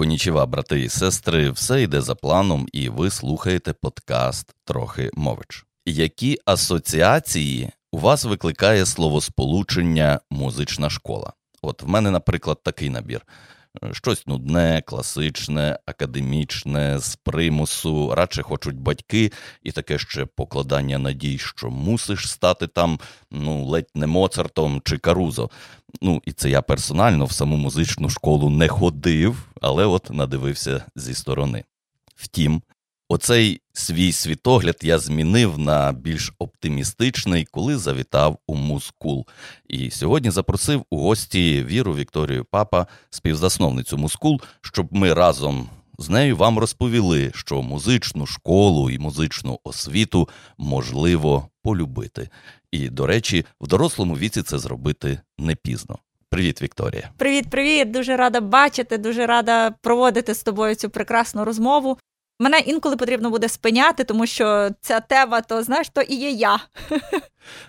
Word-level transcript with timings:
Конічева, 0.00 0.46
брати 0.46 0.80
і 0.80 0.88
сестри, 0.88 1.50
все 1.50 1.82
йде 1.82 2.00
за 2.00 2.14
планом, 2.14 2.66
і 2.72 2.88
ви 2.88 3.10
слухаєте 3.10 3.72
подкаст 3.72 4.54
Трохи 4.64 5.10
мович. 5.14 5.64
Які 5.86 6.38
асоціації 6.44 7.70
у 7.92 7.98
вас 7.98 8.24
викликає 8.24 8.86
словосполучення 8.86 10.20
музична 10.30 10.90
школа? 10.90 11.32
От 11.62 11.82
в 11.82 11.88
мене, 11.88 12.10
наприклад, 12.10 12.58
такий 12.62 12.90
набір: 12.90 13.20
щось 13.92 14.26
нудне, 14.26 14.82
класичне, 14.86 15.78
академічне, 15.86 16.98
з 16.98 17.16
примусу, 17.16 18.14
радше 18.14 18.42
хочуть 18.42 18.76
батьки, 18.76 19.32
і 19.62 19.72
таке 19.72 19.98
ще 19.98 20.26
покладання 20.26 20.98
надій, 20.98 21.38
що 21.38 21.70
мусиш 21.70 22.30
стати 22.30 22.66
там, 22.66 22.98
ну, 23.30 23.64
ледь 23.64 23.90
не 23.94 24.06
Моцартом 24.06 24.82
чи 24.84 24.98
Карузо. 24.98 25.50
Ну, 26.02 26.22
і 26.24 26.32
це 26.32 26.50
я 26.50 26.62
персонально 26.62 27.24
в 27.24 27.32
саму 27.32 27.56
музичну 27.56 28.08
школу 28.08 28.50
не 28.50 28.68
ходив, 28.68 29.48
але 29.60 29.86
от 29.86 30.10
надивився 30.10 30.84
зі 30.96 31.14
сторони. 31.14 31.64
Втім, 32.16 32.62
оцей 33.10 33.60
свій 33.72 34.12
світогляд 34.12 34.76
я 34.82 34.98
змінив 34.98 35.58
на 35.58 35.92
більш 35.92 36.32
оптимістичний, 36.38 37.46
коли 37.50 37.78
завітав 37.78 38.38
у 38.46 38.54
Мускул. 38.54 39.26
І 39.68 39.90
сьогодні 39.90 40.30
запросив 40.30 40.84
у 40.90 40.98
гості 40.98 41.64
Віру 41.64 41.94
Вікторію 41.94 42.46
Папа, 42.50 42.86
співзасновницю 43.10 43.98
Мускул, 43.98 44.40
щоб 44.60 44.88
ми 44.90 45.14
разом. 45.14 45.68
З 45.98 46.08
нею 46.08 46.36
вам 46.36 46.58
розповіли, 46.58 47.30
що 47.34 47.62
музичну 47.62 48.26
школу 48.26 48.90
і 48.90 48.98
музичну 48.98 49.58
освіту 49.64 50.28
можливо 50.58 51.48
полюбити. 51.62 52.28
І, 52.70 52.88
до 52.88 53.06
речі, 53.06 53.44
в 53.60 53.66
дорослому 53.66 54.16
віці 54.16 54.42
це 54.42 54.58
зробити 54.58 55.20
не 55.38 55.54
пізно. 55.54 55.98
Привіт, 56.28 56.62
Вікторія. 56.62 57.10
Привіт, 57.16 57.50
привіт. 57.50 57.90
Дуже 57.90 58.16
рада 58.16 58.40
бачити, 58.40 58.98
дуже 58.98 59.26
рада 59.26 59.70
проводити 59.70 60.34
з 60.34 60.42
тобою 60.42 60.74
цю 60.74 60.90
прекрасну 60.90 61.44
розмову. 61.44 61.98
Мене 62.40 62.58
інколи 62.58 62.96
потрібно 62.96 63.30
буде 63.30 63.48
спиняти, 63.48 64.04
тому 64.04 64.26
що 64.26 64.70
ця 64.80 65.00
тема, 65.00 65.40
то 65.40 65.62
знаєш, 65.62 65.88
то 65.88 66.00
і 66.00 66.14
є 66.14 66.30
я. 66.30 66.58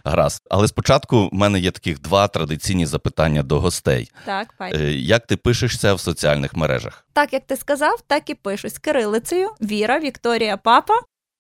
Гаразд. 0.06 0.42
Але 0.50 0.68
спочатку 0.68 1.30
в 1.30 1.34
мене 1.34 1.60
є 1.60 1.72
таких 1.72 2.02
два 2.02 2.28
традиційні 2.28 2.86
запитання 2.86 3.44
до 3.44 3.60
гостей. 3.60 4.12
Так, 4.26 4.54
пані. 4.58 4.76
Е, 4.76 4.92
Як 4.94 5.26
ти 5.28 5.38
пишешся 5.38 5.94
в 5.94 6.00
соціальних 6.00 6.56
мережах? 6.56 7.06
Так 7.14 7.34
як 7.34 7.44
ти 7.48 7.56
сказав, 7.58 8.02
так 8.08 8.30
і 8.30 8.36
пишусь 8.36 8.78
кирилицею. 8.78 9.50
Віра, 9.62 10.00
Вікторія, 10.00 10.58
папа. 10.58 10.94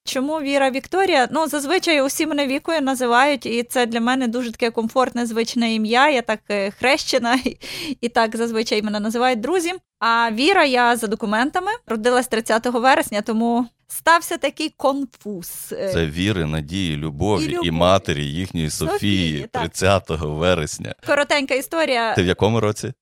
Чому 0.04 0.42
Віра 0.42 0.70
Вікторія? 0.72 1.28
Ну, 1.32 1.48
зазвичай 1.48 2.02
усі 2.02 2.28
мене 2.28 2.48
вікою 2.48 2.82
називають, 2.82 3.46
і 3.46 3.64
це 3.64 3.86
для 3.86 4.00
мене 4.02 4.28
дуже 4.28 4.52
таке 4.52 4.72
комфортне, 4.72 5.26
звичне 5.26 5.74
ім'я. 5.74 6.10
Я 6.10 6.22
так 6.22 6.40
е, 6.50 6.72
хрещена, 6.72 7.40
і 8.02 8.10
так 8.10 8.36
зазвичай 8.36 8.82
мене 8.82 9.00
називають 9.00 9.40
друзі. 9.40 9.74
А 10.00 10.32
Віра, 10.32 10.66
я 10.66 10.96
за 10.98 11.08
документами 11.08 11.72
родилась 11.88 12.28
30 12.28 12.66
вересня, 12.66 13.22
тому 13.22 13.68
стався 13.88 14.38
такий 14.38 14.74
конфуз. 14.78 15.52
Е, 15.72 15.90
Це 15.94 16.06
віри, 16.06 16.46
надії, 16.46 16.98
любові 16.98 17.58
І 17.64 17.68
і, 17.68 17.72
матері 17.72 18.26
їхньої 18.26 18.70
Софії, 18.70 18.94
Софії, 18.94 19.48
так. 19.52 19.62
30 19.62 20.10
вересня. 20.10 20.96
Коротенька 21.08 21.56
історія. 21.56 22.16
Ти 22.16 22.24
в 22.24 22.28
якому 22.28 22.60
році? 22.60 22.94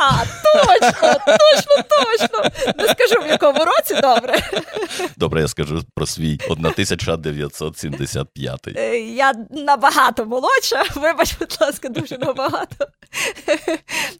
А, 0.00 0.24
точно, 0.54 1.12
точно, 1.26 1.82
точно. 1.88 2.42
Не 2.78 2.88
скажу 2.88 3.20
в 3.26 3.30
якому 3.30 3.58
році, 3.64 3.94
добре. 4.02 4.38
Добре, 5.16 5.40
я 5.40 5.48
скажу 5.48 5.82
про 5.94 6.06
свій 6.06 6.38
1975. 6.50 8.60
Е, 8.76 8.98
Я 8.98 9.32
набагато 9.50 10.24
молодша, 10.26 10.84
вибач, 10.96 11.34
будь 11.40 11.58
ласка, 11.60 11.88
дуже 11.88 12.18
набагато. 12.18 12.86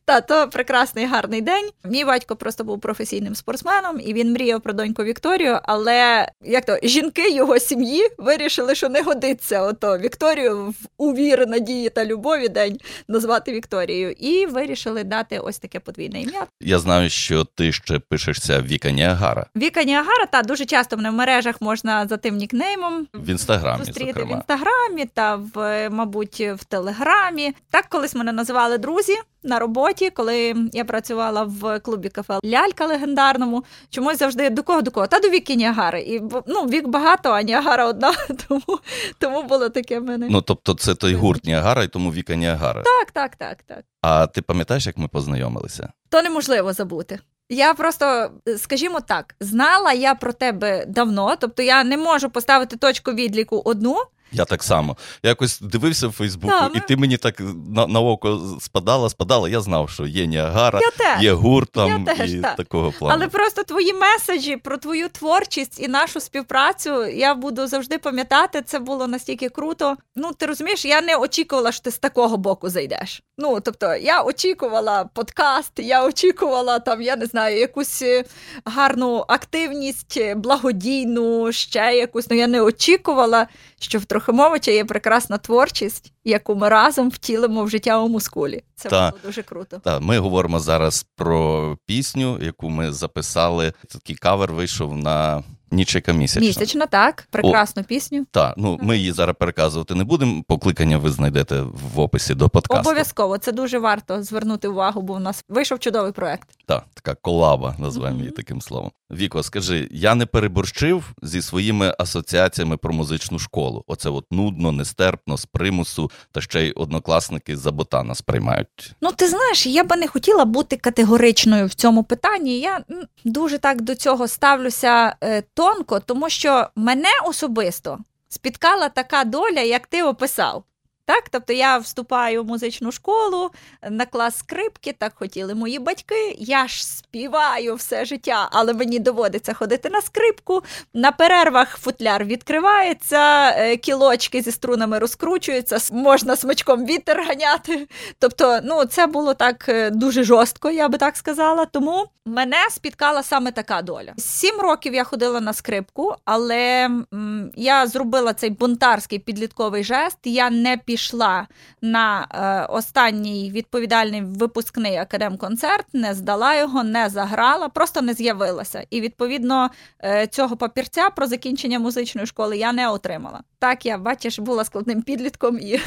Та 0.04 0.20
то 0.20 0.48
прекрасний 0.48 1.06
гарний 1.06 1.40
день. 1.40 1.70
Мій 1.84 2.04
батько 2.04 2.36
просто 2.36 2.64
був 2.64 2.80
професійним 2.80 3.34
спортсменом, 3.34 4.00
і 4.00 4.12
він 4.12 4.32
мріяв 4.32 4.60
про 4.60 4.72
доньку 4.72 5.04
Вікторію. 5.04 5.58
Але 5.62 6.28
як 6.42 6.64
то 6.64 6.78
жінки 6.82 7.30
його 7.30 7.58
сім'ї 7.58 8.08
вирішили, 8.18 8.74
що 8.74 8.88
не 8.88 9.02
годиться 9.02 9.62
ото 9.62 9.98
Вікторію 9.98 10.66
в 10.66 10.74
у 10.98 11.12
віри, 11.14 11.46
надії 11.46 11.90
та 11.90 12.04
любові 12.04 12.48
день 12.48 12.78
назвати 13.08 13.52
Вікторією. 13.52 14.10
І 14.10 14.46
вирішили 14.46 15.04
дати 15.04 15.38
ось 15.38 15.58
таке 15.58 15.67
подвійне 15.80 16.20
ім'я. 16.22 16.46
Я 16.60 16.78
знаю, 16.78 17.10
що 17.10 17.44
ти 17.44 17.72
ще 17.72 17.98
пишешся 17.98 18.62
Віка 18.62 18.90
Ніагара 18.90 19.46
Віка 19.56 19.84
Ніагара, 19.84 20.26
та 20.26 20.42
дуже 20.42 20.64
часто 20.66 20.96
мене 20.96 21.10
в 21.10 21.14
мережах 21.14 21.60
можна 21.60 22.06
за 22.06 22.16
тим 22.16 22.36
нікнеймом 22.36 23.06
в 23.14 23.30
інстаграмі, 23.30 23.84
зустріти 23.84 24.24
в 24.24 24.30
інстаграмі 24.30 25.04
та 25.14 25.36
в, 25.36 25.88
мабуть, 25.90 26.40
в 26.40 26.64
телеграмі. 26.64 27.54
Так 27.70 27.86
колись 27.88 28.14
мене 28.14 28.32
називали 28.32 28.78
друзі 28.78 29.14
на 29.42 29.58
роботі, 29.58 30.10
коли 30.10 30.54
я 30.72 30.84
працювала 30.84 31.42
в 31.42 31.80
клубі 31.80 32.08
кафе 32.08 32.38
Лялька 32.44 32.86
легендарному. 32.86 33.64
Чомусь 33.90 34.18
завжди 34.18 34.50
до 34.50 34.62
кого 34.62 34.82
до 34.82 34.90
кого? 34.90 35.06
Та 35.06 35.18
до 35.18 35.28
Віки 35.28 35.54
Ніагари. 35.54 36.00
І 36.00 36.22
ну, 36.46 36.66
вік 36.66 36.88
багато, 36.88 37.30
а 37.30 37.42
Ніагара 37.42 37.86
одна. 37.86 38.12
Тому, 38.48 38.78
тому 39.18 39.42
було 39.42 39.68
таке 39.68 40.00
в 40.00 40.04
мене. 40.04 40.28
Ну, 40.30 40.42
тобто, 40.42 40.74
це 40.74 40.94
той 40.94 41.14
гурт 41.14 41.44
Ніагара, 41.44 41.82
і 41.82 41.88
тому 41.88 42.12
Віка 42.12 42.34
Ніагара. 42.34 42.82
Так, 42.82 43.10
так, 43.10 43.36
так, 43.36 43.62
так. 43.62 43.84
А 44.02 44.26
ти 44.26 44.42
пам'ятаєш, 44.42 44.86
як 44.86 44.98
ми 44.98 45.08
познайомилися? 45.08 45.92
То 46.08 46.22
неможливо 46.22 46.72
забути. 46.72 47.18
Я 47.50 47.74
просто, 47.74 48.30
скажімо 48.56 49.00
так, 49.00 49.34
знала 49.40 49.92
я 49.92 50.14
про 50.14 50.32
тебе 50.32 50.84
давно, 50.88 51.36
тобто 51.36 51.62
я 51.62 51.84
не 51.84 51.96
можу 51.96 52.30
поставити 52.30 52.76
точку 52.76 53.12
відліку 53.12 53.62
одну. 53.64 53.96
Я 54.32 54.44
так 54.44 54.62
само. 54.62 54.96
Я 55.22 55.28
якось 55.28 55.60
дивився 55.60 56.08
в 56.08 56.12
Фейсбуку, 56.12 56.54
Так, 56.54 56.76
і 56.76 56.80
ти 56.80 56.96
мені 56.96 57.16
так 57.16 57.40
на, 57.68 57.86
на 57.86 58.00
око 58.00 58.58
спадала, 58.60 59.10
спадала. 59.10 59.48
Я 59.48 59.60
знав, 59.60 59.90
що 59.90 60.06
є 60.06 60.26
Ніагара, 60.26 60.80
є 61.20 61.32
гурт 61.32 61.72
там 61.72 62.06
Я 62.06 62.14
теж, 62.14 62.34
і 62.34 62.40
так. 62.40 62.56
такого 62.56 62.92
плану. 62.92 63.14
Але 63.14 63.28
просто 63.28 63.62
твої 63.62 63.92
меседжі 63.92 64.56
про 64.56 64.76
твою 64.76 65.08
творчість 65.08 65.80
і 65.80 65.88
нашу 65.88 66.20
співпрацю 66.20 67.06
я 67.06 67.34
буду 67.34 67.66
завжди 67.66 67.98
пам'ятати. 67.98 68.62
Це 68.62 68.78
було 68.78 69.06
настільки 69.06 69.48
круто. 69.48 69.96
Ну, 70.16 70.32
ти 70.32 70.46
розумієш, 70.46 70.84
я 70.84 71.00
не 71.00 71.16
очікувала, 71.16 71.72
що 71.72 71.82
ти 71.82 71.90
з 71.90 71.98
такого 71.98 72.36
боку 72.36 72.68
зайдеш. 72.68 73.22
Ну, 73.38 73.60
тобто, 73.60 73.94
я 73.94 74.22
очікувала 74.22 75.04
подкаст, 75.14 75.72
я 75.76 76.04
очікувала 76.04 76.78
там, 76.78 77.02
я 77.02 77.16
не 77.16 77.26
знаю, 77.26 77.58
якусь 77.58 78.02
е, 78.02 78.24
гарну 78.64 79.24
активність, 79.28 80.16
е, 80.16 80.34
благодійну, 80.34 81.52
ще 81.52 81.96
якусь. 81.96 82.30
Ну, 82.30 82.36
я 82.36 82.46
не 82.46 82.60
очікувала, 82.62 83.46
що 83.78 83.98
в 83.98 84.04
Трохимовича 84.04 84.70
є 84.70 84.84
прекрасна 84.84 85.38
творчість, 85.38 86.12
яку 86.24 86.54
ми 86.54 86.68
разом 86.68 87.10
втілимо 87.10 87.64
в 87.64 87.70
життя 87.70 88.00
у 88.00 88.08
мускулі. 88.08 88.62
Це 88.74 88.88
Та. 88.88 89.10
було 89.10 89.20
дуже 89.24 89.42
круто. 89.42 89.80
Так, 89.84 90.02
ми 90.02 90.18
говоримо 90.18 90.60
зараз 90.60 91.06
про 91.16 91.76
пісню, 91.86 92.38
яку 92.42 92.70
ми 92.70 92.92
записали. 92.92 93.72
Такий 93.88 94.16
кавер 94.16 94.52
вийшов 94.52 94.96
на 94.96 95.42
Нічика 95.70 96.12
місячна. 96.12 96.48
Місячно, 96.48 96.86
так, 96.86 97.28
прекрасну 97.30 97.84
пісню. 97.84 98.26
Так, 98.30 98.54
ну 98.56 98.78
ми 98.82 98.96
її 98.96 99.12
зараз 99.12 99.36
переказувати 99.38 99.94
не 99.94 100.04
будемо. 100.04 100.42
Покликання 100.42 100.98
ви 100.98 101.10
знайдете 101.10 101.60
в 101.60 102.00
описі 102.00 102.34
до 102.34 102.48
подкасту. 102.48 102.88
Обов'язково 102.88 103.38
це 103.38 103.52
дуже 103.52 103.78
варто 103.78 104.22
звернути 104.22 104.68
увагу, 104.68 105.02
бо 105.02 105.14
в 105.14 105.20
нас 105.20 105.44
вийшов 105.48 105.78
чудовий 105.78 106.12
проект. 106.12 106.48
Так, 106.66 106.84
така 106.94 107.14
колаба, 107.14 107.76
назвемо 107.78 108.18
її 108.18 108.30
таким 108.30 108.60
словом. 108.60 108.90
Віко, 109.10 109.42
скажи, 109.42 109.88
я 109.90 110.14
не 110.14 110.26
переборщив 110.26 111.04
зі 111.22 111.42
своїми 111.42 111.94
асоціаціями 111.98 112.76
про 112.76 112.92
музичну 112.92 113.38
школу. 113.38 113.84
Оце 113.86 114.10
от 114.10 114.24
нудно, 114.30 114.72
нестерпно, 114.72 115.36
з 115.36 115.46
примусу, 115.46 116.10
та 116.32 116.40
ще 116.40 116.66
й 116.66 116.72
однокласники 116.76 117.56
за 117.56 117.72
ботана 117.72 118.14
сприймають. 118.14 118.92
Ну, 119.00 119.12
ти 119.12 119.28
знаєш, 119.28 119.66
я 119.66 119.84
би 119.84 119.96
не 119.96 120.08
хотіла 120.08 120.44
бути 120.44 120.76
категоричною 120.76 121.66
в 121.66 121.74
цьому 121.74 122.04
питанні. 122.04 122.60
Я 122.60 122.84
дуже 123.24 123.58
так 123.58 123.82
до 123.82 123.94
цього 123.94 124.28
ставлюся 124.28 125.16
е, 125.20 125.42
тонко, 125.54 126.00
тому 126.00 126.30
що 126.30 126.68
мене 126.76 127.08
особисто 127.26 127.98
спіткала 128.28 128.88
така 128.88 129.24
доля, 129.24 129.60
як 129.60 129.86
ти 129.86 130.02
описав. 130.02 130.64
Так, 131.08 131.28
тобто 131.30 131.52
я 131.52 131.78
вступаю 131.78 132.42
в 132.42 132.46
музичну 132.46 132.92
школу 132.92 133.50
на 133.90 134.06
клас 134.06 134.38
скрипки, 134.38 134.94
так 134.98 135.12
хотіли 135.14 135.54
мої 135.54 135.78
батьки. 135.78 136.36
Я 136.38 136.66
ж 136.68 136.86
співаю 136.86 137.74
все 137.74 138.04
життя, 138.04 138.48
але 138.52 138.72
мені 138.74 138.98
доводиться 138.98 139.54
ходити 139.54 139.90
на 139.90 140.00
скрипку. 140.00 140.62
На 140.94 141.12
перервах 141.12 141.78
футляр 141.78 142.24
відкривається, 142.24 143.50
е, 143.50 143.76
кілочки 143.76 144.42
зі 144.42 144.52
струнами 144.52 144.98
розкручуються, 144.98 145.78
можна 145.92 146.36
смичком 146.36 146.86
вітер 146.86 147.24
ганяти. 147.28 147.88
Тобто, 148.18 148.60
ну 148.64 148.84
це 148.84 149.06
було 149.06 149.34
так 149.34 149.68
е, 149.68 149.90
дуже 149.90 150.22
жорстко, 150.22 150.70
я 150.70 150.88
би 150.88 150.98
так 150.98 151.16
сказала. 151.16 151.64
Тому 151.64 152.06
мене 152.24 152.56
спіткала 152.70 153.22
саме 153.22 153.52
така 153.52 153.82
доля. 153.82 154.12
Сім 154.18 154.60
років 154.60 154.94
я 154.94 155.04
ходила 155.04 155.40
на 155.40 155.52
скрипку, 155.52 156.14
але 156.24 156.84
м, 157.14 157.50
я 157.56 157.86
зробила 157.86 158.34
цей 158.34 158.50
бунтарський 158.50 159.18
підлітковий 159.18 159.84
жест. 159.84 160.18
Я 160.24 160.50
не 160.50 160.76
пішла 160.76 160.97
пішла 160.98 161.46
на 161.82 162.26
е, 162.30 162.72
останній 162.72 163.50
відповідальний 163.50 164.22
випускний 164.22 164.96
академ-концерт, 164.96 165.86
не 165.92 166.14
здала 166.14 166.56
його, 166.56 166.84
не 166.84 167.08
заграла, 167.08 167.68
просто 167.68 168.02
не 168.02 168.14
з'явилася. 168.14 168.86
І 168.90 169.00
відповідно 169.00 169.70
е, 170.04 170.26
цього 170.26 170.56
папірця 170.56 171.10
про 171.10 171.26
закінчення 171.26 171.78
музичної 171.78 172.26
школи 172.26 172.58
я 172.58 172.72
не 172.72 172.88
отримала. 172.88 173.40
Так, 173.58 173.86
я 173.86 173.98
бачиш, 173.98 174.38
була 174.38 174.64
складним 174.64 175.02
підлітком 175.02 175.58
і 175.58 175.80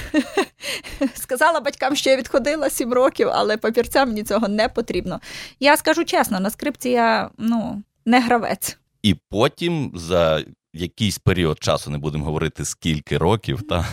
сказала 1.16 1.60
батькам, 1.60 1.96
що 1.96 2.10
я 2.10 2.18
відходила 2.18 2.70
сім 2.70 2.94
років, 2.94 3.30
але 3.34 3.58
папірця 3.58 4.06
мені 4.06 4.24
цього 4.24 4.48
не 4.48 4.70
потрібно. 4.70 5.20
Я 5.60 5.78
скажу 5.78 6.06
чесно, 6.06 6.40
на 6.40 6.50
скрипці 6.50 6.90
я 6.90 7.30
ну 7.38 7.84
не 8.06 8.20
гравець. 8.20 8.78
І 9.04 9.16
потім 9.30 9.92
за 9.96 10.44
якийсь 10.74 11.18
період 11.18 11.64
часу, 11.64 11.90
не 11.90 11.98
будемо 11.98 12.26
говорити 12.26 12.66
скільки 12.66 13.18
років, 13.18 13.62
та 13.70 13.86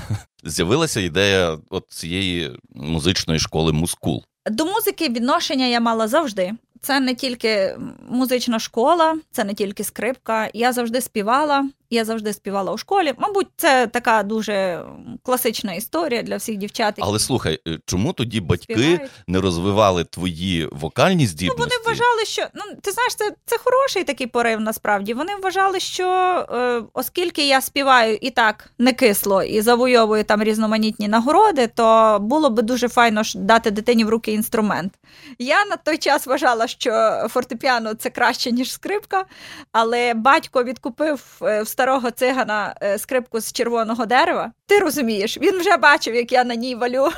з'явилася 0.44 1.00
ідея 1.00 1.58
от 1.70 1.84
цієї 1.88 2.56
музичної 2.74 3.40
школи 3.40 3.72
Мускул. 3.72 4.24
До 4.50 4.64
музики 4.64 5.08
відношення 5.08 5.66
я 5.66 5.80
мала 5.80 6.08
завжди. 6.08 6.52
Це 6.80 7.00
не 7.00 7.14
тільки 7.14 7.76
музична 8.08 8.58
школа, 8.58 9.18
це 9.30 9.44
не 9.44 9.54
тільки 9.54 9.84
скрипка. 9.84 10.50
Я 10.54 10.72
завжди 10.72 11.00
співала. 11.00 11.68
Я 11.90 12.04
завжди 12.04 12.32
співала 12.32 12.72
у 12.72 12.78
школі. 12.78 13.14
Мабуть, 13.18 13.46
це 13.56 13.86
така 13.86 14.22
дуже 14.22 14.84
класична 15.22 15.72
історія 15.72 16.22
для 16.22 16.36
всіх 16.36 16.56
дівчат. 16.56 16.94
Які 16.98 17.08
Але 17.10 17.18
слухай, 17.18 17.60
е, 17.68 17.78
чому 17.86 18.12
тоді 18.12 18.40
батьки 18.40 18.74
співають? 18.74 19.10
не 19.26 19.40
розвивали 19.40 20.04
твої 20.04 20.68
вокальні 20.72 21.26
здібності? 21.26 21.56
Ну, 21.58 21.64
вони 21.64 21.84
вважали, 21.86 22.24
що 22.24 22.46
ну 22.54 22.62
ти 22.82 22.90
знаєш, 22.90 23.14
це 23.14 23.32
це 23.46 23.58
хороший 23.58 24.04
такий 24.04 24.26
порив. 24.26 24.60
Насправді 24.60 25.14
вони 25.14 25.36
вважали, 25.42 25.80
що 25.80 26.06
е, 26.50 26.82
оскільки 26.92 27.48
я 27.48 27.60
співаю 27.60 28.18
і 28.20 28.30
так 28.30 28.70
не 28.78 28.92
кисло 28.92 29.42
і 29.42 29.60
завойовую 29.60 30.24
там 30.24 30.42
різноманітні 30.42 31.08
нагороди, 31.08 31.66
то 31.66 32.18
було 32.20 32.50
би 32.50 32.62
дуже 32.62 32.88
файно 32.88 33.22
дати 33.34 33.70
дитині 33.70 34.04
в 34.04 34.08
руки 34.08 34.32
інструмент. 34.32 34.92
Я 35.38 35.64
на 35.64 35.76
той 35.76 35.98
час 35.98 36.26
вважала, 36.26 36.66
що 36.66 36.90
фортепіано 37.30 37.94
це 37.94 38.10
краще 38.10 38.52
ніж 38.52 38.72
скрипка, 38.72 39.24
але 39.72 40.14
батько 40.14 40.64
відкупив 40.64 41.24
е, 41.42 41.62
в 41.62 41.68
старого 41.78 42.10
цигана 42.10 42.74
е, 42.82 42.98
скрипку 42.98 43.40
з 43.40 43.52
червоного 43.52 44.06
дерева. 44.06 44.52
Ти 44.66 44.78
розумієш, 44.78 45.38
він 45.38 45.58
вже 45.58 45.76
бачив, 45.76 46.14
як 46.14 46.32
я 46.32 46.44
на 46.44 46.54
ній 46.54 46.74
валю. 46.74 47.08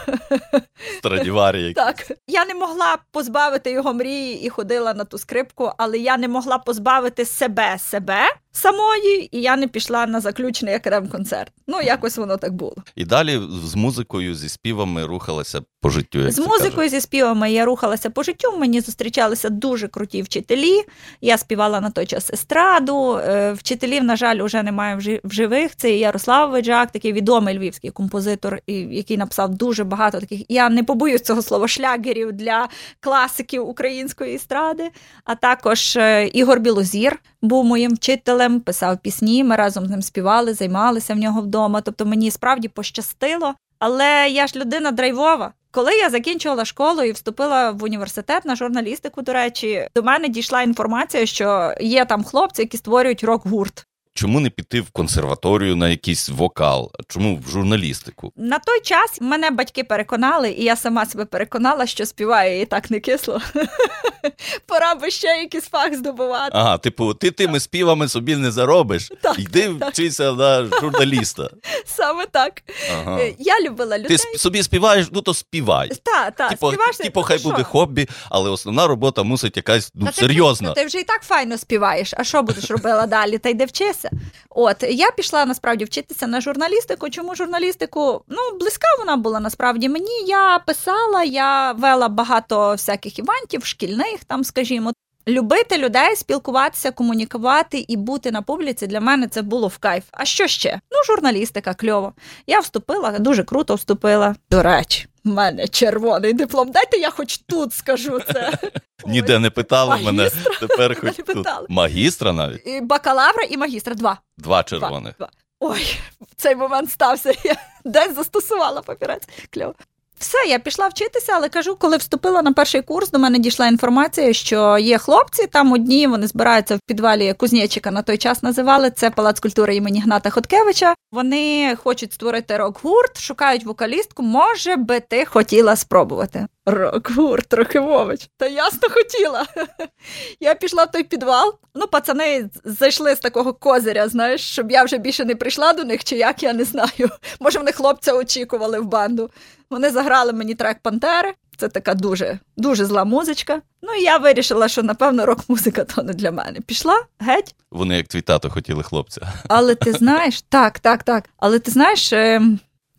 Страдіварі. 0.98 1.72
Так. 1.72 1.96
Я 2.26 2.44
не 2.44 2.54
могла 2.54 2.98
позбавити 3.12 3.70
його 3.70 3.94
мрії 3.94 4.42
і 4.46 4.48
ходила 4.48 4.94
на 4.94 5.04
ту 5.04 5.18
скрипку, 5.18 5.72
але 5.76 5.98
я 5.98 6.16
не 6.16 6.28
могла 6.28 6.58
позбавити 6.58 7.24
себе 7.24 7.78
себе 7.78 8.20
самої, 8.52 9.36
і 9.36 9.40
я 9.42 9.56
не 9.56 9.68
пішла 9.68 10.06
на 10.06 10.20
заключний 10.20 10.74
академ-концерт. 10.74 11.52
Ну, 11.66 11.80
якось 11.80 12.16
воно 12.16 12.36
так 12.36 12.52
було. 12.52 12.74
І 12.96 13.04
далі 13.04 13.40
з 13.64 13.74
музикою, 13.74 14.34
зі 14.34 14.48
співами 14.48 15.06
рухалася 15.06 15.60
по 15.80 15.90
життю. 15.90 16.18
Як 16.18 16.32
з 16.32 16.38
музикою, 16.38 16.76
каже. 16.76 16.88
зі 16.88 17.00
співами 17.00 17.52
я 17.52 17.64
рухалася 17.64 18.10
по 18.10 18.22
життю. 18.22 18.56
Мені 18.58 18.80
зустрічалися 18.80 19.48
дуже 19.48 19.88
круті 19.88 20.22
вчителі. 20.22 20.82
Я 21.20 21.38
співала 21.38 21.80
на 21.80 21.90
той 21.90 22.06
час 22.06 22.30
естраду. 22.32 23.16
Е, 23.16 23.52
вчителів, 23.52 24.04
на 24.04 24.16
жаль, 24.16 24.42
вже 24.42 24.62
немає 24.62 25.20
в 25.24 25.32
живих. 25.32 25.76
Це 25.76 25.90
Ярослав 25.90 26.50
Веджак, 26.50 26.90
такий 26.90 27.12
відомий 27.12 27.58
львівський 27.58 27.90
композитор, 27.90 28.58
який 28.66 29.16
написав 29.16 29.54
дуже 29.54 29.84
багато 29.84 30.20
таких. 30.20 30.40
Я 30.48 30.68
не 30.68 30.84
побоюсь 30.84 31.22
цього 31.22 31.42
слова 31.42 31.68
шлягерів 31.68 32.32
для 32.32 32.68
класиків 33.00 33.68
української 33.68 34.34
естради. 34.34 34.90
А 35.24 35.34
також 35.34 35.96
е, 35.96 36.26
Ігор 36.26 36.60
Білозір 36.60 37.20
був 37.42 37.64
моїм 37.64 37.94
вчителем, 37.94 38.60
писав 38.60 38.98
пісні. 38.98 39.44
Ми 39.44 39.56
разом 39.56 39.86
з 39.86 39.90
ним 39.90 40.02
співали, 40.02 40.54
займалися 40.54 41.14
в 41.14 41.16
нього 41.16 41.40
вдома. 41.40 41.80
Тобто 41.80 42.06
мені 42.06 42.30
справді 42.30 42.68
пощастило. 42.68 43.54
Але 43.78 44.28
я 44.30 44.46
ж 44.46 44.58
людина 44.58 44.90
драйвова. 44.90 45.52
Коли 45.70 45.92
я 45.92 46.10
закінчувала 46.10 46.64
школу 46.64 47.02
і 47.02 47.12
вступила 47.12 47.70
в 47.70 47.84
університет 47.84 48.44
на 48.44 48.56
журналістику, 48.56 49.22
до 49.22 49.32
речі, 49.32 49.88
до 49.94 50.02
мене 50.02 50.28
дійшла 50.28 50.62
інформація, 50.62 51.26
що 51.26 51.74
є 51.80 52.04
там 52.04 52.24
хлопці, 52.24 52.62
які 52.62 52.76
створюють 52.76 53.24
рок-гурт. 53.24 53.86
Чому 54.20 54.40
не 54.40 54.50
піти 54.50 54.80
в 54.80 54.90
консерваторію 54.90 55.76
на 55.76 55.88
якийсь 55.88 56.28
вокал? 56.28 56.92
Чому 57.08 57.40
в 57.46 57.50
журналістику? 57.50 58.32
На 58.36 58.58
той 58.58 58.80
час 58.80 59.20
мене 59.20 59.50
батьки 59.50 59.84
переконали, 59.84 60.50
і 60.50 60.64
я 60.64 60.76
сама 60.76 61.06
себе 61.06 61.24
переконала, 61.24 61.86
що 61.86 62.06
співаю 62.06 62.60
і 62.60 62.64
так 62.64 62.90
не 62.90 63.00
кисло. 63.00 63.40
Пора 64.66 64.94
би 64.94 65.10
ще 65.10 65.26
якийсь 65.26 65.64
фах 65.64 65.94
здобувати. 65.94 66.50
Ага, 66.52 66.78
типу, 66.78 67.14
ти 67.14 67.30
тими 67.30 67.60
співами 67.60 68.08
собі 68.08 68.36
не 68.36 68.50
заробиш. 68.50 69.12
Так, 69.22 69.38
Йди 69.38 69.74
так. 69.80 69.90
вчися 69.90 70.32
на 70.32 70.64
журналіста. 70.80 71.50
Саме 71.84 72.26
так. 72.26 72.62
Ага. 72.92 73.20
Е, 73.20 73.34
я 73.38 73.60
любила 73.60 73.98
людей. 73.98 74.16
Ти 74.16 74.38
собі 74.38 74.62
співаєш, 74.62 75.06
ну 75.12 75.20
то 75.20 75.34
співай. 75.34 75.88
Так, 75.88 76.34
так, 76.36 76.50
типу, 76.50 76.68
співаєш. 76.68 76.96
Типу, 76.96 77.22
хай 77.22 77.38
буде 77.38 77.62
хобі, 77.62 78.08
але 78.30 78.50
основна 78.50 78.86
робота 78.86 79.22
мусить 79.22 79.56
якась 79.56 79.90
ну, 79.94 80.12
серйозна. 80.12 80.72
Ти, 80.72 80.80
ти 80.80 80.86
вже 80.86 81.00
і 81.00 81.04
так 81.04 81.22
файно 81.22 81.58
співаєш. 81.58 82.14
А 82.16 82.24
що 82.24 82.42
будеш 82.42 82.70
робила 82.70 83.06
далі? 83.06 83.38
Та 83.38 83.48
йде 83.48 83.64
вчися. 83.64 84.09
От 84.50 84.82
я 84.82 85.10
пішла 85.10 85.46
насправді 85.46 85.84
вчитися 85.84 86.26
на 86.26 86.40
журналістику. 86.40 87.10
Чому 87.10 87.34
журналістику? 87.34 88.24
Ну, 88.28 88.58
близька 88.60 88.86
вона 88.98 89.16
була 89.16 89.40
насправді 89.40 89.88
мені. 89.88 90.24
Я 90.26 90.58
писала, 90.58 91.24
я 91.24 91.72
вела 91.72 92.08
багато 92.08 92.70
всяких 92.70 93.18
івантів, 93.18 93.64
шкільних 93.64 94.24
там, 94.26 94.44
скажімо. 94.44 94.92
Любити 95.28 95.78
людей, 95.78 96.16
спілкуватися, 96.16 96.90
комунікувати 96.90 97.84
і 97.88 97.96
бути 97.96 98.30
на 98.30 98.42
публіці 98.42 98.86
для 98.86 99.00
мене 99.00 99.28
це 99.28 99.42
було 99.42 99.68
в 99.68 99.78
кайф. 99.78 100.04
А 100.12 100.24
що 100.24 100.46
ще? 100.46 100.80
Ну, 100.90 100.98
журналістика, 101.06 101.74
кльово. 101.74 102.12
Я 102.46 102.60
вступила, 102.60 103.18
дуже 103.18 103.44
круто 103.44 103.74
вступила. 103.74 104.34
До 104.50 104.62
речі, 104.62 105.08
в 105.24 105.28
мене 105.28 105.68
червоний 105.68 106.32
диплом. 106.32 106.70
Дайте 106.70 106.96
я 106.98 107.10
хоч 107.10 107.38
тут 107.38 107.74
скажу 107.74 108.20
це. 108.20 108.52
Ніде 109.06 109.38
не 109.38 109.50
питали 109.50 109.98
мене. 110.04 110.30
Тепер 110.60 111.00
хоч 111.00 111.16
тут. 111.16 111.46
Магістра 111.68 112.32
навіть? 112.32 112.66
І 112.66 112.80
Бакалавра 112.80 113.42
і 113.50 113.56
магістра. 113.56 113.94
Два. 113.94 114.18
Два 114.38 114.62
червоних. 114.62 115.14
Ой, 115.60 115.98
цей 116.36 116.56
момент 116.56 116.90
стався. 116.90 117.32
Я 117.44 117.56
десь 117.84 118.14
застосувала 118.14 118.82
папірець. 118.82 119.28
Кльово. 119.50 119.74
Все, 120.20 120.38
я 120.48 120.58
пішла 120.58 120.88
вчитися, 120.88 121.32
але 121.36 121.48
кажу, 121.48 121.76
коли 121.76 121.96
вступила 121.96 122.42
на 122.42 122.52
перший 122.52 122.82
курс, 122.82 123.10
до 123.10 123.18
мене 123.18 123.38
дійшла 123.38 123.66
інформація, 123.66 124.32
що 124.32 124.78
є 124.78 124.98
хлопці, 124.98 125.46
там 125.46 125.72
одні 125.72 126.06
вони 126.06 126.26
збираються 126.26 126.76
в 126.76 126.80
підвалі 126.86 127.34
кузнечика 127.34 127.90
на 127.90 128.02
той 128.02 128.18
час 128.18 128.42
називали 128.42 128.90
це 128.90 129.10
палац 129.10 129.40
культури 129.40 129.76
імені 129.76 130.00
Гната 130.00 130.30
Хоткевича. 130.30 130.94
Вони 131.12 131.76
хочуть 131.84 132.12
створити 132.12 132.56
рок-гурт, 132.56 133.20
шукають 133.20 133.64
вокалістку. 133.64 134.22
Може 134.22 134.76
би 134.76 135.00
ти 135.00 135.24
хотіла 135.24 135.76
спробувати. 135.76 136.46
Рок-гурт, 136.70 137.48
Трохимович. 137.48 138.28
Та 138.36 138.46
ясно 138.46 138.88
хотіла. 138.90 139.46
Я 140.40 140.54
пішла 140.54 140.84
в 140.84 140.90
той 140.90 141.04
підвал. 141.04 141.54
Ну, 141.74 141.86
пацани 141.86 142.50
зайшли 142.64 143.14
з 143.14 143.18
такого 143.18 143.52
козиря, 143.52 144.08
знаєш, 144.08 144.40
щоб 144.40 144.70
я 144.70 144.84
вже 144.84 144.98
більше 144.98 145.24
не 145.24 145.34
прийшла 145.34 145.72
до 145.72 145.84
них, 145.84 146.04
чи 146.04 146.16
як 146.16 146.42
я 146.42 146.52
не 146.52 146.64
знаю. 146.64 147.10
Може, 147.40 147.58
вони 147.58 147.72
хлопця 147.72 148.14
очікували 148.14 148.80
в 148.80 148.84
банду. 148.84 149.30
Вони 149.70 149.90
заграли 149.90 150.32
мені 150.32 150.54
трек 150.54 150.78
Пантери. 150.82 151.34
Це 151.56 151.68
така 151.68 151.94
дуже 151.94 152.38
дуже 152.56 152.84
зла 152.84 153.04
музичка. 153.04 153.62
Ну 153.82 153.94
і 153.94 154.02
я 154.02 154.16
вирішила, 154.16 154.68
що 154.68 154.82
напевно 154.82 155.26
рок-музика 155.26 155.84
то 155.84 156.02
не 156.02 156.12
для 156.12 156.30
мене. 156.30 156.60
Пішла 156.66 157.02
геть. 157.18 157.54
Вони, 157.70 157.96
як 157.96 158.08
твій 158.08 158.20
тато, 158.20 158.50
хотіли 158.50 158.82
хлопця. 158.82 159.32
Але 159.48 159.74
ти 159.74 159.92
знаєш, 159.92 160.42
так, 160.42 160.78
так, 160.78 161.02
так. 161.02 161.24
Але 161.36 161.58
ти 161.58 161.70
знаєш, 161.70 162.12
е, 162.12 162.42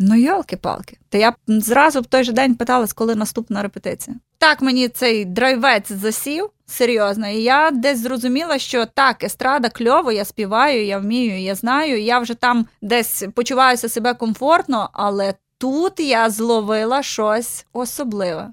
ну 0.01 0.15
йолки-палки. 0.15 0.97
Та 1.09 1.17
я 1.17 1.33
зразу 1.47 2.01
в 2.01 2.05
той 2.05 2.23
же 2.23 2.31
день 2.31 2.55
питалась, 2.55 2.93
коли 2.93 3.15
наступна 3.15 3.61
репетиція. 3.61 4.17
Так 4.37 4.61
мені 4.61 4.89
цей 4.89 5.25
драйвець 5.25 5.91
засів. 5.91 6.49
Серйозно, 6.65 7.27
і 7.27 7.41
я 7.41 7.71
десь 7.71 7.99
зрозуміла, 7.99 8.59
що 8.59 8.85
так, 8.85 9.23
естрада 9.23 9.69
кльово, 9.69 10.11
я 10.11 10.25
співаю, 10.25 10.85
я 10.85 10.97
вмію, 10.97 11.39
я 11.39 11.55
знаю. 11.55 12.01
Я 12.01 12.19
вже 12.19 12.33
там 12.33 12.65
десь 12.81 13.23
почуваюся 13.35 13.89
себе 13.89 14.13
комфортно, 14.13 14.89
але 14.93 15.33
тут 15.57 15.99
я 15.99 16.29
зловила 16.29 17.03
щось 17.03 17.65
особливе. 17.73 18.49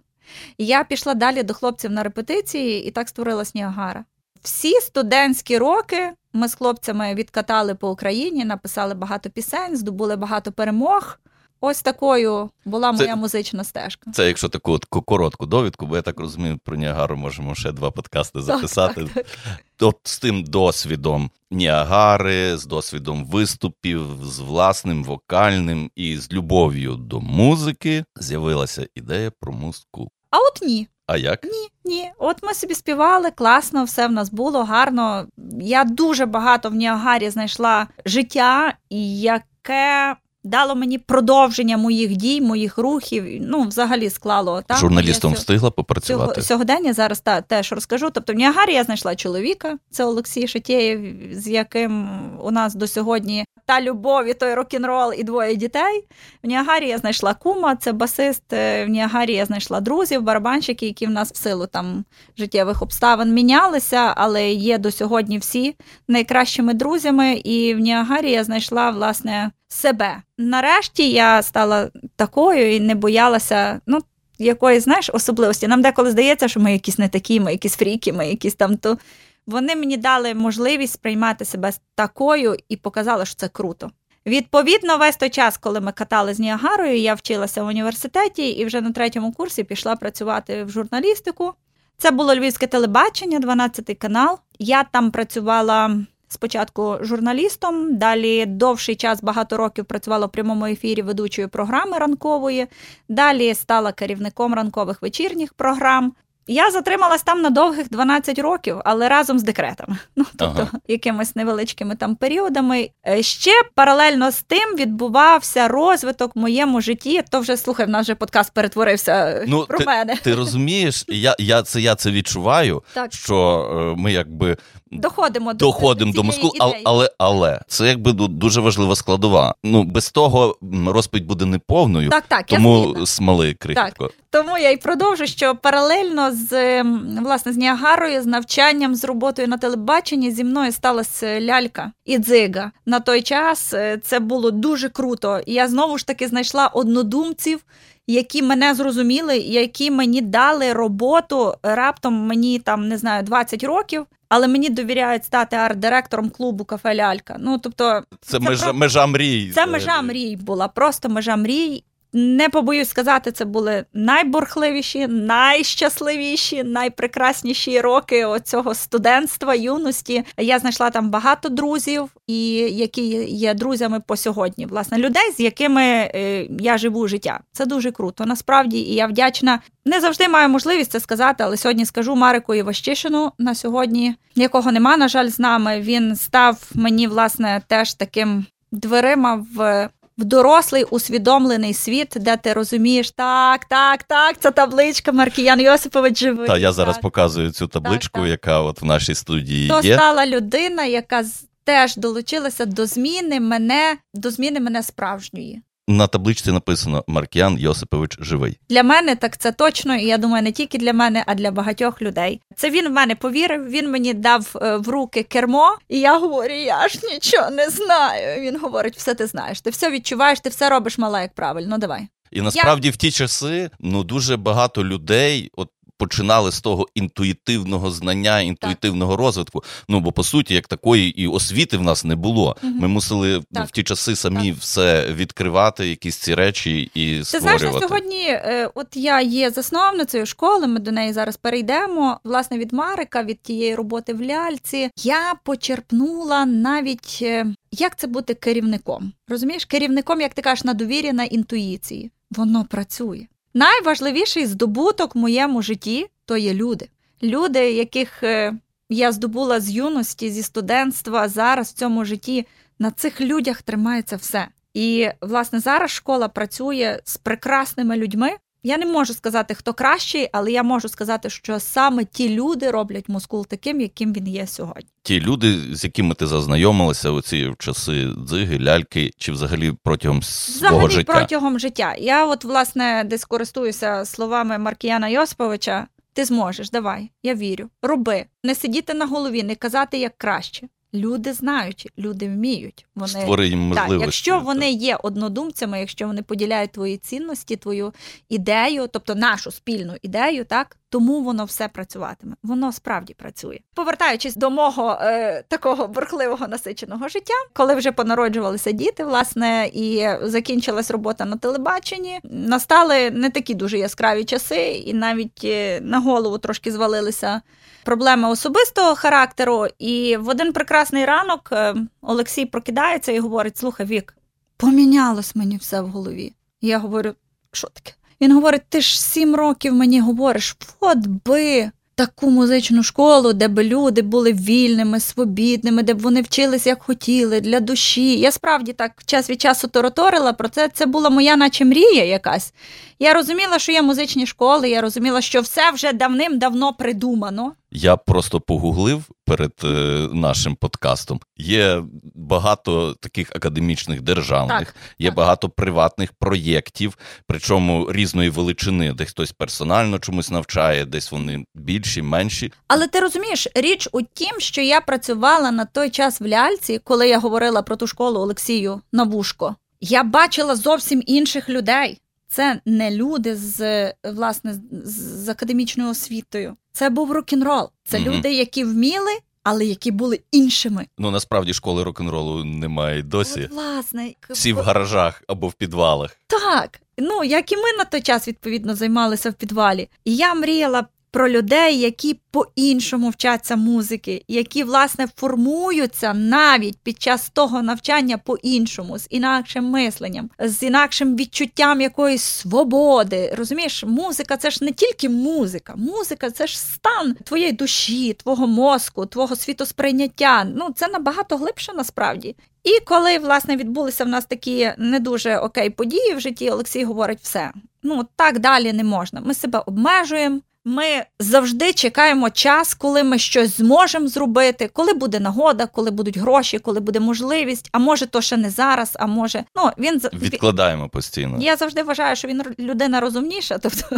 Я 0.59 0.85
пішла 0.85 1.15
далі 1.15 1.43
до 1.43 1.55
хлопців 1.55 1.91
на 1.91 2.03
репетиції, 2.03 2.85
і 2.85 2.91
так 2.91 3.09
створилась 3.09 3.55
Ніагара. 3.55 4.05
Всі 4.43 4.81
студентські 4.81 5.59
роки 5.59 6.13
ми 6.33 6.49
з 6.49 6.55
хлопцями 6.55 7.15
відкатали 7.15 7.75
по 7.75 7.91
Україні, 7.91 8.45
написали 8.45 8.95
багато 8.95 9.31
пісень, 9.31 9.77
здобули 9.77 10.17
багато 10.17 10.53
перемог. 10.53 11.19
Ось 11.61 11.83
такою 11.83 12.51
була 12.65 12.93
моя 12.93 13.07
це, 13.07 13.17
музична 13.17 13.65
стежка. 13.65 14.11
Це 14.11 14.27
якщо 14.27 14.49
таку 14.49 14.73
от 14.73 14.85
коротку 14.85 15.47
довідку, 15.47 15.87
бо 15.87 15.97
я 15.97 16.03
так 16.03 16.21
розумію, 16.21 16.59
про 16.65 16.77
Ніагару 16.77 17.17
можемо 17.17 17.55
ще 17.55 17.73
два 17.73 17.91
подкасти 17.91 18.41
записати. 18.41 19.05
Так, 19.05 19.13
так, 19.15 19.27
так. 19.45 19.63
От 19.81 19.97
з 20.03 20.19
тим 20.19 20.45
досвідом 20.45 21.31
Ніагари, 21.51 22.57
з 22.57 22.67
досвідом 22.67 23.25
виступів, 23.25 24.07
з 24.23 24.39
власним 24.39 25.05
вокальним 25.05 25.91
і 25.97 26.17
з 26.17 26.33
любов'ю 26.33 26.95
до 26.95 27.21
музики 27.21 28.05
з'явилася 28.17 28.87
ідея 28.95 29.33
про 29.41 29.53
музику. 29.53 30.11
А 30.31 30.39
от 30.39 30.63
ні. 30.63 30.89
А 31.07 31.17
як? 31.17 31.45
Ні, 31.45 31.69
ні. 31.85 32.11
От 32.19 32.43
ми 32.43 32.55
собі 32.55 32.75
співали, 32.75 33.31
класно, 33.31 33.85
все 33.85 34.07
в 34.07 34.13
нас 34.13 34.31
було 34.31 34.65
гарно. 34.65 35.27
Я 35.61 35.85
дуже 35.85 36.27
багато 36.27 36.71
в 36.71 36.75
Ніагарі 36.75 37.31
знайшла 37.31 37.87
життя, 38.05 38.75
яке 38.91 40.17
дало 40.49 40.75
мені 40.75 40.99
продовження 40.99 41.77
моїх 41.77 42.17
дій, 42.17 42.41
моїх 42.41 42.79
рухів. 42.79 43.25
Ну, 43.41 43.63
взагалі 43.63 44.11
склало 44.11 44.63
так. 44.67 44.79
Журналістом 44.79 45.33
Я 45.33 45.39
встигла 45.39 45.71
попрацювати. 45.71 46.35
Цього, 46.35 46.47
сьогодення 46.47 46.93
зараз 46.93 47.21
та, 47.21 47.41
теж 47.41 47.73
розкажу. 47.73 48.11
Тобто 48.11 48.33
в 48.33 48.37
Ніагарі 48.37 48.73
я 48.73 48.85
знайшла 48.85 49.17
чоловіка, 49.17 49.79
це 49.91 50.05
Олексій 50.05 50.49
Шатєєв, 50.49 51.01
з 51.33 51.49
яким 51.49 52.09
у 52.43 52.51
нас 52.51 52.75
до 52.75 52.87
сьогодні 52.87 53.45
та 53.67 53.81
любов, 53.81 54.27
і 54.27 54.35
той 54.35 54.55
рок-н-рол, 54.55 55.13
і 55.19 55.23
двоє 55.23 55.57
дітей. 55.57 56.05
В 56.43 56.47
Ніагарі 56.47 56.89
я 56.89 56.99
знайшла 56.99 57.35
кума, 57.35 57.77
це 57.77 57.93
басист. 57.93 58.53
Е, 58.53 58.85
в 58.85 58.89
Ніагарі 58.89 59.33
я 59.33 59.47
знайшла 59.47 59.81
друзів, 59.81 60.23
барабанщики, 60.23 60.87
які 60.87 61.07
в 61.07 61.11
нас 61.11 61.33
в 61.33 61.37
силу 61.37 61.67
там 61.67 62.05
життєвих 62.39 62.83
обставин 62.83 63.35
мінялися, 63.35 64.13
але 64.17 64.51
є 64.51 64.79
до 64.79 64.91
сьогодні 64.91 65.39
всі 65.39 65.77
найкращими 66.09 66.75
друзями. 66.75 67.33
І 67.33 67.75
в 67.75 67.79
Ніагарі 67.79 68.31
я 68.31 68.45
знайшла 68.45 68.91
власне 68.91 69.51
себе. 69.69 70.23
Нарешті 70.39 71.11
я 71.11 71.43
стала 71.43 71.91
такою 72.17 72.77
і 72.77 72.81
не 72.81 72.95
боялася. 72.95 73.81
ну, 73.87 73.99
Якоїсь, 74.39 74.85
знаєш, 74.85 75.11
особливості. 75.13 75.69
Нам 75.69 75.83
деколи 75.83 76.11
здається, 76.11 76.49
що 76.49 76.61
ми 76.61 76.73
якісь 76.73 76.99
не 76.99 77.09
такі, 77.09 77.41
ми 77.41 77.53
якісь 77.53 77.77
фріки, 77.77 78.13
ми 78.13 78.29
якісь 78.29 78.55
там 78.55 78.77
то. 78.77 78.99
Вони 79.47 79.77
мені 79.77 79.97
дали 79.97 80.35
можливість 80.35 80.93
сприймати 80.93 81.45
себе 81.45 81.73
такою 81.95 82.57
і 82.69 82.77
показали, 82.77 83.27
що 83.27 83.35
це 83.35 83.49
круто. 83.49 83.91
Відповідно, 84.27 84.97
весь 84.97 85.17
той 85.17 85.31
час, 85.31 85.59
коли 85.59 85.81
ми 85.81 85.93
катали 85.93 86.35
з 86.35 86.39
Ніагарою, 86.39 86.99
я 86.99 87.15
вчилася 87.15 87.63
в 87.63 87.67
університеті 87.67 88.49
і 88.49 88.65
вже 88.65 88.81
на 88.81 88.93
третьому 88.93 89.33
курсі 89.33 89.65
пішла 89.65 89.97
працювати 89.97 90.65
в 90.65 90.71
журналістику. 90.71 91.55
Це 91.99 92.11
було 92.11 92.35
львівське 92.35 92.67
телебачення, 92.67 93.39
12 93.39 93.99
канал. 93.99 94.39
Я 94.59 94.85
там 94.85 95.11
працювала 95.11 96.01
спочатку 96.29 96.97
журналістом, 97.01 97.97
далі 97.97 98.47
довший 98.47 98.97
час, 98.97 99.23
багато 99.23 99.57
років 99.57 99.85
працювала 99.85 100.27
в 100.27 100.31
прямому 100.31 100.67
ефірі 100.67 101.03
ведучої 101.03 101.49
програми 101.49 101.99
ранкової. 101.99 102.67
Далі 103.09 103.55
стала 103.55 103.93
керівником 103.93 104.55
ранкових 104.55 105.03
вечірніх 105.03 105.55
програм. 105.55 106.13
Я 106.51 106.71
затрималась 106.71 107.23
там 107.23 107.43
на 107.43 107.51
довгих 107.51 107.89
12 107.91 108.39
років, 108.39 108.81
але 108.85 109.09
разом 109.09 109.39
з 109.39 109.43
декретами, 109.43 109.97
ну 110.17 110.25
тобто 110.37 110.61
ага. 110.61 110.81
якимись 110.89 111.37
невеличкими 111.37 111.97
там 111.97 112.17
періодами. 112.17 112.91
Е, 113.09 113.23
ще 113.23 113.51
паралельно 113.75 114.31
з 114.31 114.43
тим 114.43 114.77
відбувався 114.77 115.69
розвиток 115.69 116.37
в 116.37 116.39
моєму 116.39 116.81
житті. 116.81 117.23
То 117.31 117.41
вже 117.41 117.57
слухай, 117.57 117.87
в 117.87 117.89
нас 117.89 118.07
вже 118.07 118.15
подкаст 118.15 118.55
перетворився 118.55 119.45
ну, 119.49 119.65
про 119.65 119.79
ти, 119.79 119.85
мене. 119.85 120.17
Ти 120.17 120.35
розумієш, 120.35 121.05
я 121.09 121.37
я 121.39 121.63
це 121.63 121.81
я 121.81 121.95
це 121.95 122.11
відчуваю, 122.11 122.83
так. 122.95 123.13
що 123.13 123.69
е, 123.97 124.01
ми 124.01 124.13
якби 124.13 124.57
доходимо 124.91 125.53
до 125.53 125.59
доходимо 125.59 126.13
до 126.13 126.23
мозку, 126.23 126.51
але, 126.59 126.81
але 126.85 127.11
але 127.19 127.61
це 127.67 127.89
якби 127.89 128.13
дуже 128.13 128.61
важлива 128.61 128.97
складова. 128.97 129.55
Ну 129.65 129.83
без 129.83 130.11
того 130.11 130.57
розповідь 130.87 131.27
буде 131.27 131.45
неповною, 131.45 132.11
так, 132.11 132.25
так, 132.29 132.47
тому 132.47 133.07
смоли 133.07 133.55
крихітко. 133.55 134.07
Так. 134.07 134.15
Тому 134.31 134.59
я 134.59 134.71
й 134.71 134.77
продовжу, 134.77 135.27
що 135.27 135.55
паралельно 135.55 136.33
з 136.33 136.83
власне 137.23 137.53
з 137.53 137.57
Ніагарою, 137.57 138.23
з 138.23 138.27
навчанням, 138.27 138.95
з 138.95 139.05
роботою 139.05 139.49
на 139.49 139.59
телебаченні 139.59 140.31
зі 140.31 140.45
мною 140.45 140.73
сталася 140.73 141.41
лялька 141.41 141.93
і 142.05 142.19
дзига. 142.19 142.73
На 142.87 143.01
той 143.01 143.23
час 143.23 143.75
е, 143.75 143.99
це 144.03 144.21
було 144.21 144.51
дуже 144.51 144.89
круто. 144.89 145.41
І 145.47 145.53
я 145.53 145.69
знову 145.69 145.99
ж 145.99 146.07
таки 146.07 146.29
знайшла 146.29 146.67
однодумців. 146.67 147.65
Які 148.11 148.43
мене 148.43 148.75
зрозуміли, 148.75 149.39
які 149.39 149.91
мені 149.91 150.21
дали 150.21 150.73
роботу 150.73 151.55
раптом 151.63 152.15
мені 152.15 152.59
там 152.59 152.89
не 152.89 152.99
знаю 152.99 153.23
20 153.23 153.65
років, 153.65 154.07
але 154.29 154.49
мені 154.49 154.71
довіряють 154.71 155.25
стати 155.25 155.57
арт-директором 155.57 156.31
клубу 156.31 156.65
кафе 156.65 156.95
Лялька. 156.95 157.37
Ну 157.39 157.59
тобто, 157.59 158.03
це, 158.21 158.31
це 158.33 158.39
межа 158.39 158.65
про... 158.65 158.75
межа 158.75 159.07
мрій. 159.07 159.51
Це 159.55 159.67
межа 159.67 160.03
мрій 160.03 160.37
була, 160.37 160.69
просто 160.69 161.09
межа 161.09 161.37
мрій. 161.37 161.85
Не 162.13 162.49
побоюсь 162.49 162.89
сказати, 162.89 163.33
це 163.33 163.45
були 163.45 163.85
найборхливіші, 163.95 165.07
найщасливіші, 165.07 166.65
найпрекрасніші 166.65 167.81
роки 167.81 168.25
оцього 168.25 168.75
студентства, 168.75 169.55
юності. 169.55 170.25
Я 170.37 170.59
знайшла 170.59 170.91
там 170.91 171.11
багато 171.11 171.49
друзів, 171.49 172.09
і 172.27 172.51
які 172.57 173.07
є 173.25 173.55
друзями 173.55 174.01
по 174.07 174.17
сьогодні. 174.17 174.67
Власне, 174.67 174.99
людей, 174.99 175.33
з 175.37 175.41
якими 175.41 175.83
е, 175.83 176.47
я 176.61 176.79
живу 176.79 177.09
життя. 177.09 177.41
Це 177.53 177.67
дуже 177.67 177.91
круто. 177.91 178.27
Насправді, 178.27 178.79
і 178.79 178.95
я 178.95 179.07
вдячна. 179.07 179.61
Не 179.85 180.01
завжди 180.01 180.29
маю 180.29 180.49
можливість 180.49 180.91
це 180.91 181.01
сказати, 181.01 181.45
але 181.45 181.57
сьогодні 181.57 181.85
скажу 181.85 182.17
Марику 182.17 182.55
Іващишину 182.55 183.33
на 183.39 183.55
сьогодні, 183.55 184.15
якого 184.35 184.73
нема, 184.73 184.97
на 184.97 185.09
жаль, 185.09 185.29
з 185.29 185.39
нами. 185.39 185.81
Він 185.81 186.17
став 186.17 186.71
мені, 186.75 187.07
власне, 187.07 187.63
теж 187.67 187.95
таким 187.95 188.47
дверима 188.73 189.45
в 189.57 189.89
в 190.19 190.25
дорослий 190.25 190.85
усвідомлений 190.85 191.75
світ, 191.75 192.17
де 192.17 192.37
ти 192.37 192.53
розумієш, 192.53 193.11
так, 193.11 193.65
так, 193.65 194.03
так, 194.03 194.41
це 194.41 194.51
табличка 194.51 195.13
Маркіян 195.13 195.61
Йосипович 195.61 196.19
живий. 196.19 196.47
Та 196.47 196.59
я 196.59 196.73
зараз 196.73 196.99
показую 196.99 197.51
цю 197.51 197.67
табличку, 197.67 198.13
так, 198.13 198.23
так. 198.23 198.31
яка 198.31 198.61
от 198.61 198.83
в 198.83 198.85
нашій 198.85 199.15
студії 199.15 199.69
То 199.69 199.81
є. 199.81 199.95
стала 199.95 200.27
людина, 200.27 200.85
яка 200.85 201.25
теж 201.65 201.97
долучилася 201.97 202.67
до 202.67 202.87
зміни 202.87 203.41
мене, 203.41 203.97
до 204.15 204.31
зміни 204.31 204.61
мене 204.61 204.83
справжньої 204.83 205.63
на 205.89 206.07
табличці 206.07 206.53
написано 206.53 207.05
Маркіян 207.07 207.59
Йосипович 207.59 208.17
живий. 208.21 208.59
Для 208.69 208.83
мене 208.83 209.17
так 209.17 209.39
це 209.39 209.53
точно, 209.53 209.97
і 209.97 210.07
я 210.07 210.19
думаю, 210.19 210.43
не 210.43 210.53
тільки 210.53 210.79
для 210.79 210.93
мене, 210.93 211.25
а 211.27 211.35
для 211.35 211.51
багатьох 211.51 212.03
людей. 212.03 212.41
Це 212.57 212.71
він 212.71 212.89
в 212.89 212.93
мене 212.93 213.15
повірив. 213.15 213.69
Він 213.69 213.91
мені 213.91 214.15
дав 214.15 214.53
е, 214.63 214.77
в 214.77 214.89
руки 214.89 215.23
кермо, 215.23 215.79
і 215.89 216.01
я 216.01 216.19
говорю: 216.19 216.55
я 216.55 216.89
ж 216.89 217.01
нічого 217.13 217.51
не 217.51 217.71
знаю. 217.71 218.41
Він 218.41 218.61
говорить: 218.61 218.97
все 218.97 219.15
ти 219.15 219.27
знаєш, 219.27 219.61
ти 219.61 219.71
все 219.71 219.91
відчуваєш, 219.91 220.41
ти 220.41 220.49
все 220.49 220.69
робиш 220.69 220.99
мала, 220.99 221.23
як 221.23 221.35
правильно. 221.35 221.79
Давай. 221.79 222.09
І 222.31 222.41
насправді 222.41 222.89
я... 222.89 222.93
в 222.93 222.97
ті 222.97 223.11
часи 223.11 223.71
ну 223.81 224.05
дуже 224.05 224.37
багато 224.37 224.85
людей, 224.85 225.51
от 225.57 225.69
починали 225.99 226.53
з 226.53 226.61
того 226.61 226.89
інтуїтивного 226.95 227.91
знання, 227.91 228.41
інтуїтивного 228.41 229.13
так. 229.13 229.21
розвитку. 229.21 229.65
Ну 229.89 230.01
бо 230.01 230.13
по 230.13 230.25
суті, 230.25 230.55
як 230.55 230.69
такої 230.69 231.23
і 231.23 231.27
освіти 231.27 231.77
в 231.77 231.83
нас 231.83 232.05
не 232.05 232.17
було. 232.17 232.57
Угу. 232.63 232.73
Ми 232.81 232.89
мусили 232.89 233.43
ну, 233.51 233.65
в 233.65 233.71
ті 233.71 233.83
часи 233.83 234.17
самі 234.17 234.51
так. 234.51 234.61
все 234.61 235.13
відкривати, 235.13 235.89
якісь 235.89 236.17
ці 236.17 236.35
речі 236.35 236.91
і 236.95 237.19
Ти 237.19 237.25
створювати. 237.25 237.59
знаєш, 237.59 237.75
на 237.75 237.89
сьогодні, 237.89 238.25
е, 238.29 238.71
от 238.75 238.87
я 238.95 239.21
є 239.21 239.51
засновницею 239.51 240.27
школи. 240.27 240.67
Ми 240.67 240.81
до 240.81 240.93
неї 240.93 241.13
зараз 241.13 241.37
перейдемо. 241.37 242.21
Власне, 242.25 242.59
від 242.59 242.73
Марика, 242.73 243.23
від 243.23 243.43
тієї 243.43 243.75
роботи 243.75 244.15
в 244.15 244.23
ляльці, 244.23 244.91
я 244.97 245.35
почерпнула 245.45 246.47
навіть. 246.47 247.19
Е, 247.23 247.47
як 247.71 247.99
це 247.99 248.07
бути 248.07 248.35
керівником? 248.35 249.13
Розумієш, 249.29 249.65
керівником, 249.65 250.21
як 250.21 250.35
ти 250.35 250.43
кажеш, 250.43 250.65
на 250.65 250.75
довірі 250.75 251.13
на 251.13 251.25
інтуїції, 251.25 252.11
воно 252.31 252.65
працює. 252.65 253.27
Найважливіший 253.59 254.47
здобуток 254.47 255.15
в 255.15 255.19
моєму 255.19 255.63
житті 255.63 256.07
то 256.25 256.37
є 256.37 256.55
люди. 256.55 256.89
Люди, 257.23 257.73
яких 257.73 258.23
е, 258.23 258.55
я 258.89 259.13
здобула 259.13 259.61
з 259.61 259.71
юності, 259.71 260.31
зі 260.31 260.43
студентства, 260.43 261.29
зараз 261.29 261.69
в 261.69 261.73
цьому 261.73 262.05
житті. 262.05 262.47
На 262.79 262.91
цих 262.91 263.21
людях 263.21 263.63
тримається 263.63 264.17
все. 264.17 264.49
І, 264.75 265.09
власне, 265.21 265.61
зараз 265.61 265.91
школа 265.91 266.29
працює 266.29 267.01
з 267.05 267.17
прекрасними 267.17 267.97
людьми, 267.97 268.31
я 268.63 268.79
не 268.79 268.87
можу 268.87 269.15
сказати, 269.15 269.55
хто 269.55 269.75
кращий, 269.75 270.29
але 270.33 270.53
я 270.53 270.63
можу 270.63 270.89
сказати, 270.89 271.31
що 271.31 271.61
саме 271.61 272.05
ті 272.05 272.29
люди 272.29 272.71
роблять 272.71 273.09
мускул 273.09 273.47
таким, 273.47 273.81
яким 273.81 274.13
він 274.13 274.29
є 274.29 274.47
сьогодні. 274.47 274.91
Ті 275.03 275.21
люди, 275.21 275.77
з 275.77 275.85
якими 275.85 276.15
ти 276.15 276.27
зазнайомилася 276.27 277.11
у 277.11 277.21
ці 277.21 277.55
часи 277.59 278.09
дзиги, 278.27 278.59
ляльки, 278.59 279.11
чи 279.19 279.33
взагалі 279.33 279.73
протягом 279.83 280.19
взагалі 280.19 280.71
свого 280.71 280.89
життя? 280.89 281.13
протягом 281.13 281.59
життя. 281.59 281.95
Я, 281.99 282.27
от, 282.27 282.45
власне, 282.45 283.05
десь 283.07 283.25
користуюся 283.25 284.05
словами 284.05 284.59
Маркіяна 284.59 285.09
Йосиповича. 285.09 285.87
Ти 286.13 286.25
зможеш, 286.25 286.71
давай, 286.71 287.11
я 287.23 287.35
вірю. 287.35 287.69
Роби, 287.83 288.25
не 288.45 288.55
сидіти 288.55 288.95
на 288.95 289.07
голові, 289.07 289.43
не 289.43 289.55
казати 289.55 289.99
як 289.99 290.19
краще. 290.19 290.69
Люди 290.95 291.33
знають, 291.33 291.89
люди 291.99 292.29
вміють. 292.29 292.87
Вони 292.95 293.09
Створи 293.09 293.49
їм 293.49 293.59
можливості. 293.59 293.93
Так, 293.93 294.03
Якщо 294.07 294.41
вони 294.41 294.71
є 294.71 294.97
однодумцями, 294.97 295.81
якщо 295.81 296.07
вони 296.07 296.23
поділяють 296.23 296.73
твої 296.73 296.97
цінності, 296.97 297.57
твою 297.57 297.93
ідею, 298.29 298.89
тобто 298.93 299.15
нашу 299.15 299.51
спільну 299.51 299.95
ідею, 300.03 300.45
так 300.45 300.78
тому 300.91 301.23
воно 301.23 301.45
все 301.45 301.69
працюватиме. 301.69 302.37
Воно 302.43 302.73
справді 302.73 303.15
працює. 303.15 303.59
Повертаючись 303.75 304.37
до 304.37 304.51
мого 304.51 304.99
е, 305.01 305.43
такого 305.49 305.89
бурхливого 305.89 306.49
насиченого 306.49 307.09
життя, 307.09 307.35
коли 307.53 307.75
вже 307.75 307.93
понароджувалися 307.93 308.73
діти, 308.73 309.05
власне, 309.05 309.71
і 309.73 310.09
закінчилась 310.23 310.91
робота 310.91 311.25
на 311.25 311.37
телебаченні, 311.37 312.21
настали 312.25 313.11
не 313.11 313.31
такі 313.31 313.55
дуже 313.55 313.79
яскраві 313.79 314.25
часи, 314.25 314.83
і 314.87 314.95
навіть 314.95 315.41
е, 315.45 315.81
на 315.81 315.99
голову 316.01 316.39
трошки 316.39 316.73
звалилися 316.73 317.41
проблеми 317.85 318.29
особистого 318.29 318.95
характеру. 318.95 319.67
І 319.79 320.17
в 320.17 320.29
один 320.29 320.53
прекрасний 320.53 321.05
ранок 321.05 321.49
е, 321.53 321.75
Олексій 322.03 322.47
прокидається 322.47 323.13
і 323.13 323.19
говорить: 323.19 323.57
Слухай, 323.59 323.87
Вік, 323.87 324.15
помінялось 324.57 325.37
мені 325.37 325.57
все 325.57 325.81
в 325.81 325.89
голові. 325.89 326.33
Я 326.61 326.79
говорю, 326.79 327.15
що 327.53 327.69
таке? 327.69 327.98
Він 328.21 328.33
говорить: 328.33 328.63
ти 328.69 328.81
ж 328.81 329.01
сім 329.01 329.35
років 329.35 329.75
мені 329.75 330.01
говориш, 330.01 330.57
от 330.81 331.07
би 331.07 331.71
таку 331.99 332.31
музичну 332.31 332.83
школу, 332.83 333.33
де 333.33 333.49
б 333.49 333.63
люди 333.63 334.03
були 334.03 334.33
вільними, 334.33 335.01
свобідними, 335.01 335.83
де 335.83 335.95
б 335.95 335.99
вони 335.99 336.23
вчилися 336.23 336.69
як 336.71 336.83
хотіли, 336.83 337.41
для 337.41 337.61
душі. 337.61 338.19
Я 338.19 338.33
справді 338.33 338.73
так 338.73 338.93
час 339.07 339.31
від 339.31 339.41
часу 339.41 339.69
тороторила 339.69 340.33
про 340.33 340.49
це. 340.49 340.69
Це 340.69 340.87
була 340.87 341.11
моя, 341.11 341.37
наче 341.37 341.65
мрія 341.65 342.05
якась. 342.05 342.53
Я 342.99 343.15
розуміла, 343.15 343.59
що 343.59 343.73
є 343.73 343.83
музичні 343.83 344.27
школи, 344.27 344.71
я 344.71 344.81
розуміла, 344.81 345.21
що 345.21 345.41
все 345.41 345.71
вже 345.71 345.93
давним-давно 345.93 346.73
придумано. 346.73 347.53
Я 347.71 347.97
просто 347.97 348.41
погуглив 348.41 349.05
перед 349.25 349.53
е, 349.65 349.69
нашим 350.13 350.57
подкастом. 350.57 351.21
Є 351.37 351.83
багато 352.15 352.95
таких 353.01 353.31
академічних 353.37 354.03
державних, 354.03 354.59
Так, 354.59 354.75
є 354.99 355.09
так. 355.09 355.17
багато 355.17 355.49
приватних 355.49 356.13
проєктів, 356.13 356.99
причому 357.27 357.93
різної 357.93 358.31
величини. 358.31 358.93
Десь 358.93 359.09
хтось 359.11 359.33
персонально 359.33 359.99
чомусь 359.99 360.31
навчає, 360.31 360.85
десь 360.85 361.13
вони 361.13 361.45
більші, 361.55 362.03
менші. 362.03 362.53
Але 362.69 362.89
ти 362.89 363.01
розумієш, 363.01 363.49
річ 363.55 363.89
у 363.93 364.03
тім, 364.03 364.41
що 364.41 364.61
я 364.61 364.81
працювала 364.81 365.51
на 365.51 365.65
той 365.65 365.91
час 365.91 366.21
в 366.21 366.27
ляльці, 366.27 366.81
коли 366.85 367.09
я 367.09 367.19
говорила 367.19 367.63
про 367.63 367.77
ту 367.77 367.87
школу 367.87 368.21
Олексію 368.21 368.81
на 368.93 369.03
вушко. 369.03 369.57
Я 369.81 370.03
бачила 370.03 370.57
зовсім 370.57 371.03
інших 371.07 371.49
людей. 371.49 371.99
Це 372.29 372.61
не 372.67 372.91
люди 372.91 373.37
з 373.37 373.93
власне 374.05 374.61
з- 374.85 375.29
академічною 375.29 375.91
освітою. 375.91 376.57
Це 376.73 376.91
був 376.91 377.13
рок-н-рол. 377.13 377.69
Це 377.89 377.99
Мгм. 378.01 378.09
люди, 378.13 378.33
які 378.35 378.65
вміли, 378.65 379.11
але 379.43 379.65
які 379.65 379.91
були 379.91 380.21
іншими. 380.33 380.87
Ну 380.99 381.11
насправді 381.11 381.55
школи 381.55 381.85
рок-н-ролу 381.85 382.45
немає 382.45 383.03
досі. 383.03 383.45
От, 383.45 383.51
власне, 383.51 384.13
Всі 384.31 384.53
в 384.53 384.59
гаражах 384.61 385.23
або 385.29 385.49
в 385.49 385.53
підвалах. 385.53 386.17
Так, 386.27 386.81
ну 386.99 387.25
як 387.25 387.53
і 387.53 387.57
ми 387.57 387.73
на 387.79 387.85
той 387.85 388.01
час 388.01 388.29
відповідно 388.29 388.75
займалися 388.75 389.31
в 389.31 389.35
підвалі. 389.35 389.89
І 390.05 390.17
я 390.17 390.35
мріяла 390.35 390.87
про 391.19 391.29
людей, 391.29 391.79
які 391.79 392.21
по-іншому 392.31 393.11
вчаться 393.11 393.57
музики, 393.57 394.25
які 394.29 394.65
власне 394.65 395.07
формуються 395.17 396.15
навіть 396.15 396.79
під 396.83 397.03
час 397.03 397.31
того 397.31 397.63
навчання 397.63 398.19
по-іншому, 398.19 398.99
з 398.99 399.07
інакшим 399.11 399.65
мисленням, 399.65 400.31
з 400.39 400.63
інакшим 400.63 401.17
відчуттям 401.17 401.81
якоїсь 401.81 402.23
свободи. 402.23 403.35
Розумієш, 403.39 403.85
музика 403.85 404.37
це 404.37 404.51
ж 404.51 404.65
не 404.65 404.73
тільки 404.73 405.09
музика. 405.09 405.75
Музика 405.77 406.31
це 406.31 406.47
ж 406.47 406.59
стан 406.59 407.17
твоєї 407.25 407.53
душі, 407.53 408.13
твого 408.13 408.47
мозку, 408.47 409.07
твого 409.07 409.37
світосприйняття. 409.37 410.45
Ну 410.45 410.69
це 410.77 410.89
набагато 410.89 411.37
глибше 411.37 411.73
насправді. 411.73 412.37
І 412.65 412.81
коли 412.85 413.19
власне 413.19 413.57
відбулися 413.57 414.05
в 414.05 414.09
нас 414.09 414.25
такі 414.25 414.71
не 414.79 415.01
дуже 415.01 415.37
окей 415.37 415.71
події 415.71 416.15
в 416.15 416.21
житті, 416.21 416.51
Олексій 416.51 416.85
говорить 416.85 417.21
все. 417.23 417.53
Ну 417.83 418.07
так 418.17 418.39
далі 418.39 418.73
не 418.73 418.85
можна. 418.85 419.21
Ми 419.21 419.35
себе 419.35 419.63
обмежуємо. 419.67 420.41
Ми 420.69 421.05
завжди 421.19 421.73
чекаємо 421.73 422.31
час, 422.31 422.75
коли 422.75 423.03
ми 423.03 423.19
щось 423.19 423.57
зможемо 423.57 424.09
зробити, 424.09 424.71
коли 424.73 424.93
буде 424.93 425.21
нагода, 425.21 425.67
коли 425.67 425.91
будуть 425.91 426.19
гроші, 426.19 426.59
коли 426.59 426.81
буде 426.81 427.01
можливість. 427.01 427.69
А 427.73 427.79
може, 427.79 428.07
то 428.07 428.21
ще 428.21 428.37
не 428.37 428.51
зараз, 428.51 428.93
а 428.95 429.07
може, 429.07 429.45
ну 429.57 429.71
він 429.79 430.01
Відкладаємо 430.13 430.89
постійно. 430.89 431.39
я 431.41 431.57
завжди 431.57 431.83
вважаю, 431.83 432.17
що 432.17 432.29
він 432.29 432.43
людина 432.59 433.01
розумніша. 433.01 433.59
Тобто, 433.63 433.97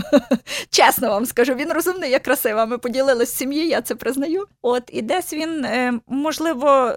чесно 0.70 1.08
вам 1.08 1.26
скажу, 1.26 1.54
він 1.54 1.72
розумний, 1.72 2.10
я 2.10 2.18
красива. 2.18 2.66
Ми 2.66 2.78
поділилися 2.78 3.36
сім'ї, 3.36 3.68
я 3.68 3.80
це 3.82 3.94
признаю. 3.94 4.46
От 4.62 4.82
і 4.92 5.02
десь 5.02 5.32
він, 5.32 5.64
е, 5.64 5.92
можливо, 6.06 6.92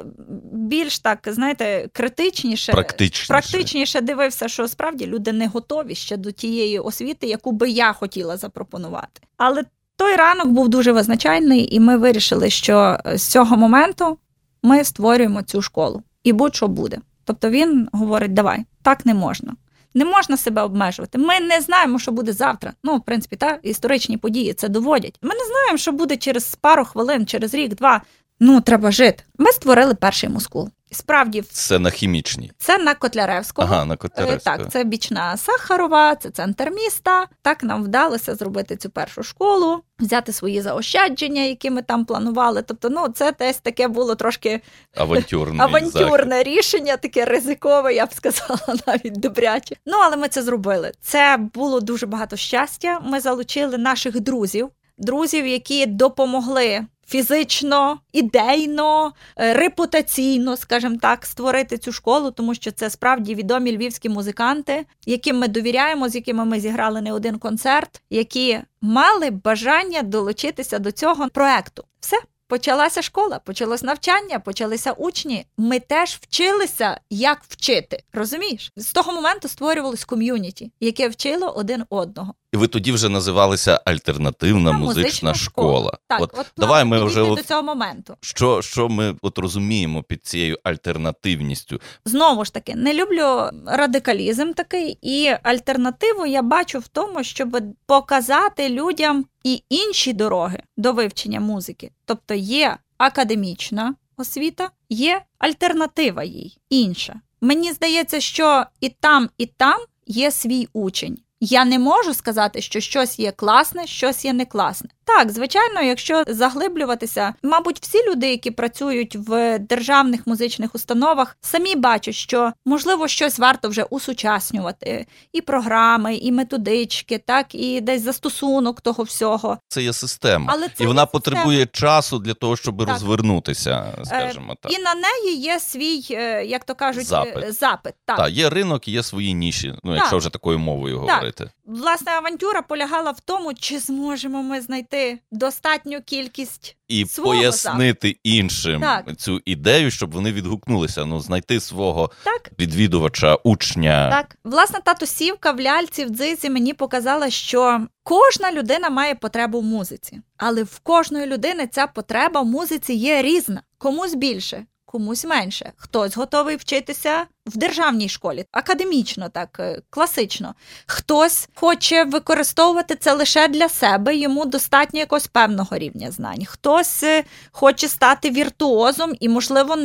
більш 0.53 0.99
так, 0.99 1.19
знаєте, 1.25 1.89
критичніше, 1.93 2.71
Практичніше. 2.71 3.27
практичніше 3.27 4.01
дивився, 4.01 4.47
що 4.47 4.67
справді 4.67 5.07
люди 5.07 5.31
не 5.31 5.47
готові 5.47 5.95
ще 5.95 6.17
до 6.17 6.31
тієї 6.31 6.79
освіти, 6.79 7.27
яку 7.27 7.51
би 7.51 7.69
я 7.69 7.93
хотіла 7.93 8.37
запропонувати. 8.37 9.21
Але 9.45 9.63
той 9.95 10.15
ранок 10.15 10.47
був 10.47 10.69
дуже 10.69 10.91
визначальний, 10.91 11.75
і 11.75 11.79
ми 11.79 11.97
вирішили, 11.97 12.50
що 12.50 13.00
з 13.15 13.23
цього 13.23 13.57
моменту 13.57 14.17
ми 14.63 14.83
створюємо 14.83 15.41
цю 15.41 15.62
школу. 15.62 16.03
І 16.23 16.33
будь-що 16.33 16.67
буде. 16.67 16.97
Тобто 17.23 17.50
він 17.50 17.89
говорить: 17.91 18.33
давай, 18.33 18.65
так 18.81 19.05
не 19.05 19.13
можна. 19.13 19.55
Не 19.93 20.05
можна 20.05 20.38
себе 20.38 20.62
обмежувати. 20.62 21.17
Ми 21.17 21.39
не 21.39 21.62
знаємо, 21.62 22.00
що 22.00 22.12
буде 22.12 22.33
завтра. 22.33 22.73
Ну, 22.83 22.97
в 22.97 23.01
принципі, 23.01 23.35
та 23.35 23.59
історичні 23.63 24.17
події 24.17 24.53
це 24.53 24.69
доводять. 24.69 25.19
Ми 25.21 25.29
не 25.29 25.45
знаємо, 25.45 25.77
що 25.77 25.91
буде 25.91 26.17
через 26.17 26.55
пару 26.55 26.85
хвилин, 26.85 27.25
через 27.25 27.53
рік, 27.53 27.75
два. 27.75 28.01
Ну, 28.39 28.62
треба 28.62 28.91
жити. 28.91 29.23
Ми 29.38 29.51
створили 29.51 29.95
перший 29.95 30.29
мускул. 30.29 30.69
Справді, 30.93 31.41
Це 31.41 31.79
на 31.79 31.89
хімічній. 31.89 32.51
це 32.57 32.77
на 32.77 32.95
Котляревського. 32.95 33.67
Ага, 33.71 33.85
на 33.85 33.93
Е, 33.93 33.97
Котляревського. 33.97 34.57
Так, 34.57 34.71
це 34.71 34.83
бічна 34.83 35.38
Сахарова, 35.38 36.15
це 36.15 36.29
центр 36.29 36.69
міста. 36.71 37.27
Так 37.41 37.63
нам 37.63 37.83
вдалося 37.83 38.35
зробити 38.35 38.75
цю 38.77 38.89
першу 38.89 39.23
школу, 39.23 39.81
взяти 40.00 40.33
свої 40.33 40.62
заощадження, 40.62 41.41
які 41.41 41.69
ми 41.69 41.81
там 41.81 42.05
планували. 42.05 42.62
Тобто, 42.62 42.89
ну 42.89 43.07
це 43.07 43.33
десь 43.39 43.57
таке 43.57 43.88
було 43.88 44.15
трошки 44.15 44.62
Авантюрний 44.95 45.57
захід. 45.71 45.75
авантюрне 45.75 46.43
рішення, 46.43 46.97
таке 46.97 47.25
ризикове, 47.25 47.93
я 47.93 48.06
б 48.06 48.13
сказала, 48.13 48.60
навіть 48.88 49.19
добряче. 49.19 49.75
Ну 49.86 49.97
але 50.03 50.17
ми 50.17 50.27
це 50.27 50.43
зробили. 50.43 50.91
Це 51.01 51.38
було 51.53 51.79
дуже 51.79 52.06
багато 52.06 52.36
щастя. 52.36 52.99
Ми 53.03 53.19
залучили 53.19 53.77
наших 53.77 54.19
друзів, 54.19 54.69
друзів, 54.97 55.47
які 55.47 55.86
допомогли. 55.86 56.82
Фізично, 57.07 57.99
ідейно, 58.13 59.13
е, 59.37 59.53
репутаційно, 59.53 60.57
скажімо 60.57 60.97
так, 61.01 61.25
створити 61.25 61.77
цю 61.77 61.91
школу, 61.91 62.31
тому 62.31 62.55
що 62.55 62.71
це 62.71 62.89
справді 62.89 63.35
відомі 63.35 63.77
львівські 63.77 64.09
музиканти, 64.09 64.85
яким 65.05 65.39
ми 65.39 65.47
довіряємо, 65.47 66.09
з 66.09 66.15
якими 66.15 66.45
ми 66.45 66.59
зіграли 66.59 67.01
не 67.01 67.13
один 67.13 67.39
концерт, 67.39 68.01
які 68.09 68.59
мали 68.81 69.29
бажання 69.29 70.01
долучитися 70.01 70.79
до 70.79 70.91
цього 70.91 71.29
проекту. 71.29 71.83
Все. 71.99 72.17
Почалася 72.47 73.01
школа, 73.01 73.39
почалось 73.39 73.83
навчання, 73.83 74.39
почалися 74.39 74.91
учні. 74.91 75.45
Ми 75.57 75.79
теж 75.79 76.19
вчилися, 76.21 76.99
як 77.09 77.41
вчити. 77.47 78.03
Розумієш? 78.13 78.71
З 78.75 78.91
того 78.91 79.13
моменту 79.13 79.47
створювалось 79.47 80.05
ком'юніті, 80.05 80.71
яке 80.79 81.09
вчило 81.09 81.47
один 81.47 81.83
одного. 81.89 82.33
І 82.53 82.57
ви 82.57 82.67
тоді 82.67 82.91
вже 82.91 83.09
називалися 83.09 83.81
альтернативна 83.85 84.71
Та 84.71 84.77
музична, 84.77 85.03
музична 85.03 85.33
школа. 85.33 85.79
школа. 85.79 85.97
Так, 86.07 86.21
от, 86.21 86.31
от 86.33 86.45
давай 86.57 86.85
ми 86.85 87.03
вже 87.03 87.21
от, 87.21 87.37
до 87.37 87.43
цього 87.43 87.63
моменту. 87.63 88.17
що, 88.21 88.61
що 88.61 88.89
ми 88.89 89.15
от 89.21 89.37
розуміємо 89.37 90.03
під 90.03 90.25
цією 90.25 90.57
альтернативністю. 90.63 91.81
Знову 92.05 92.45
ж 92.45 92.53
таки, 92.53 92.75
не 92.75 92.93
люблю 92.93 93.49
радикалізм 93.65 94.53
такий, 94.53 94.97
і 95.01 95.31
альтернативу 95.43 96.25
я 96.25 96.41
бачу 96.41 96.79
в 96.79 96.87
тому, 96.87 97.23
щоб 97.23 97.63
показати 97.85 98.69
людям 98.69 99.25
і 99.43 99.63
інші 99.69 100.13
дороги 100.13 100.59
до 100.77 100.93
вивчення 100.93 101.39
музики. 101.39 101.91
Тобто 102.05 102.33
є 102.33 102.77
академічна 102.97 103.95
освіта, 104.17 104.69
є 104.89 105.21
альтернатива 105.37 106.23
їй 106.23 106.57
інша. 106.69 107.21
Мені 107.41 107.71
здається, 107.71 108.19
що 108.19 108.65
і 108.79 108.89
там, 108.89 109.29
і 109.37 109.45
там 109.45 109.79
є 110.05 110.31
свій 110.31 110.67
учень. 110.73 111.17
Я 111.45 111.65
не 111.65 111.79
можу 111.79 112.13
сказати, 112.13 112.62
що 112.62 112.79
щось 112.79 113.19
є 113.19 113.32
класне, 113.32 113.88
щось 113.88 114.25
є 114.25 114.34
не 114.34 114.45
класне. 114.45 114.89
Так, 115.05 115.31
звичайно, 115.31 115.81
якщо 115.81 116.23
заглиблюватися, 116.27 117.33
мабуть, 117.43 117.79
всі 117.81 117.97
люди, 118.09 118.29
які 118.29 118.51
працюють 118.51 119.15
в 119.15 119.59
державних 119.59 120.27
музичних 120.27 120.75
установах, 120.75 121.37
самі 121.41 121.75
бачать, 121.75 122.15
що 122.15 122.53
можливо 122.65 123.07
щось 123.07 123.39
варто 123.39 123.69
вже 123.69 123.83
усучаснювати, 123.83 125.05
і 125.33 125.41
програми, 125.41 126.15
і 126.15 126.31
методички, 126.31 127.17
так 127.17 127.55
і 127.55 127.81
десь 127.81 128.01
застосунок 128.01 128.81
того 128.81 129.03
всього. 129.03 129.57
Це 129.67 129.83
є 129.83 129.93
система. 129.93 130.53
Але 130.55 130.69
це 130.69 130.83
і 130.83 130.87
вона 130.87 131.01
є 131.01 131.05
потребує 131.05 131.65
часу 131.65 132.19
для 132.19 132.33
того, 132.33 132.55
щоб 132.57 132.79
Так. 132.79 132.89
розвернутися, 132.89 133.85
скажімо 134.03 134.55
так. 134.61 134.71
І 134.73 134.81
на 134.81 134.93
неї 134.95 135.37
є 135.41 135.59
свій, 135.59 136.05
е, 136.11 136.45
як 136.45 136.63
то 136.63 136.75
кажуть, 136.75 137.05
Запит. 137.05 137.43
е, 137.43 137.51
запит. 137.51 137.93
Так. 138.05 138.17
Так, 138.17 138.31
є 138.31 138.49
ринок, 138.49 138.87
є 138.87 139.03
свої 139.03 139.33
ніші, 139.33 139.73
ну 139.83 139.95
якщо 139.95 140.11
Так. 140.11 140.19
вже 140.19 140.29
такою 140.29 140.59
мовою 140.59 140.95
Так. 140.95 141.09
говорити. 141.15 141.49
Власне, 141.65 142.12
авантюра 142.12 142.62
полягала 142.62 143.12
в 143.12 143.19
тому, 143.19 143.54
чи 143.54 143.80
зможемо 143.80 144.43
ми 144.43 144.62
знайти 144.62 145.19
достатню 145.32 146.02
кількість 146.02 146.78
І 146.88 147.06
Свого 147.06 147.30
пояснити 147.30 148.17
іншим 148.23 148.82
Так. 148.82 149.17
цю 149.17 149.41
ідею, 149.45 149.91
щоб 149.91 150.12
вони 150.12 150.32
відгукнулися. 150.32 151.06
Ну, 151.06 151.19
знайти 151.19 151.60
свого 151.60 152.12
так. 152.23 152.52
відвідувача, 152.60 153.36
учня. 153.36 154.10
Так, 154.10 154.38
власне, 154.43 154.80
татусівка 154.86 155.52
в 155.52 155.62
ляльці 155.62 156.06
в 156.06 156.10
дзизі 156.10 156.49
мені 156.49 156.73
показала, 156.73 157.30
що 157.30 157.88
кожна 158.04 158.52
людина 158.52 158.89
має 158.89 159.15
потребу 159.15 159.60
в 159.60 159.63
музиці, 159.63 160.21
але 160.38 160.63
в 160.63 160.80
кожної 160.80 161.26
людини 161.26 161.67
ця 161.67 161.88
потреба 161.88 162.41
в 162.41 162.45
музиці 162.45 162.93
є 162.93 163.21
різна. 163.21 163.62
Комусь 163.78 164.15
більше, 164.15 164.65
комусь 164.93 165.25
менше. 165.25 165.71
Хтось 165.75 166.17
готовий 166.17 166.56
вчитися 166.56 167.25
в 167.45 167.58
державній 167.58 168.10
школі, 168.10 168.45
академічно, 168.51 169.29
так 169.29 169.58
е, 169.60 169.82
класично. 169.89 170.56
Хтось 170.86 171.49
хоче 171.56 172.03
використовувати 172.03 172.95
це 172.95 173.13
лише 173.13 173.47
для 173.47 173.69
себе, 173.69 174.15
йому 174.15 174.45
достатньо 174.45 174.99
якогось 174.99 175.27
певного 175.27 175.77
рівня 175.77 176.12
знань. 176.12 176.45
Хтось 176.45 177.03
е, 177.03 177.23
хоче 177.51 177.88
стати 177.88 178.29
віртуозом 178.29 179.13
і, 179.19 179.29
можливо, 179.29 179.75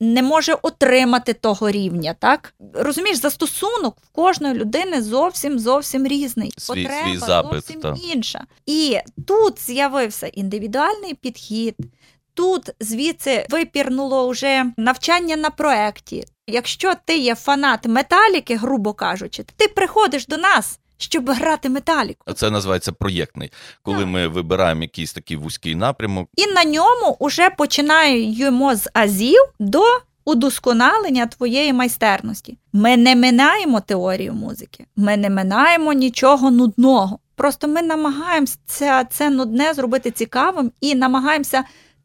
не 0.00 0.22
може 0.22 0.54
отримати 0.62 1.32
того 1.32 1.70
рівня. 1.70 2.14
Так 2.18 2.54
розумієш, 2.74 3.18
застосунок 3.18 3.96
в 4.02 4.08
кожної 4.08 4.54
людини 4.54 5.02
зовсім 5.02 5.58
зовсім 5.58 6.06
різний. 6.06 6.52
Свій, 6.58 6.82
Потреба 6.82 7.08
свій 7.08 7.18
запит, 7.18 7.52
зовсім 7.52 7.80
та. 7.80 7.96
інша. 8.12 8.44
І 8.66 8.98
тут 9.26 9.60
з'явився 9.60 10.26
індивідуальний 10.26 11.14
підхід. 11.14 11.76
Тут 12.34 12.70
звідси 12.80 13.46
випірнуло 13.50 14.28
вже 14.28 14.64
навчання 14.76 15.36
на 15.36 15.50
проєкті. 15.50 16.24
Якщо 16.46 16.92
ти 17.04 17.16
є 17.16 17.34
фанат 17.34 17.86
металіки, 17.86 18.56
грубо 18.56 18.92
кажучи, 18.92 19.44
ти 19.56 19.68
приходиш 19.68 20.26
до 20.26 20.36
нас, 20.36 20.78
щоб 20.98 21.30
грати 21.30 21.68
металіку. 21.68 22.32
Це 22.32 22.50
називається 22.50 22.92
проєктний, 22.92 23.52
коли 23.82 23.98
Так. 23.98 24.06
ми 24.06 24.28
вибираємо 24.28 24.82
якийсь 24.82 25.12
такий 25.12 25.36
вузький 25.36 25.74
напрямок. 25.74 26.28
І 26.36 26.46
на 26.46 26.64
ньому 26.64 27.16
вже 27.20 27.50
починаємо 27.50 28.74
з 28.74 28.88
азів 28.92 29.40
до 29.58 29.82
удосконалення 30.24 31.26
твоєї 31.26 31.72
майстерності. 31.72 32.58
Ми 32.72 32.96
не 32.96 33.16
минаємо 33.16 33.80
теорію 33.80 34.32
музики, 34.34 34.86
ми 34.96 35.16
не 35.16 35.30
минаємо 35.30 35.92
нічого 35.92 36.50
нудного. 36.50 37.18
Просто 37.36 37.68
ми 37.68 37.82
намагаємося 37.82 38.56
це, 38.66 39.06
це 39.10 39.30
нудне 39.30 39.74
зробити 39.74 40.10
цікавим 40.10 40.72
і 40.80 40.94
намагаємося 40.94 41.64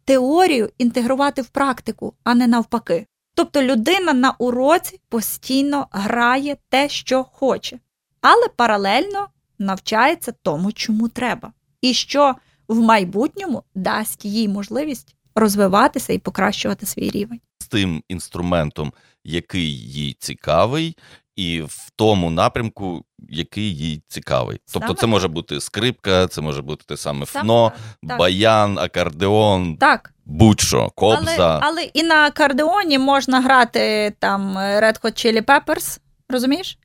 теорію 0.09 0.69
інтегрувати 0.77 1.41
в 1.41 1.47
практику, 1.47 2.13
а 2.23 2.35
не 2.35 2.47
навпаки. 2.47 3.05
Тобто 3.35 3.63
людина 3.63 4.13
на 4.13 4.31
уроці 4.31 4.99
постійно 5.09 5.87
грає 5.91 6.57
те, 6.69 6.89
що 6.89 7.23
хоче, 7.23 7.79
але 8.21 8.47
паралельно 8.55 9.27
навчається 9.59 10.33
тому, 10.43 10.71
чому 10.71 11.07
треба, 11.07 11.53
і 11.81 11.93
що 11.93 12.35
в 12.67 12.79
майбутньому 12.79 13.63
дасть 13.75 14.25
їй 14.25 14.47
можливість 14.47 15.15
розвиватися 15.35 16.13
і 16.13 16.19
покращувати 16.19 16.85
свій 16.85 17.09
рівень. 17.09 17.39
з 17.59 17.67
тим 17.67 18.03
інструментом, 18.07 18.93
який 19.23 19.77
їй 19.77 20.15
цікавий, 20.19 20.97
і 21.39 21.61
в 21.61 21.89
тому 21.95 22.29
напрямку, 22.29 23.05
який 23.29 23.75
їй 23.75 24.01
цікавий. 24.07 24.59
Тобто, 24.73 24.87
Саме 24.87 24.99
це 24.99 25.07
може 25.07 25.27
бути 25.27 25.61
скрипка, 25.61 26.27
це 26.27 26.41
може 26.41 26.61
бути 26.61 26.83
те 26.87 26.97
саме 26.97 27.25
Саме 27.25 27.43
фно, 27.43 27.71
так. 28.07 28.17
баян, 28.17 28.79
акордеон, 28.79 29.77
Так, 29.77 30.13
будь-що, 30.25 30.89
кобза. 30.95 31.31
але, 31.37 31.59
але 31.61 31.83
і 31.83 32.03
на 32.03 32.25
акордеоні 32.25 32.99
можна 32.99 33.41
грати 33.41 34.13
там 34.19 34.57
Red 34.57 35.01
Hot 35.01 35.25
Chili 35.25 35.41
Peppers, 35.41 35.99
розумієш? 36.29 36.77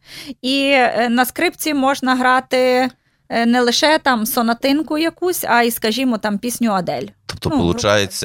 І 0.42 0.70
е, 0.74 1.08
на 1.10 1.24
скрипці 1.24 1.74
можна 1.74 2.16
грати 2.16 2.56
е, 2.58 2.90
не 3.30 3.60
лише 3.60 3.98
там 3.98 4.26
сонатинку 4.26 4.98
якусь, 4.98 5.44
а 5.44 5.62
й, 5.62 5.70
скажімо, 5.70 6.18
там 6.18 6.38
пісню 6.38 6.72
Адель. 6.72 7.06
Тобто, 7.26 7.50
Ну, 7.50 7.66
виходить, 7.66 8.22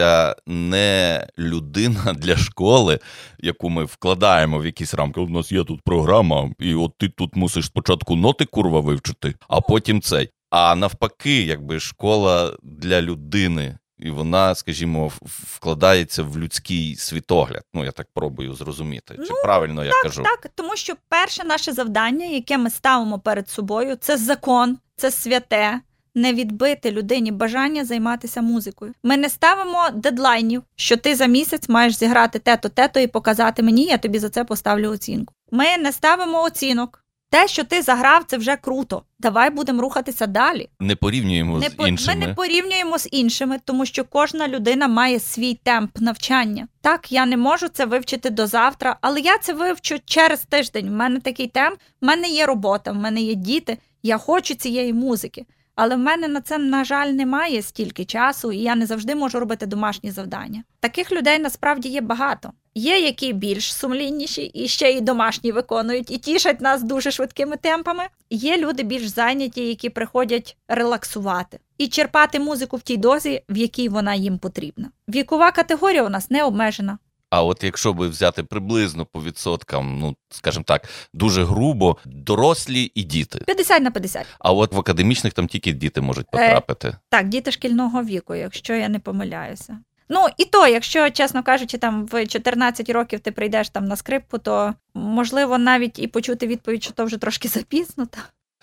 не 0.48 1.28
людина 1.38 2.14
для 2.18 2.38
школи, 2.38 3.00
яку 3.40 3.70
ми 3.70 3.86
вкладаємо 3.86 4.60
в 4.60 4.66
якісь 4.66 4.94
рамки. 4.94 5.20
У 5.20 5.30
нас 5.30 5.52
є 5.52 5.64
тут 5.64 5.82
програма, 5.82 6.52
і 6.60 6.76
от 6.76 6.98
ти 6.98 7.10
тут 7.10 7.36
мусиш 7.36 7.66
спочатку 7.66 8.16
ноти 8.16 8.46
курва 8.46 8.80
вивчити, 8.80 9.36
а 9.48 9.62
потім 9.62 10.02
цей. 10.02 10.30
А 10.50 10.76
навпаки, 10.76 11.42
якби 11.44 11.80
школа 11.80 12.58
для 12.64 13.02
людини. 13.02 13.78
І 14.00 14.10
вона, 14.10 14.56
скажімо, 14.56 15.12
вкладається 15.22 16.24
в 16.24 16.38
людський 16.38 16.96
світогляд. 16.96 17.64
Ну, 17.74 17.86
я 17.86 17.92
так 17.92 18.08
пробую 18.14 18.54
зрозуміти. 18.54 19.14
Чи 19.16 19.22
Ну, 19.30 19.36
правильно 19.44 19.86
я 19.86 19.92
кажу? 20.04 20.24
Так, 20.24 20.48
тому 20.56 20.76
що 20.76 20.94
перше 21.10 21.44
наше 21.44 21.74
завдання, 21.74 22.26
яке 22.26 22.58
ми 22.58 22.70
ставимо 22.70 23.20
перед 23.20 23.50
собою, 23.50 23.96
це 23.96 24.18
закон, 24.18 24.78
це 25.00 25.12
святе. 25.12 25.80
Не 26.16 26.34
відбити 26.34 26.92
людині 26.92 27.32
бажання 27.32 27.86
займатися 27.86 28.42
музикою. 28.42 28.94
Ми 29.04 29.18
не 29.18 29.30
ставимо 29.30 29.90
дедлайнів, 29.94 30.64
що 30.76 30.98
ти 30.98 31.16
за 31.16 31.26
місяць 31.26 31.70
маєш 31.70 31.98
зіграти 31.98 32.40
те-то, 32.40 32.70
те-то 32.70 33.00
і 33.00 33.08
показати 33.08 33.64
мені, 33.64 33.84
я 33.86 33.98
тобі 33.98 34.20
за 34.20 34.30
це 34.30 34.44
поставлю 34.44 34.90
оцінку. 34.92 35.34
Ми 35.52 35.66
не 35.80 35.92
ставимо 35.92 36.44
оцінок. 36.44 37.04
Те, 37.32 37.48
що 37.48 37.64
ти 37.64 37.82
заграв, 37.82 38.24
це 38.28 38.38
вже 38.38 38.56
круто. 38.56 39.04
Давай 39.20 39.50
будемо 39.50 39.82
рухатися 39.82 40.28
далі. 40.28 40.70
Не 40.80 40.96
порівнюємо 40.96 41.60
Не 41.60 41.70
з 41.70 41.74
по- 41.74 41.88
іншими. 41.88 42.16
Ми 42.20 42.28
не 42.28 42.34
порівнюємо 42.34 42.98
з 43.00 43.08
іншими, 43.12 43.60
тому 43.66 43.86
що 43.86 44.04
кожна 44.04 44.48
людина 44.48 44.88
має 44.88 45.20
свій 45.20 45.54
темп 45.64 45.92
навчання. 46.00 46.68
Так, 46.82 47.12
я 47.12 47.26
не 47.26 47.38
можу 47.38 47.68
це 47.68 47.86
вивчити 47.86 48.30
до 48.30 48.48
завтра, 48.48 48.98
але 49.02 49.20
я 49.20 49.38
це 49.38 49.54
вивчу 49.54 49.96
через 50.06 50.40
тиждень. 50.42 50.90
У 50.90 50.92
мене 50.92 51.20
такий 51.20 51.48
темп, 51.48 51.80
в 52.02 52.06
мене 52.06 52.28
є 52.30 52.46
робота, 52.46 52.92
в 52.92 52.96
мене 52.96 53.22
є 53.22 53.36
діти. 53.36 53.78
Я 54.04 54.18
хочу 54.18 54.56
цієї 54.56 54.94
музики. 54.94 55.46
Але 55.82 55.96
в 55.96 56.00
мене 56.00 56.28
на 56.28 56.42
це, 56.42 56.58
на 56.58 56.84
жаль, 56.84 57.08
немає 57.08 57.62
стільки 57.62 58.06
часу, 58.06 58.52
і 58.52 58.58
я 58.58 58.76
не 58.76 58.86
завжди 58.86 59.16
можу 59.16 59.40
робити 59.40 59.66
домашні 59.66 60.12
завдання. 60.12 60.64
Таких 60.80 61.12
людей 61.12 61.40
насправді 61.40 61.90
є 61.90 62.02
багато. 62.02 62.52
Є 62.76 63.00
які 63.00 63.34
більш 63.34 63.74
сумлінніші 63.74 64.42
і 64.42 64.68
ще 64.68 64.92
й 64.92 65.02
домашні 65.02 65.52
виконують, 65.52 66.12
і 66.12 66.18
тішать 66.18 66.62
нас 66.62 66.84
дуже 66.84 67.12
швидкими 67.12 67.58
темпами. 67.58 68.04
Є 68.30 68.58
люди 68.58 68.84
більш 68.84 69.08
зайняті, 69.08 69.68
які 69.68 69.90
приходять 69.90 70.58
релаксувати 70.68 71.60
і 71.78 71.88
черпати 71.88 72.40
музику 72.40 72.78
в 72.78 72.82
тій 72.82 72.98
дозі, 72.98 73.44
в 73.50 73.58
якій 73.58 73.90
вона 73.90 74.16
їм 74.16 74.38
потрібна. 74.38 74.90
Вікова 75.10 75.52
категорія 75.52 76.04
у 76.04 76.10
нас 76.10 76.30
не 76.32 76.44
обмежена. 76.44 76.98
А 77.30 77.44
от 77.44 77.64
якщо 77.64 77.94
би 77.94 78.08
взяти 78.08 78.44
приблизно 78.44 79.06
по 79.06 79.24
відсоткам, 79.24 80.00
ну 80.00 80.16
скажімо 80.30 80.64
так, 80.68 80.90
дуже 81.14 81.44
грубо, 81.44 81.98
дорослі 82.06 82.92
і 82.96 83.04
діти. 83.04 83.40
50 83.46 83.84
на 83.84 83.92
50. 83.92 84.26
А 84.40 84.52
от 84.52 84.74
в 84.74 84.80
академічних 84.80 85.34
там 85.34 85.48
тільки 85.48 85.74
діти 85.74 86.02
можуть 86.02 86.28
Е, 86.28 86.30
потрапити. 86.32 86.96
Так, 87.10 87.28
діти 87.28 87.52
шкільного 87.52 88.04
віку, 88.04 88.36
якщо 88.36 88.74
я 88.74 88.90
не 88.90 89.00
помиляюся. 89.00 89.80
Ну 90.10 90.28
і 90.38 90.46
то, 90.46 90.68
якщо, 90.68 91.10
чесно 91.10 91.44
кажучи, 91.44 91.78
там 91.78 92.06
в 92.06 92.28
14 92.28 92.90
років 92.90 93.20
ти 93.20 93.32
прийдеш 93.32 93.70
там 93.70 93.86
на 93.86 93.96
скрипку, 93.96 94.38
то 94.38 94.74
можливо 94.94 95.58
навіть 95.58 96.00
і 96.00 96.08
почути 96.08 96.48
відповідь, 96.48 96.84
що 96.84 96.94
то 96.94 97.06
вже 97.06 97.18
трошки 97.18 97.48
запізно. 97.48 98.06
Та. 98.06 98.20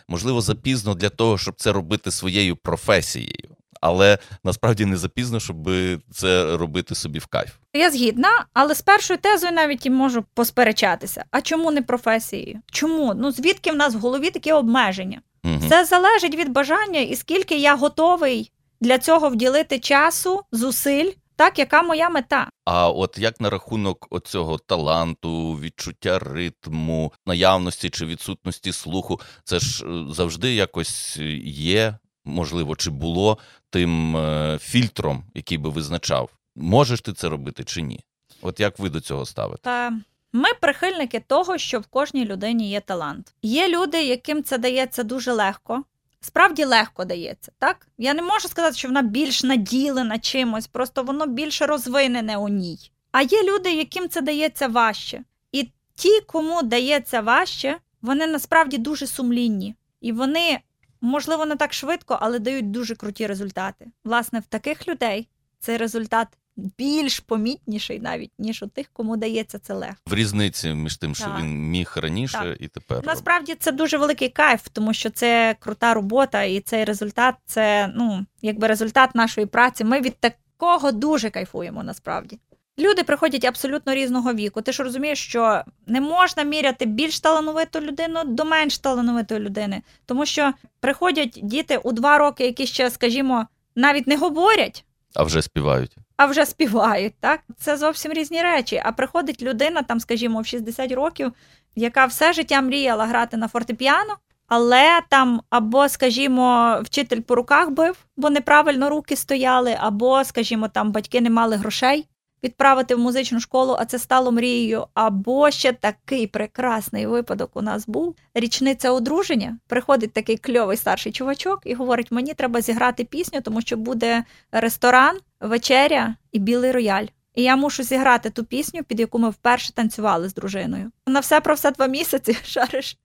Можливо, 0.08 0.40
запізно 0.40 0.94
для 0.94 1.08
того, 1.08 1.38
щоб 1.38 1.54
це 1.56 1.72
робити 1.72 2.10
своєю 2.10 2.56
професією. 2.56 3.55
Але 3.80 4.18
насправді 4.44 4.84
не 4.84 4.96
запізно, 4.96 5.40
щоб 5.40 5.70
це 6.12 6.56
робити 6.56 6.94
собі 6.94 7.18
в 7.18 7.26
кайф. 7.26 7.50
Я 7.72 7.90
згідна, 7.90 8.46
але 8.52 8.74
з 8.74 8.82
першою 8.82 9.18
тезою 9.18 9.52
навіть 9.52 9.86
і 9.86 9.90
можу 9.90 10.24
посперечатися. 10.34 11.24
А 11.30 11.40
чому 11.40 11.70
не 11.70 11.82
професією? 11.82 12.60
Чому? 12.72 13.14
Ну 13.14 13.32
звідки 13.32 13.72
в 13.72 13.76
нас 13.76 13.94
в 13.94 13.98
голові 13.98 14.30
такі 14.30 14.52
обмеження? 14.52 15.20
Угу. 15.44 15.60
Це 15.68 15.84
залежить 15.84 16.36
від 16.36 16.48
бажання 16.48 17.00
і 17.00 17.16
скільки 17.16 17.58
я 17.58 17.76
готовий 17.76 18.50
для 18.80 18.98
цього 18.98 19.28
вділити 19.28 19.78
часу, 19.78 20.42
зусиль, 20.52 21.10
так, 21.36 21.58
яка 21.58 21.82
моя 21.82 22.08
мета. 22.08 22.50
А 22.64 22.90
от 22.90 23.18
як 23.18 23.40
на 23.40 23.50
рахунок 23.50 24.06
оцього 24.10 24.58
таланту, 24.58 25.52
відчуття 25.52 26.18
ритму, 26.18 27.12
наявності 27.26 27.90
чи 27.90 28.06
відсутності 28.06 28.72
слуху, 28.72 29.20
це 29.44 29.58
ж 29.58 29.86
е, 29.86 30.06
завжди 30.10 30.54
якось 30.54 31.16
є, 31.46 31.98
можливо, 32.26 32.76
чи 32.76 32.90
було 32.90 33.38
тим 33.70 34.16
е, 34.16 34.58
фільтром, 34.60 35.24
який 35.34 35.58
би 35.58 35.70
визначав, 35.70 36.30
можеш 36.56 37.00
ти 37.00 37.12
це 37.12 37.28
робити 37.28 37.64
чи 37.64 37.82
ні? 37.82 38.00
От 38.42 38.60
як 38.60 38.78
ви 38.78 38.90
до 38.90 39.00
цього 39.00 39.26
ставите? 39.26 39.62
Та 39.62 39.92
ми 40.32 40.48
прихильники 40.60 41.20
того, 41.20 41.58
що 41.58 41.80
в 41.80 41.86
кожній 41.86 42.24
людині 42.24 42.70
є 42.70 42.80
талант. 42.80 43.34
Є 43.42 43.68
люди, 43.68 44.02
яким 44.02 44.42
це 44.42 44.58
дається 44.58 45.02
дуже 45.02 45.32
легко. 45.32 45.84
Справді 46.20 46.64
легко 46.64 47.04
дається, 47.04 47.52
так? 47.58 47.88
Я 47.98 48.14
не 48.14 48.22
можу 48.22 48.48
сказати, 48.48 48.76
що 48.76 48.88
вона 48.88 49.02
більш 49.02 49.42
наділена 49.42 50.18
чимось, 50.18 50.66
просто 50.66 51.02
воно 51.02 51.26
більше 51.26 51.66
розвинене 51.66 52.36
у 52.36 52.48
ній. 52.48 52.90
А 53.12 53.22
є 53.22 53.42
люди, 53.42 53.72
яким 53.74 54.08
це 54.08 54.20
дається 54.20 54.68
важче. 54.68 55.24
І 55.52 55.70
ті, 55.94 56.20
кому 56.20 56.62
дається 56.62 57.20
важче, 57.20 57.76
вони 58.02 58.26
насправді 58.26 58.78
дуже 58.78 59.06
сумлінні. 59.06 59.74
І 60.00 60.12
вони, 60.12 60.60
можливо, 61.06 61.46
не 61.46 61.56
так 61.56 61.72
швидко, 61.72 62.18
але 62.20 62.38
дають 62.38 62.70
дуже 62.70 62.94
круті 62.94 63.26
результати. 63.26 63.86
Власне, 64.04 64.40
в 64.40 64.46
таких 64.46 64.88
людей 64.88 65.28
цей 65.60 65.76
результат 65.76 66.28
більш 66.56 67.20
помітніший 67.20 68.00
навіть, 68.00 68.30
ніж 68.38 68.62
у 68.62 68.66
тих, 68.66 68.86
кому 68.92 69.16
дається 69.16 69.58
це 69.58 69.74
легко. 69.74 70.02
В 70.06 70.14
різниці 70.14 70.74
між 70.74 70.96
тим, 70.96 71.14
що 71.14 71.24
Так. 71.24 71.38
він 71.38 71.70
міг 71.70 71.92
раніше 71.96 72.38
Так. 72.38 72.56
і 72.60 72.68
тепер. 72.68 73.06
Насправді 73.06 73.54
це 73.54 73.72
дуже 73.72 73.98
великий 73.98 74.28
кайф, 74.28 74.68
тому 74.72 74.94
що 74.94 75.10
це 75.10 75.56
крута 75.60 75.94
робота, 75.94 76.42
і 76.42 76.60
цей 76.60 76.84
результат 76.84 77.34
це 77.44 77.92
ну, 77.96 78.26
якби 78.42 78.66
результат 78.66 79.14
нашої 79.14 79.46
праці. 79.46 79.84
Ми 79.84 80.00
від 80.00 80.16
такого 80.20 80.92
дуже 80.92 81.30
кайфуємо 81.30 81.82
насправді. 81.82 82.38
Люди 82.78 83.02
приходять 83.04 83.44
абсолютно 83.44 83.94
різного 83.94 84.34
віку. 84.34 84.62
Ти 84.62 84.72
ж 84.72 84.82
розумієш, 84.82 85.18
що 85.18 85.62
не 85.86 86.00
можна 86.00 86.42
міряти 86.42 86.84
більш 86.86 87.20
талановиту 87.20 87.80
людину 87.80 88.20
до 88.24 88.44
менш 88.44 88.78
талановитої 88.78 89.40
людини, 89.40 89.82
тому 90.06 90.26
що 90.26 90.52
приходять 90.80 91.40
діти 91.42 91.76
у 91.76 91.92
два 91.92 92.18
роки, 92.18 92.44
які 92.44 92.66
ще, 92.66 92.90
скажімо, 92.90 93.46
навіть 93.76 94.06
не 94.06 94.16
говорять. 94.16 94.84
А 95.14 95.22
вже 95.22 95.42
співають. 95.42 95.96
а 96.16 96.26
вже 96.26 96.46
співають. 96.46 97.14
Так 97.20 97.40
це 97.58 97.76
зовсім 97.76 98.12
різні 98.12 98.42
речі. 98.42 98.82
А 98.84 98.92
приходить 98.92 99.42
людина, 99.42 99.82
там, 99.82 100.00
скажімо, 100.00 100.40
в 100.40 100.46
60 100.46 100.92
років, 100.92 101.32
яка 101.76 102.06
все 102.06 102.32
життя 102.32 102.60
мріяла 102.60 103.06
грати 103.06 103.36
на 103.36 103.48
фортепіано. 103.48 104.16
Але 104.48 105.00
там 105.08 105.40
або, 105.50 105.88
скажімо, 105.88 106.78
вчитель 106.84 107.20
по 107.20 107.34
руках 107.34 107.70
бив, 107.70 107.96
бо 108.16 108.30
неправильно 108.30 108.90
руки 108.90 109.16
стояли, 109.16 109.76
або, 109.80 110.24
скажімо, 110.24 110.68
там 110.68 110.92
батьки 110.92 111.20
не 111.20 111.30
мали 111.30 111.56
грошей 111.56 112.06
відправити 112.44 112.94
в 112.94 112.98
музичну 112.98 113.40
школу, 113.40 113.76
а 113.78 113.84
це 113.84 113.98
стало 113.98 114.32
мрією. 114.32 114.86
Або 114.94 115.50
ще 115.50 115.72
такий 115.72 116.26
прекрасний 116.26 117.06
випадок 117.06 117.50
у 117.54 117.62
нас 117.62 117.86
був. 117.86 118.16
Річниця 118.34 118.90
одруження. 118.90 119.58
Приходить 119.66 120.12
такий 120.12 120.36
кльовий 120.36 120.76
старший 120.76 121.12
чувачок 121.12 121.60
і 121.64 121.74
говорить: 121.74 122.12
мені 122.12 122.34
треба 122.34 122.60
зіграти 122.60 123.04
пісню, 123.04 123.40
тому 123.40 123.60
що 123.60 123.76
буде 123.76 124.24
ресторан, 124.52 125.18
вечеря 125.40 126.14
і 126.32 126.38
білий 126.38 126.72
рояль. 126.72 127.06
І 127.34 127.42
я 127.42 127.56
мушу 127.56 127.82
зіграти 127.82 128.30
ту 128.30 128.44
пісню, 128.44 128.84
під 128.84 129.00
яку 129.00 129.18
ми 129.18 129.30
вперше 129.30 129.72
танцювали 129.72 130.28
з 130.28 130.34
дружиною. 130.34 130.90
На 131.06 131.20
все 131.20 131.40
про 131.40 131.54
все 131.54 131.70
два 131.70 131.86
місяці 131.86 132.36
шариш 132.44 132.98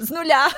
з 0.00 0.10
нуля. 0.10 0.48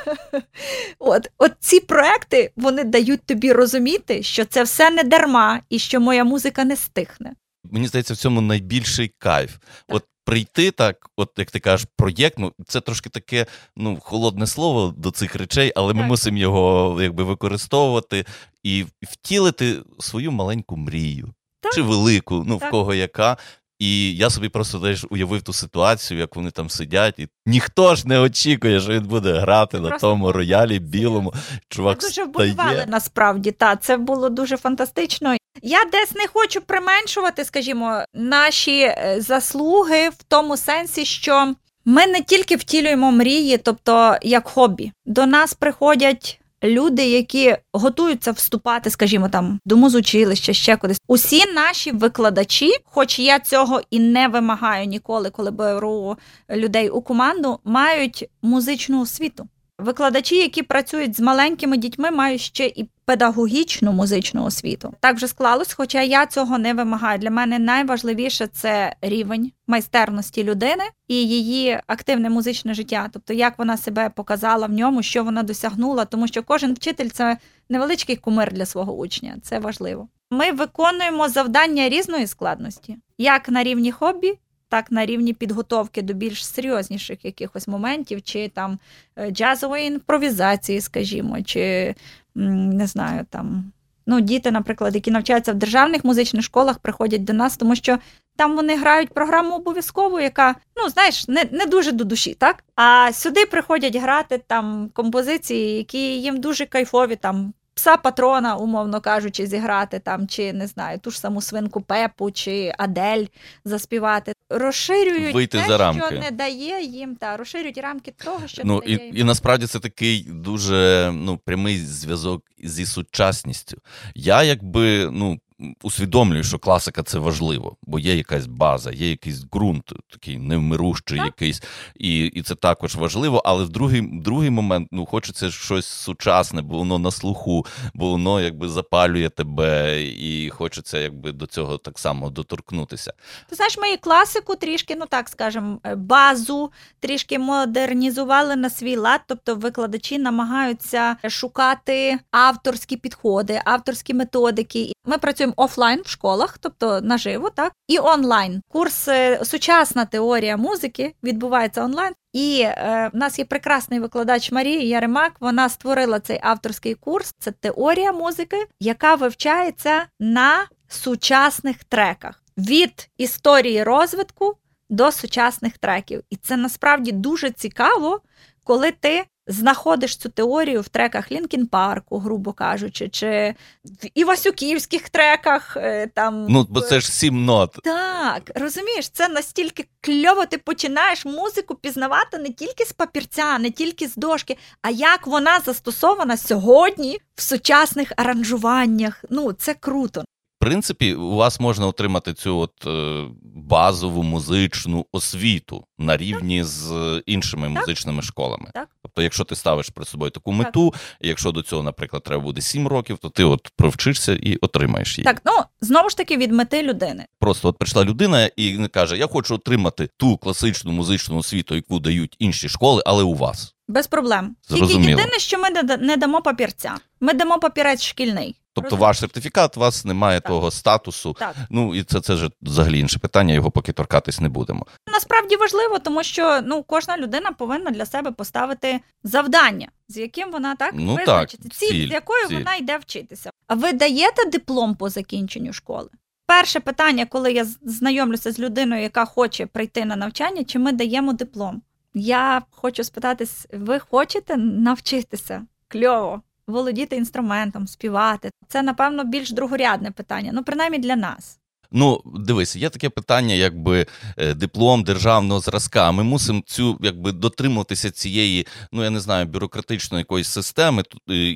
От 0.98 1.30
от 1.38 1.52
ці 1.60 1.80
проекти 1.80 2.52
вони 2.56 2.84
дають 2.84 3.22
тобі 3.22 3.52
розуміти, 3.52 4.22
що 4.22 4.44
це 4.44 4.62
все 4.62 4.90
не 4.90 5.02
дарма 5.02 5.60
і 5.68 5.78
що 5.78 6.00
моя 6.00 6.24
музика 6.24 6.64
не 6.64 6.76
стихне. 6.76 7.32
Мені 7.70 7.86
здається, 7.86 8.14
в 8.14 8.16
цьому 8.16 8.40
найбільший 8.40 9.12
кайф. 9.18 9.52
Так. 9.52 9.96
От 9.96 10.04
прийти 10.24 10.70
так, 10.70 11.10
от 11.16 11.30
як 11.36 11.50
ти 11.50 11.60
кажеш, 11.60 11.86
проєкт, 11.96 12.38
ну 12.38 12.52
це 12.66 12.80
трошки 12.80 13.08
таке 13.10 13.46
ну, 13.76 13.98
холодне 14.00 14.46
слово 14.46 14.94
до 14.96 15.10
цих 15.10 15.36
речей, 15.36 15.72
але 15.76 15.92
так. 15.92 16.02
ми 16.02 16.08
мусимо 16.08 16.38
його 16.38 16.98
якби 17.02 17.24
використовувати 17.24 18.24
і 18.62 18.86
втілити 19.02 19.76
свою 19.98 20.32
маленьку 20.32 20.76
мрію. 20.76 21.28
Так. 21.60 21.74
Чи 21.74 21.82
велику, 21.82 22.44
ну 22.46 22.56
в 22.56 22.70
кого 22.70 22.94
яка, 22.94 23.36
і 23.78 24.16
я 24.16 24.30
собі 24.30 24.48
просто 24.48 24.80
теж 24.80 25.06
уявив 25.10 25.42
ту 25.42 25.52
ситуацію, 25.52 26.20
як 26.20 26.36
вони 26.36 26.50
там 26.50 26.70
сидять, 26.70 27.18
і 27.18 27.28
ніхто 27.46 27.94
ж 27.94 28.08
не 28.08 28.18
очікує, 28.18 28.80
що 28.80 28.92
він 28.92 29.04
буде 29.04 29.32
грати 29.32 29.80
на 29.80 29.98
тому 29.98 30.32
роялі 30.32 30.78
білому. 30.78 31.34
Чувак 31.68 31.98
дуже 31.98 32.24
вболівали 32.24 32.84
насправді. 32.88 33.52
Та 33.52 33.76
це 33.76 33.96
було 33.96 34.28
дуже 34.28 34.56
фантастично. 34.56 35.36
Я 35.62 35.84
десь 35.92 36.14
не 36.14 36.26
хочу 36.32 36.60
применшувати, 36.60 37.44
скажімо, 37.44 38.04
наші 38.14 38.80
е, 38.80 39.16
заслуги 39.18 40.08
в 40.08 40.22
тому 40.28 40.56
сенсі, 40.56 41.04
що 41.04 41.54
ми 41.84 42.06
не 42.06 42.22
тільки 42.22 42.56
втілюємо 42.56 43.12
мрії, 43.12 43.58
тобто 43.58 44.16
як 44.22 44.48
хобі. 44.48 44.92
До 45.06 45.26
нас 45.26 45.54
приходять 45.54 46.40
люди, 46.64 47.08
які 47.08 47.56
готуються 47.72 48.32
вступати, 48.32 48.90
скажімо, 48.90 49.28
там 49.28 49.60
до 49.64 49.76
музучилища, 49.76 50.52
ще 50.52 50.76
кудись. 50.76 51.00
Усі 51.06 51.52
наші 51.52 51.92
викладачі, 51.92 52.72
хоч 52.84 53.18
я 53.18 53.38
цього 53.38 53.80
і 53.90 53.98
не 53.98 54.28
вимагаю 54.28 54.86
ніколи, 54.86 55.30
коли 55.30 55.50
беру 55.50 56.16
людей 56.50 56.88
у 56.88 57.02
команду, 57.02 57.58
мають 57.64 58.28
музичну 58.42 59.02
освіту. 59.02 59.48
Викладачі, 59.78 60.36
які 60.36 60.62
працюють 60.62 61.16
з 61.16 61.20
маленькими 61.20 61.76
дітьми, 61.76 62.10
мають 62.10 62.40
ще 62.40 62.66
і 62.66 62.88
педагогічну 63.04 63.92
музичну 63.92 64.44
освіту. 64.44 64.94
Так 65.00 65.16
вже 65.16 65.28
склалось, 65.28 65.72
хоча 65.72 66.02
я 66.02 66.26
цього 66.26 66.58
не 66.58 66.74
вимагаю. 66.74 67.18
Для 67.18 67.30
мене 67.30 67.58
найважливіше 67.58 68.46
це 68.46 68.96
рівень 69.00 69.52
майстерності 69.66 70.44
людини 70.44 70.84
і 71.08 71.14
її 71.14 71.80
активне 71.86 72.30
музичне 72.30 72.74
життя, 72.74 73.08
тобто 73.12 73.32
як 73.32 73.58
вона 73.58 73.76
себе 73.76 74.10
показала 74.10 74.66
в 74.66 74.72
ньому, 74.72 75.02
що 75.02 75.24
вона 75.24 75.42
досягнула, 75.42 76.04
тому 76.04 76.28
що 76.28 76.42
кожен 76.42 76.74
вчитель 76.74 77.08
це 77.08 77.38
невеличкий 77.68 78.16
кумир 78.16 78.52
для 78.52 78.66
свого 78.66 78.92
учня. 78.96 79.36
Це 79.42 79.58
важливо. 79.58 80.08
Ми 80.30 80.52
виконуємо 80.52 81.28
завдання 81.28 81.88
різної 81.88 82.26
складності, 82.26 82.96
як 83.18 83.48
на 83.48 83.64
рівні 83.64 83.92
хобі, 83.92 84.38
так 84.68 84.92
на 84.92 85.06
рівні 85.06 85.32
підготовки 85.32 86.02
до 86.02 86.12
більш 86.12 86.46
серйозніших 86.46 87.24
якихось 87.24 87.68
моментів, 87.68 88.22
чи 88.22 88.48
там 88.48 88.78
е, 89.18 89.30
джазової 89.30 89.86
імпровізації, 89.86 90.80
скажімо, 90.80 91.42
чи 91.42 91.94
не 92.34 92.86
знаю, 92.86 93.26
там. 93.30 93.72
Ну, 94.08 94.20
діти, 94.20 94.50
наприклад, 94.50 94.94
які 94.94 95.10
навчаються 95.10 95.52
в 95.52 95.54
державних 95.54 96.04
музичних 96.04 96.44
школах, 96.44 96.78
приходять 96.78 97.24
до 97.24 97.32
нас, 97.32 97.56
тому 97.56 97.76
що 97.76 97.98
там 98.36 98.56
вони 98.56 98.76
грають 98.76 99.14
програму 99.14 99.54
обов'язкову, 99.54 100.20
яка, 100.20 100.54
ну 100.76 100.88
знаєш, 100.88 101.28
не 101.28 101.44
не 101.52 101.66
дуже 101.66 101.92
до 101.92 102.04
душі, 102.04 102.34
так? 102.34 102.64
А 102.76 103.12
сюди 103.12 103.46
приходять 103.46 103.96
грати 103.96 104.42
там 104.46 104.90
композиції, 104.94 105.76
які 105.76 105.98
їм 105.98 106.40
дуже 106.40 106.66
кайфові, 106.66 107.16
там 107.16 107.52
пса 107.76 107.96
патрона, 107.96 108.56
умовно 108.56 109.00
кажучи, 109.00 109.46
зіграти 109.46 109.98
там, 109.98 110.28
чи 110.28 110.52
не 110.52 110.66
знаю, 110.66 110.98
ту 110.98 111.10
ж 111.10 111.20
саму 111.20 111.42
свинку 111.42 111.80
Пепу, 111.80 112.30
чи 112.30 112.72
Адель 112.78 113.24
заспівати. 113.64 114.32
Розширюють 114.50 115.34
Вийти 115.34 115.58
те, 115.58 115.66
за 115.68 115.78
рамки. 115.78 116.06
що 116.06 116.18
не 116.18 116.30
дає 116.30 116.82
їм, 116.82 117.16
та 117.16 117.36
розширюють 117.36 117.78
рамки 117.78 118.14
того, 118.24 118.46
що 118.46 118.62
ну, 118.64 118.74
не 118.74 118.80
дає 118.80 118.96
і, 118.96 119.04
їм. 119.06 119.16
І 119.16 119.24
насправді 119.24 119.66
це 119.66 119.78
такий 119.78 120.26
дуже 120.28 121.10
ну, 121.14 121.36
прямий 121.36 121.78
зв'язок 121.78 122.42
зі 122.64 122.86
сучасністю. 122.86 123.76
Я 124.14 124.42
якби 124.42 125.10
ну 125.12 125.38
усвідомлюю, 125.82 126.44
що 126.44 126.58
класика 126.58 127.02
це 127.02 127.18
важливо, 127.18 127.76
бо 127.82 127.98
є 127.98 128.16
якась 128.16 128.46
база, 128.46 128.90
є 128.92 129.10
якийсь 129.10 129.44
ґрунт, 129.44 129.92
такий 130.10 130.38
невмирущий, 130.38 131.18
якийсь, 131.18 131.62
і 131.94 132.24
і 132.26 132.42
це 132.42 132.54
також 132.54 132.94
важливо. 132.94 133.42
Але 133.44 133.64
в 133.64 133.68
другий 133.68 134.00
другий 134.00 134.50
момент 134.50 134.88
ну 134.92 135.06
хочеться 135.06 135.50
щось 135.50 135.86
сучасне, 135.86 136.62
бо 136.62 136.78
воно 136.78 136.98
на 136.98 137.10
слуху, 137.10 137.66
бо 137.94 138.10
воно 138.10 138.40
якби 138.40 138.68
запалює 138.68 139.28
тебе, 139.28 140.02
і 140.02 140.50
хочеться 140.50 140.98
якби 140.98 141.32
до 141.32 141.46
цього 141.46 141.78
так 141.78 141.98
само 141.98 142.30
доторкнутися. 142.30 143.12
Ти 143.48 143.56
знаєш, 143.56 143.78
ми 143.78 143.92
і 143.92 143.96
класику 143.96 144.56
трішки, 144.56 144.96
ну 144.96 145.06
так 145.06 145.28
скажемо, 145.28 145.80
е, 145.84 145.94
базу 145.94 146.72
трішки 147.00 147.38
модернізували 147.38 148.56
на 148.56 148.70
свій 148.70 148.96
лад, 148.96 149.20
тобто 149.26 149.54
викладачі 149.54 150.18
намагаються 150.18 151.16
шукати 151.28 152.18
авторські 152.30 152.96
підходи, 152.96 153.60
авторські 153.64 154.14
методики. 154.14 154.92
Ми 155.06 155.18
працюємо 155.18 155.54
офлайн 155.56 156.02
в 156.04 156.08
школах, 156.08 156.58
тобто 156.58 157.00
наживо, 157.00 157.50
так 157.50 157.72
і 157.88 157.98
онлайн. 157.98 158.62
Курс 158.68 159.08
е, 159.08 159.44
сучасна 159.44 160.04
теорія 160.04 160.56
музики 160.56 161.14
відбувається 161.22 161.84
онлайн. 161.84 162.14
І 162.32 162.60
е, 162.60 163.10
в 163.12 163.16
нас 163.16 163.38
є 163.38 163.44
прекрасний 163.44 164.00
викладач 164.00 164.52
Марія 164.52 164.80
Яремак. 164.80 165.32
Вона 165.40 165.68
створила 165.68 166.20
цей 166.20 166.40
авторський 166.42 166.94
курс. 166.94 167.34
Це 167.38 167.50
теорія 167.50 168.12
музики, 168.12 168.66
яка 168.80 169.14
вивчається 169.14 170.06
на 170.20 170.66
сучасних 170.88 171.84
треках 171.84 172.42
від 172.58 173.08
історії 173.18 173.82
розвитку 173.82 174.56
до 174.90 175.12
сучасних 175.12 175.78
треків. 175.78 176.22
І 176.30 176.36
це 176.36 176.56
насправді 176.56 177.12
дуже 177.12 177.50
цікаво, 177.50 178.20
коли 178.64 178.92
ти 178.92 179.24
знаходиш 179.46 180.16
цю 180.16 180.28
теорію 180.28 180.80
в 180.80 180.88
треках 180.88 181.32
Лінкін 181.32 181.66
Парку, 181.66 182.18
грубо 182.18 182.52
кажучи, 182.52 183.08
чи 183.08 183.54
в 183.84 184.08
Івасюківських 184.14 185.08
треках. 185.08 185.76
Е, 185.76 186.06
там 186.14 186.46
Ну, 186.48 186.66
бо 186.70 186.80
це 186.80 187.00
ж 187.00 187.12
сім 187.12 187.44
нот. 187.44 187.78
Так, 187.84 188.50
розумієш, 188.54 189.08
це 189.08 189.28
настільки 189.28 189.88
кльово 190.00 190.46
ти 190.46 190.58
починаєш 190.58 191.24
музику 191.24 191.74
пізнавати 191.74 192.38
не 192.38 192.48
тільки 192.48 192.84
з 192.84 192.92
папірця, 192.92 193.58
не 193.58 193.70
тільки 193.70 194.08
з 194.08 194.16
дошки, 194.16 194.56
а 194.82 194.90
як 194.90 195.26
вона 195.26 195.60
застосована 195.60 196.36
сьогодні 196.36 197.18
в 197.34 197.42
сучасних 197.42 198.12
аранжуваннях. 198.16 199.24
Ну, 199.30 199.52
це 199.52 199.74
круто 199.74 200.24
принципі, 200.66 201.14
у 201.14 201.34
вас 201.34 201.60
можна 201.60 201.86
отримати 201.86 202.34
цю 202.34 202.58
от 202.58 202.86
е, 202.86 203.24
базову 203.54 204.22
музичну 204.22 205.06
освіту 205.12 205.84
на 205.98 206.16
рівні 206.16 206.64
з 206.64 206.92
іншими 207.26 207.68
так. 207.68 207.80
музичними 207.80 208.22
школами. 208.22 208.70
Так. 208.74 208.88
Тобто, 209.02 209.22
якщо 209.22 209.44
ти 209.44 209.56
ставиш 209.56 209.90
перед 209.90 210.08
собою 210.08 210.30
таку 210.30 210.52
мету, 210.52 210.94
і 211.20 211.28
якщо 211.28 211.52
до 211.52 211.62
цього, 211.62 211.82
наприклад, 211.82 212.22
треба 212.22 212.42
буде 212.42 212.60
7 212.60 212.88
років, 212.88 213.18
то 213.18 213.28
ти 213.28 213.44
от 213.44 213.70
провчишся 213.76 214.32
і 214.32 214.56
отримаєш 214.56 215.18
її. 215.18 215.24
Так, 215.24 215.42
ну 215.44 215.52
знову 215.80 216.10
ж 216.10 216.16
таки 216.16 216.36
від 216.36 216.52
мети 216.52 216.82
людини. 216.82 217.26
Просто 217.38 217.68
от 217.68 217.78
прийшла 217.78 218.04
людина 218.04 218.50
і 218.56 218.88
каже: 218.88 219.18
Я 219.18 219.26
хочу 219.26 219.54
отримати 219.54 220.08
ту 220.16 220.36
класичну 220.36 220.92
музичну 220.92 221.36
освіту, 221.38 221.74
яку 221.74 221.98
дають 221.98 222.36
інші 222.38 222.68
школи, 222.68 223.02
але 223.06 223.22
у 223.22 223.34
вас. 223.34 223.74
Без 223.88 224.06
проблем. 224.06 224.56
Зрозуміло. 224.68 225.00
Тільки 225.00 225.10
єдине, 225.10 225.38
що 225.38 225.58
ми 225.58 225.96
не 226.06 226.16
дамо 226.16 226.42
папірця. 226.42 226.94
Ми 227.20 227.34
дамо 227.34 227.58
папірець 227.58 228.02
шкільний. 228.02 228.56
Тобто 228.76 228.90
Розуміло. 228.90 229.06
ваш 229.06 229.18
сертифікат, 229.18 229.76
у 229.76 229.80
вас 229.80 230.04
немає 230.04 230.40
так. 230.40 230.48
того 230.48 230.70
статусу. 230.70 231.32
Так. 231.38 231.54
Ну 231.70 231.94
і 231.94 232.02
це 232.02 232.20
це 232.20 232.34
вже 232.34 232.50
взагалі 232.62 232.98
інше 232.98 233.18
питання, 233.18 233.54
його 233.54 233.70
поки 233.70 233.92
торкатись 233.92 234.40
не 234.40 234.48
будемо. 234.48 234.86
Насправді 235.12 235.56
важливо, 235.56 235.98
тому 235.98 236.22
що 236.22 236.60
ну 236.64 236.82
кожна 236.82 237.18
людина 237.18 237.52
повинна 237.52 237.90
для 237.90 238.06
себе 238.06 238.30
поставити 238.30 239.00
завдання, 239.24 239.88
з 240.08 240.16
яким 240.16 240.50
вона 240.50 240.76
так 240.76 240.90
ну, 240.94 241.14
визначиться, 241.14 241.68
ціль, 241.68 241.88
ціль, 241.88 242.08
з 242.08 242.12
якою 242.12 242.48
ціль. 242.48 242.54
вона 242.54 242.74
йде 242.74 242.98
вчитися. 242.98 243.50
А 243.66 243.74
ви 243.74 243.92
даєте 243.92 244.50
диплом 244.50 244.94
по 244.94 245.08
закінченню 245.08 245.72
школи? 245.72 246.08
Перше 246.46 246.80
питання, 246.80 247.26
коли 247.26 247.52
я 247.52 247.64
знайомлюся 247.82 248.52
з 248.52 248.58
людиною, 248.58 249.02
яка 249.02 249.24
хоче 249.24 249.66
прийти 249.66 250.04
на 250.04 250.16
навчання, 250.16 250.64
чи 250.64 250.78
ми 250.78 250.92
даємо 250.92 251.32
диплом? 251.32 251.82
Я 252.14 252.62
хочу 252.70 253.04
спитатись, 253.04 253.66
ви 253.72 253.98
хочете 253.98 254.56
навчитися? 254.56 255.66
Кльово. 255.88 256.42
Володіти 256.66 257.16
інструментом, 257.16 257.86
співати. 257.86 258.50
Це, 258.68 258.82
напевно, 258.82 259.24
більш 259.24 259.50
другорядне 259.50 260.10
питання, 260.10 260.50
ну, 260.54 260.62
принаймні 260.62 260.98
для 260.98 261.16
нас. 261.16 261.58
Ну, 261.92 262.22
дивись, 262.24 262.76
є 262.76 262.90
таке 262.90 263.08
питання, 263.08 263.54
якби 263.54 264.06
е, 264.36 264.54
диплом 264.54 265.04
державного 265.04 265.60
зразка. 265.60 266.12
Ми 266.12 266.22
мусимо 266.22 266.62
цю 266.66 266.98
якби 267.02 267.32
дотримуватися 267.32 268.10
цієї, 268.10 268.66
ну 268.92 269.04
я 269.04 269.10
не 269.10 269.20
знаю, 269.20 269.46
бюрократичної 269.46 270.20
якоїсь 270.20 270.48
системи 270.48 271.04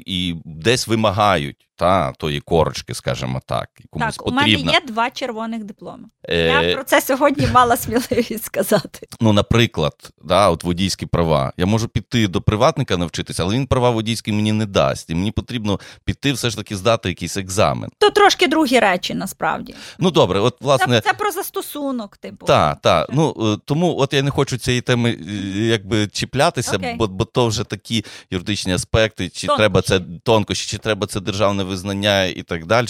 і 0.07 0.35
десь 0.45 0.89
вимагають 0.89 1.69
та 1.81 2.13
тої 2.13 2.41
корочки, 2.41 2.95
скажімо 2.95 3.41
так. 3.47 3.69
Комусь 3.91 4.17
так, 4.17 4.25
потрібна. 4.25 4.43
у 4.43 4.65
мене 4.65 4.73
є 4.73 4.81
два 4.87 5.11
червоних 5.11 5.65
дипломи. 5.65 6.05
Е... 6.25 6.37
Я 6.37 6.75
про 6.75 6.85
це 6.85 7.01
сьогодні 7.01 7.47
мала 7.47 7.77
сміливість 7.77 8.45
сказати. 8.45 9.07
Ну, 9.21 9.33
наприклад, 9.33 9.95
да, 10.25 10.51
от 10.51 10.65
водійські 10.65 11.07
права. 11.07 11.53
Я 11.57 11.67
можу 11.67 11.89
піти 11.89 12.29
до 12.29 12.41
приватника 12.41 12.97
навчитися, 12.97 13.43
але 13.43 13.55
він 13.55 13.67
права 13.67 13.91
водійські 13.91 14.33
мені 14.33 14.53
не 14.53 14.67
дасть. 14.67 15.11
І 15.11 15.15
мені 15.15 15.31
потрібно 15.31 15.81
піти 16.05 16.33
все 16.33 16.51
ж 16.51 16.57
таки 16.57 16.77
здати 16.77 17.09
якийсь 17.09 17.37
екзамен. 17.37 17.91
То 17.99 18.11
трошки 18.11 18.49
другі 18.49 18.79
речі 18.79 19.15
насправді. 19.15 19.75
Ну 19.99 20.11
добре, 20.11 20.41
от 20.41 20.57
власне 20.61 21.01
це, 21.01 21.09
це 21.09 21.15
про 21.15 21.31
застосунок, 21.31 22.17
типу. 22.17 22.47
Так, 22.47 22.81
так. 22.81 23.09
Ну 23.13 23.35
е, 23.55 23.59
тому 23.65 23.99
от 23.99 24.13
я 24.13 24.23
не 24.23 24.31
хочу 24.31 24.59
цієї 24.59 24.81
теми 24.81 25.11
е, 25.11 25.33
якби 25.59 26.07
чіплятися, 26.07 26.77
okay. 26.77 26.97
бо 26.97 27.07
бо 27.07 27.25
то 27.25 27.47
вже 27.47 27.65
такі 27.65 28.05
юридичні 28.31 28.73
аспекти, 28.73 29.29
чи 29.29 29.47
тонкощі. 29.47 29.59
треба 29.59 29.83
це 29.83 30.01
тонкощі, 30.25 30.71
чи 30.71 30.79
треба 30.79 31.07
це 31.07 31.21
державне 31.21 31.65
визнання 31.71 32.25
і 32.25 32.43
так 32.43 32.67
далі. 32.67 32.87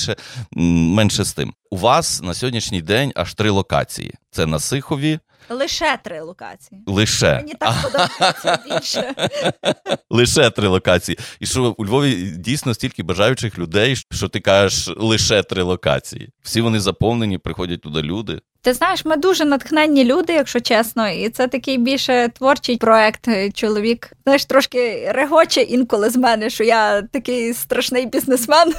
Менше 0.52 1.24
з 1.24 1.32
тим. 1.32 1.54
У 1.70 1.76
вас 1.76 2.22
на 2.22 2.34
сьогоднішній 2.34 2.82
день 2.82 3.12
аж 3.14 3.34
три 3.34 3.50
локації: 3.50 4.14
це 4.30 4.46
на 4.46 4.58
Сихові. 4.58 5.18
Лише 5.48 5.98
три 6.04 6.20
локації. 6.20 6.82
Лише 6.86 7.34
мені 7.34 7.54
так 7.60 7.74
подобається 7.82 8.58
більше. 8.66 9.14
Лише 10.10 10.50
три 10.50 10.68
локації. 10.68 11.18
І 11.40 11.46
що 11.46 11.74
у 11.78 11.86
Львові 11.86 12.14
дійсно 12.38 12.74
стільки 12.74 13.02
бажаючих 13.02 13.58
людей, 13.58 13.96
що 13.96 14.28
ти 14.28 14.40
кажеш 14.40 14.90
лише 14.96 15.42
три 15.42 15.62
локації. 15.62 16.30
Всі 16.42 16.60
вони 16.60 16.80
заповнені, 16.80 17.38
приходять 17.38 17.80
туди 17.80 18.02
люди. 18.02 18.40
Ти 18.62 18.74
знаєш, 18.74 19.04
ми 19.04 19.16
дуже 19.16 19.44
натхненні 19.44 20.04
люди, 20.04 20.32
якщо 20.32 20.60
чесно, 20.60 21.08
і 21.08 21.28
це 21.28 21.48
такий 21.48 21.78
більше 21.78 22.30
творчий 22.34 22.76
проект. 22.76 23.28
Чоловік 23.54 24.12
знаєш, 24.24 24.44
трошки 24.44 25.12
регоче 25.12 25.60
інколи 25.60 26.10
з 26.10 26.16
мене, 26.16 26.50
що 26.50 26.64
я 26.64 27.02
такий 27.02 27.54
страшний 27.54 28.06
бізнесмен. 28.06 28.74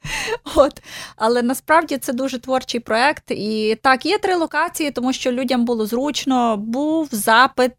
От. 0.54 0.82
Але 1.16 1.42
насправді 1.42 1.98
це 1.98 2.12
дуже 2.12 2.38
творчий 2.38 2.80
проект. 2.80 3.30
І 3.30 3.78
так, 3.82 4.06
є 4.06 4.18
три 4.18 4.34
локації, 4.36 4.90
тому 4.90 5.12
що 5.12 5.32
людям 5.32 5.64
було 5.64 5.86
зручно. 5.86 6.56
Був 6.56 7.08
запит, 7.12 7.72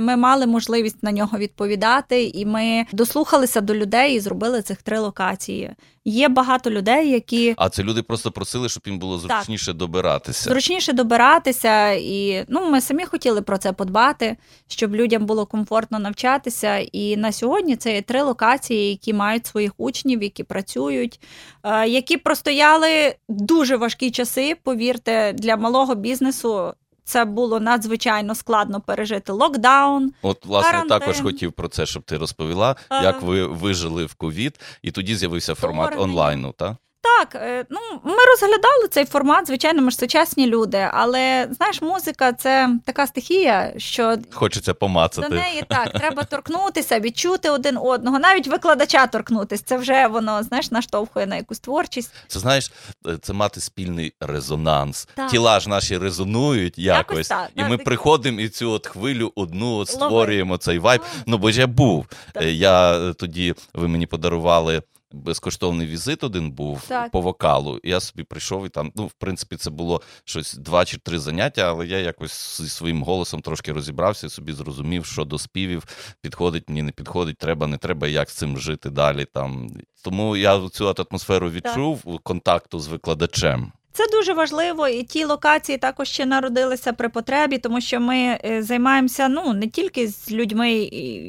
ми 0.00 0.16
мали 0.16 0.46
можливість 0.46 1.02
на 1.02 1.12
нього 1.12 1.38
відповідати, 1.38 2.24
і 2.24 2.46
ми 2.46 2.86
дослухалися 2.92 3.60
до 3.60 3.74
людей 3.74 4.14
і 4.14 4.20
зробили 4.20 4.62
цих 4.62 4.82
три 4.82 4.98
локації. 4.98 5.70
Є 6.04 6.28
багато 6.28 6.70
людей, 6.70 7.10
які 7.10 7.54
а 7.56 7.68
це 7.68 7.82
люди 7.82 8.02
просто 8.02 8.30
просили, 8.30 8.68
щоб 8.68 8.82
їм 8.86 8.98
було 8.98 9.18
зручніше 9.18 9.66
так. 9.66 9.76
добиратися. 9.76 10.50
Зручніше 10.50 10.92
добиратися, 10.98 11.90
і 11.92 12.44
ну 12.48 12.70
ми 12.70 12.80
самі 12.80 13.04
хотіли 13.04 13.42
про 13.42 13.58
це 13.58 13.72
подбати, 13.72 14.36
щоб 14.68 14.94
людям 14.94 15.26
було 15.26 15.46
комфортно 15.46 15.98
навчатися. 15.98 16.76
І 16.78 17.16
на 17.16 17.32
сьогодні 17.32 17.76
це 17.76 17.94
є 17.94 18.02
три 18.02 18.22
локації, 18.22 18.90
які 18.90 19.14
мають 19.14 19.46
своїх 19.46 19.72
учнів, 19.76 20.22
які 20.22 20.44
працюють, 20.44 21.20
е, 21.64 21.88
які 21.88 22.16
простояли 22.16 23.14
дуже 23.28 23.76
важкі 23.76 24.10
часи. 24.10 24.56
Повірте, 24.62 25.32
для 25.32 25.56
малого 25.56 25.94
бізнесу. 25.94 26.74
Це 27.04 27.24
було 27.24 27.60
надзвичайно 27.60 28.34
складно 28.34 28.80
пережити 28.80 29.32
локдаун. 29.32 30.12
От, 30.22 30.46
власне, 30.46 30.72
карантин. 30.72 30.98
також 30.98 31.20
хотів 31.20 31.52
про 31.52 31.68
це, 31.68 31.86
щоб 31.86 32.02
ти 32.02 32.16
розповіла, 32.16 32.76
як 32.90 33.22
ви 33.22 33.46
вижили 33.46 34.04
в 34.04 34.14
ковід, 34.14 34.60
і 34.82 34.90
тоді 34.90 35.14
з'явився 35.14 35.54
формат 35.54 35.98
онлайну. 35.98 36.52
так? 36.52 36.76
Так, 37.18 37.42
е, 37.42 37.64
ну 37.70 37.80
ми 38.04 38.24
розглядали 38.30 38.88
цей 38.90 39.04
формат, 39.04 39.46
звичайно, 39.46 39.82
ми 39.82 39.90
ж 39.90 39.96
сучасні 39.96 40.46
люди, 40.46 40.88
але 40.92 41.48
знаєш, 41.50 41.82
музика 41.82 42.32
це 42.32 42.70
така 42.84 43.06
стихія, 43.06 43.72
що 43.76 44.16
хочеться 44.32 44.74
помацати. 44.74 45.28
До 45.28 45.34
неї 45.34 45.64
так, 45.68 45.90
треба 45.90 46.24
торкнутися, 46.24 47.00
відчути 47.00 47.50
один 47.50 47.78
одного, 47.82 48.18
навіть 48.18 48.46
викладача 48.46 49.06
торкнутися. 49.06 49.64
Це 49.66 49.76
вже 49.76 50.06
воно 50.06 50.42
знаєш, 50.42 50.70
наштовхує 50.70 51.26
на 51.26 51.36
якусь 51.36 51.60
творчість. 51.60 52.14
Це 52.26 52.38
знаєш, 52.38 52.72
е, 53.06 53.18
це 53.22 53.32
мати 53.32 53.60
спільний 53.60 54.12
резонанс. 54.20 55.08
Так. 55.14 55.30
Тіла 55.30 55.60
ж 55.60 55.68
наші 55.68 55.98
резонують 55.98 56.78
якось, 56.78 57.10
якось 57.10 57.28
так, 57.28 57.50
і 57.54 57.60
так, 57.60 57.70
ми 57.70 57.76
так. 57.76 57.84
приходимо 57.84 58.40
і 58.40 58.48
цю 58.48 58.70
от 58.70 58.86
хвилю 58.86 59.32
одну 59.34 59.76
от 59.76 59.88
створюємо 59.88 60.56
цей 60.56 60.78
вайб. 60.78 61.02
Ну 61.26 61.38
бо 61.38 61.50
ж 61.50 61.60
я 61.60 61.66
був. 61.66 62.06
Так. 62.32 62.42
Е, 62.42 62.52
я 62.52 62.98
тоді 63.12 63.54
ви 63.74 63.88
мені 63.88 64.06
подарували 64.06 64.82
безкоштовний 65.12 65.86
візит 65.86 66.24
один 66.24 66.50
був 66.50 66.82
так. 66.88 67.10
по 67.10 67.20
вокалу. 67.20 67.80
Я 67.84 68.00
собі 68.00 68.22
прийшов 68.22 68.66
і 68.66 68.68
там, 68.68 68.92
ну, 68.96 69.06
в 69.06 69.12
принципі, 69.12 69.56
це 69.56 69.70
було 69.70 70.02
щось 70.24 70.54
два 70.54 70.84
чи 70.84 70.98
три 70.98 71.18
заняття, 71.18 71.62
але 71.62 71.86
я 71.86 71.98
якось 71.98 72.60
зі 72.62 72.68
своїм 72.68 73.02
голосом 73.02 73.40
трошки 73.40 73.72
розібрався 73.72 74.26
і 74.26 74.30
собі 74.30 74.52
зрозумів, 74.52 75.06
що 75.06 75.24
до 75.24 75.38
співів 75.38 75.84
підходить, 76.20 76.68
мені 76.68 76.82
не 76.82 76.92
підходить, 76.92 77.38
треба, 77.38 77.66
не 77.66 77.76
треба, 77.76 78.08
як 78.08 78.30
з 78.30 78.34
цим 78.34 78.58
жити 78.58 78.90
далі. 78.90 79.24
Там. 79.24 79.68
Тому 80.04 80.36
я 80.36 80.68
цю 80.68 80.94
атмосферу 81.10 81.50
відчув 81.50 82.02
так. 82.02 82.22
контакту 82.22 82.78
з 82.78 82.88
викладачем. 82.88 83.72
Це 83.92 84.06
дуже 84.12 84.34
важливо, 84.34 84.88
і 84.88 85.02
ті 85.02 85.24
локації 85.24 85.78
також 85.78 86.08
ще 86.08 86.26
народилися 86.26 86.92
при 86.92 87.08
потребі, 87.08 87.58
тому 87.58 87.80
що 87.80 88.00
ми 88.00 88.38
е, 88.44 88.62
займаємося 88.62 89.28
ну 89.28 89.52
не 89.52 89.68
тільки 89.68 90.08
з 90.08 90.32
людьми, 90.32 90.72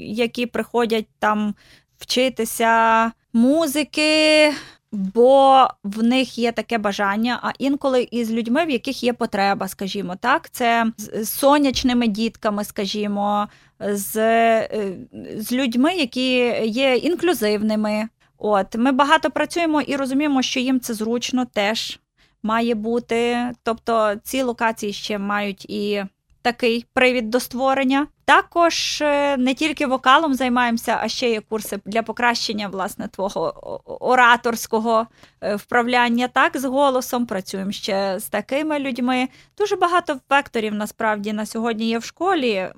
які 0.03 0.45
приходять 0.45 1.07
там 1.19 1.55
вчитися 1.97 3.11
музики, 3.33 4.51
бо 4.91 5.67
в 5.83 6.03
них 6.03 6.37
є 6.37 6.51
таке 6.51 6.77
бажання, 6.77 7.39
а 7.43 7.51
інколи 7.59 8.07
і 8.11 8.23
з 8.23 8.31
людьми, 8.31 8.65
в 8.65 8.69
яких 8.69 9.03
є 9.03 9.13
потреба, 9.13 9.67
скажімо 9.67 10.15
так, 10.15 10.49
це 10.49 10.85
з 10.97 11.29
сонячними 11.29 12.07
дітками, 12.07 12.63
скажімо, 12.63 13.47
з, 13.79 14.15
е, 14.17 14.91
з 15.37 15.51
людьми, 15.51 15.95
які 15.95 16.37
є 16.65 16.95
інклюзивними. 16.95 18.09
От 18.37 18.75
Ми 18.75 18.91
багато 18.91 19.29
працюємо 19.29 19.81
і 19.81 19.95
розуміємо, 19.95 20.41
що 20.41 20.59
їм 20.59 20.79
це 20.79 20.93
зручно 20.93 21.45
теж 21.45 21.99
має 22.43 22.75
бути. 22.75 23.37
Тобто 23.63 24.15
ці 24.23 24.41
локації 24.41 24.93
ще 24.93 25.17
мають 25.17 25.65
і 25.69 26.03
такий 26.41 26.85
привід 26.93 27.29
до 27.29 27.39
створення. 27.39 28.07
Також 28.29 29.01
е, 29.01 29.37
не 29.37 29.53
тільки 29.53 29.85
вокалом 29.85 30.33
займаємося, 30.33 30.99
а 31.01 31.07
ще 31.07 31.29
є 31.29 31.41
курси 31.41 31.79
для 31.85 32.03
покращення 32.03 32.67
власне 32.67 33.07
твого 33.07 33.53
ораторського 33.85 35.07
е, 35.41 35.55
вправляння. 35.55 36.27
Так, 36.27 36.57
з 36.57 36.65
голосом 36.65 37.25
працюємо 37.25 37.71
ще 37.71 38.19
з 38.19 38.27
такими 38.27 38.79
людьми. 38.79 39.27
Дуже 39.57 39.75
багато 39.75 40.19
векторів 40.29 40.73
насправді 40.73 41.33
на 41.33 41.45
сьогодні 41.45 41.89
є 41.89 41.97
в 41.97 42.03
школі. 42.03 42.69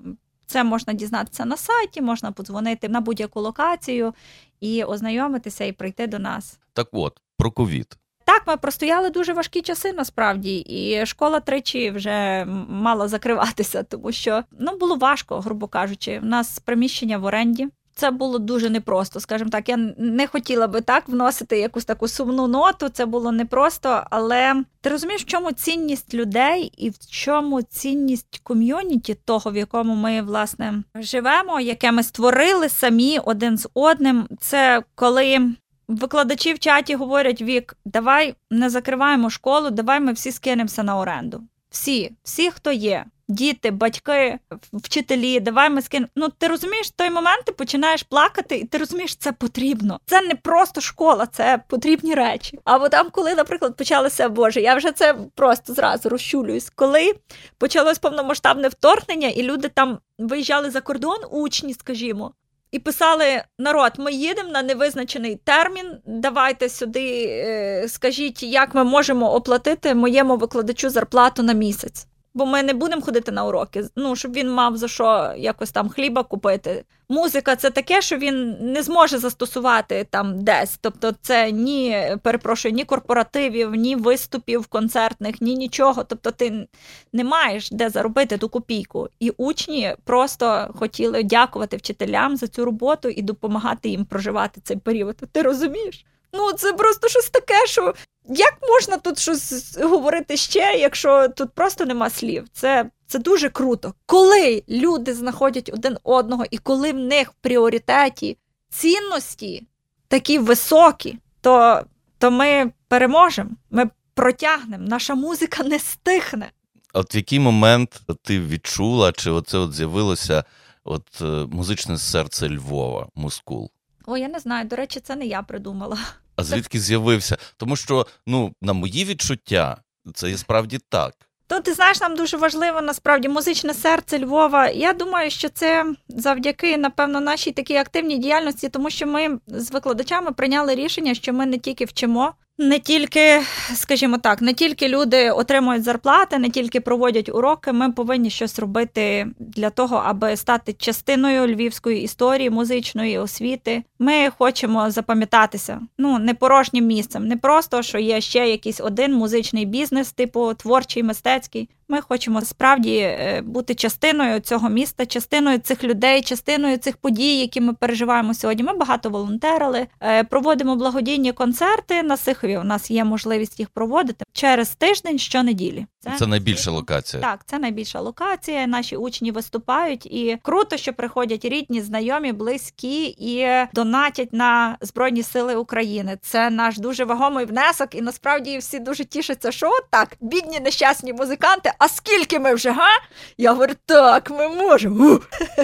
Це 0.45 0.63
можна 0.63 0.93
дізнатися 0.93 1.45
на 1.45 1.57
сайті, 1.57 2.01
можна 2.01 2.31
подзвонити 2.31 2.89
на 2.89 3.01
будь-яку 3.01 3.41
локацію 3.41 4.13
і 4.59 4.83
ознайомитися 4.83 5.65
і 5.65 5.71
прийти 5.71 6.07
до 6.07 6.19
нас. 6.19 6.59
Так, 6.73 6.87
от 6.91 7.19
про 7.37 7.51
ковід. 7.51 8.00
Так, 8.25 8.43
ми 8.47 8.57
простояли 8.57 9.10
дуже 9.10 9.34
важкі 9.34 9.62
часи 9.62 9.93
насправді, 9.93 10.57
і 10.57 11.05
школа 11.05 11.39
тричі 11.39 11.91
вже 11.91 12.45
мала 12.69 13.07
закриватися, 13.07 13.84
тому 13.84 14.12
що 14.12 14.43
ну 14.60 14.77
було 14.77 14.95
важко, 14.95 15.39
грубо 15.39 15.67
кажучи. 15.67 16.19
У 16.23 16.25
нас 16.25 16.60
приміщення 16.60 17.17
в 17.17 17.25
оренді. 17.25 17.67
Це 17.95 18.12
було 18.12 18.39
дуже 18.39 18.69
непросто, 18.69 19.19
скажімо 19.19 19.49
так. 19.49 19.69
Я 19.69 19.77
не 19.97 20.27
хотіла 20.27 20.67
би 20.67 20.81
так 20.81 21.10
вносити 21.10 21.60
якусь 21.60 21.86
таку 21.86 22.07
сумну 22.07 22.47
ноту. 22.47 22.89
Це 22.89 23.05
було 23.05 23.31
непросто, 23.31 24.03
але 24.10 24.63
ти 24.81 24.89
розумієш, 24.89 25.21
в 25.21 25.25
чому 25.25 25.51
цінність 25.51 26.13
людей 26.13 26.71
і 26.77 26.89
в 26.89 26.97
чому 27.10 27.62
цінність 27.62 28.39
ком'юніті, 28.43 29.13
того, 29.13 29.51
в 29.51 29.57
якому 29.57 29.95
ми 29.95 30.21
власне 30.21 30.84
живемо, 30.95 31.60
яке 31.60 31.91
ми 31.91 32.03
створили 32.03 32.69
самі 32.69 33.19
один 33.19 33.57
з 33.57 33.69
одним. 33.73 34.27
Це 34.39 34.84
коли 34.95 35.51
Викладачі 35.91 36.54
в 36.54 36.60
чаті 36.60 36.95
говорять: 36.95 37.41
Вік, 37.41 37.75
давай 37.86 38.36
не 38.49 38.69
закриваємо 38.69 39.30
школу, 39.30 39.69
давай 39.69 39.99
ми 39.99 40.13
всі 40.13 40.32
скинемося 40.32 40.84
на 40.84 40.97
оренду. 40.97 41.41
Всі, 41.69 42.12
всі, 42.23 42.51
хто 42.51 42.71
є, 42.71 43.06
діти, 43.27 43.71
батьки, 43.71 44.39
вчителі, 44.73 45.39
давай 45.39 45.69
ми 45.69 45.82
скинемо. 45.82 46.10
Ну, 46.15 46.30
ти 46.30 46.47
розумієш, 46.47 46.88
в 46.88 46.91
той 46.91 47.10
момент 47.10 47.45
ти 47.45 47.51
починаєш 47.51 48.04
плакати, 48.04 48.56
і 48.58 48.65
ти 48.65 48.77
розумієш, 48.77 49.15
це 49.15 49.32
потрібно. 49.32 49.99
Це 50.06 50.21
не 50.21 50.36
просто 50.36 50.82
школа, 50.82 51.25
це 51.25 51.63
потрібні 51.67 52.15
речі. 52.15 52.60
Або 52.63 52.89
там, 52.89 53.10
коли, 53.10 53.36
наприклад, 53.36 53.77
почалося 53.77 54.30
Боже, 54.30 54.62
я 54.62 54.75
вже 54.75 54.91
це 54.91 55.15
просто 55.36 55.73
зразу 55.73 56.10
розчулююсь. 56.10 56.71
Коли 56.75 57.15
почалось 57.58 57.99
повномасштабне 57.99 58.67
вторгнення, 58.67 59.27
і 59.27 59.43
люди 59.43 59.69
там 59.69 59.99
виїжджали 60.17 60.71
за 60.71 60.82
кордон, 60.82 61.17
учні, 61.32 61.73
скажімо 61.73 62.34
і 62.71 62.79
писали: 62.79 63.43
народ, 63.60 63.91
ми 63.97 64.13
їдемо 64.13 64.49
на 64.51 64.63
невизначений 64.63 65.36
термін. 65.36 65.97
Давайте 66.05 66.69
сюди, 66.69 67.25
е, 67.27 67.86
скажіть, 67.88 68.43
як 68.43 68.75
ми 68.75 68.84
можемо 68.84 69.34
оплатити 69.34 69.95
моєму 69.95 70.38
викладачу 70.38 70.89
зарплату 70.89 71.43
на 71.43 71.53
місяць. 71.53 72.07
Бо 72.33 72.45
ми 72.45 72.63
не 72.63 72.73
будемо 72.73 73.01
ходити 73.01 73.31
на 73.31 73.45
уроки. 73.45 73.83
Ну, 73.95 74.15
щоб 74.15 74.33
він 74.33 74.51
мав 74.51 74.77
за 74.77 74.87
що 74.87 75.33
якось 75.37 75.71
там 75.71 75.89
хліба 75.89 76.23
купити. 76.23 76.83
Музика 77.09 77.55
це 77.55 77.69
таке, 77.69 78.01
що 78.01 78.17
він 78.17 78.57
не 78.61 78.83
зможе 78.83 79.17
застосувати 79.17 80.07
там 80.09 80.43
десь. 80.43 80.77
Тобто, 80.81 81.13
це 81.21 81.51
ні, 81.51 82.17
перепрошую, 82.23 82.73
ні 82.73 82.85
корпоративів, 82.85 83.75
ні 83.75 83.95
виступів 83.95 84.67
концертних, 84.67 85.41
ні 85.41 85.55
нічого. 85.55 86.03
Тобто, 86.03 86.31
ти 86.31 86.67
не 87.13 87.23
маєш 87.23 87.71
де 87.71 87.89
заробити 87.89 88.37
ту 88.37 88.49
копійку. 88.49 89.09
І 89.19 89.29
учні 89.29 89.95
просто 90.03 90.73
хотіли 90.75 91.23
дякувати 91.23 91.77
вчителям 91.77 92.37
за 92.37 92.47
цю 92.47 92.65
роботу 92.65 93.09
і 93.09 93.21
допомагати 93.21 93.89
їм 93.89 94.05
проживати 94.05 94.61
цей 94.61 94.77
період. 94.77 95.17
Ти 95.32 95.41
розумієш? 95.41 96.05
Ну, 96.34 96.53
це 96.53 96.73
просто 96.73 97.07
щось 97.07 97.29
таке, 97.29 97.67
що 97.67 97.93
як 98.29 98.53
можна 98.69 98.97
тут 98.97 99.19
щось 99.19 99.77
говорити 99.77 100.38
ще, 100.38 100.75
якщо 100.77 101.27
тут 101.29 101.51
просто 101.53 101.86
нема 101.86 102.09
слів? 102.09 102.45
Це 102.53 102.89
це 103.07 103.19
дуже 103.19 103.49
круто. 103.49 103.93
Коли 104.05 104.63
люди 104.69 105.13
знаходять 105.13 105.69
один 105.73 105.97
одного, 106.03 106.45
і 106.51 106.57
коли 106.57 106.91
в 106.91 106.95
них 106.95 107.32
в 107.32 107.36
пріоритеті 107.41 108.38
цінності 108.69 109.67
такі 110.07 110.39
високі, 110.39 111.17
то, 111.41 111.82
то 112.17 112.32
ми 112.32 112.71
переможемо, 112.88 113.49
ми 113.69 113.89
протягнемо, 114.13 114.88
наша 114.88 115.15
музика 115.15 115.63
не 115.63 115.79
стихне. 115.79 116.51
От 116.93 117.15
в 117.15 117.17
який 117.17 117.39
момент 117.39 118.01
ти 118.23 118.39
відчула, 118.39 119.11
чи 119.11 119.32
оце 119.32 119.57
от 119.57 119.73
з'явилося 119.73 120.43
от 120.84 121.21
е, 121.21 121.25
музичне 121.51 121.97
серце 121.97 122.49
Львова, 122.49 123.07
мускул? 123.15 123.71
О, 124.06 124.18
я 124.18 124.28
не 124.28 124.39
знаю. 124.39 124.66
До 124.68 124.76
речі, 124.76 124.99
це 124.99 125.16
не 125.16 125.26
я 125.26 125.41
придумала. 125.41 125.97
А 126.36 126.43
звідки 126.43 126.80
з'явився? 126.80 127.38
Тому 127.58 127.76
що, 127.76 128.08
ну, 128.28 128.54
на 128.62 128.74
мої 128.74 129.06
відчуття, 129.06 129.78
це 130.14 130.30
є 130.30 130.38
справді 130.38 130.80
так. 130.89 131.14
То 131.47 131.60
ти 131.60 131.74
знаєш, 131.74 132.02
нам 132.02 132.16
дуже 132.16 132.38
важливо 132.38 132.82
насправді 132.82 133.30
музичне 133.30 133.74
серце 133.74 134.20
Львова. 134.20 134.70
Я 134.70 134.93
думаю, 134.93 135.30
що 135.32 135.49
це 135.49 135.86
завдяки, 136.08 136.78
напевно, 136.78 137.22
нашій 137.22 137.52
такій 137.52 137.76
активній 137.76 138.18
діяльності, 138.18 138.70
тому 138.70 138.89
що 138.89 139.08
ми 139.08 139.39
з 139.47 139.72
викладачами 139.72 140.32
прийняли 140.32 140.76
рішення, 140.76 141.14
що 141.14 141.34
ми 141.34 141.45
не 141.45 141.58
тільки 141.58 141.86
вчимо, 141.86 142.34
не 142.58 142.80
тільки, 142.80 143.41
скажімо 143.74 144.18
так, 144.18 144.41
не 144.41 144.54
тільки 144.54 144.88
люди 144.88 145.32
отримують 145.32 145.84
зарплати, 145.84 146.38
не 146.38 146.49
тільки 146.49 146.82
проводять 146.82 147.30
уроки. 147.30 147.72
Ми 147.72 147.91
повинні 147.91 148.30
щось 148.30 148.60
робити 148.60 149.28
для 149.39 149.70
того, 149.70 150.02
аби 150.06 150.38
стати 150.38 150.74
частиною 150.74 151.47
львівської 151.47 152.02
історії, 152.02 152.49
музичної 152.49 153.18
освіти. 153.18 153.84
Ми 153.99 154.30
хочемо 154.38 154.91
запам'ятатися 154.91 155.82
ну 155.97 156.20
не 156.20 156.34
порожнім 156.34 156.86
місцем, 156.86 157.28
не 157.28 157.38
просто 157.38 157.82
що 157.82 157.99
є 157.99 158.22
ще 158.22 158.49
якийсь 158.49 158.82
один 158.82 159.14
музичний 159.14 159.66
бізнес, 159.66 160.12
типу 160.12 160.54
творчий, 160.54 161.04
мистецький. 161.04 161.70
Ми 161.91 162.01
хочемо 162.01 162.41
справді 162.41 162.97
е, 162.97 163.41
бути 163.45 163.75
частиною 163.75 164.39
цього 164.39 164.69
міста, 164.69 165.05
частиною 165.05 165.59
цих 165.59 165.83
людей, 165.83 166.21
частиною 166.21 166.77
цих 166.77 166.97
подій, 166.97 167.39
які 167.39 167.61
ми 167.61 167.73
переживаємо 167.73 168.33
сьогодні. 168.33 168.63
Ми 168.63 168.73
багато 168.73 169.09
волонтерили, 169.09 169.87
е, 170.01 170.23
проводимо 170.23 170.75
благодійні 170.75 171.31
концерти 171.31 172.03
на 172.03 172.17
Сихові. 172.17 172.57
У 172.57 172.63
нас 172.63 172.91
є 172.91 173.03
можливість 173.03 173.59
їх 173.59 173.69
проводити 173.69 174.25
через 174.33 174.75
тиждень 174.75 175.19
щонеділі. 175.19 175.85
Це, 175.99 176.11
це 176.19 176.27
найбільша 176.27 176.71
локація. 176.71 177.23
Так, 177.23 177.39
це 177.45 177.59
найбільша 177.59 177.99
локація. 177.99 178.67
Наші 178.67 178.95
учні 178.97 179.31
виступають, 179.31 180.05
і 180.05 180.37
круто, 180.41 180.77
що 180.77 180.93
приходять 180.93 181.45
рідні, 181.45 181.81
знайомі, 181.81 182.31
близькі 182.31 183.15
і 183.17 183.47
донатять 183.73 184.33
на 184.33 184.77
Збройні 184.81 185.23
Сили 185.23 185.55
України. 185.55 186.17
Це 186.21 186.49
наш 186.49 186.77
дуже 186.77 187.05
вагомий 187.05 187.45
внесок, 187.45 187.95
і 187.95 188.01
насправді 188.01 188.57
всі 188.57 188.79
дуже 188.79 189.05
тішаться, 189.05 189.51
що 189.51 189.71
так 189.89 190.17
бідні 190.21 190.59
нещасні 190.59 191.13
музиканти. 191.13 191.71
А 191.82 191.89
скільки 191.89 192.39
ми 192.39 192.53
вже 192.53 192.71
га? 192.71 192.89
Я 193.38 193.51
говорю, 193.51 193.73
так, 193.86 194.29
ми 194.29 194.47
можемо. 194.47 195.19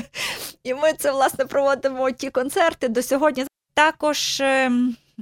І 0.63 0.73
ми 0.73 0.93
це 0.93 1.11
власне 1.11 1.45
проводимо 1.45 2.11
ті 2.11 2.29
концерти 2.29 2.87
до 2.87 3.03
сьогодні. 3.03 3.45
Також. 3.73 4.41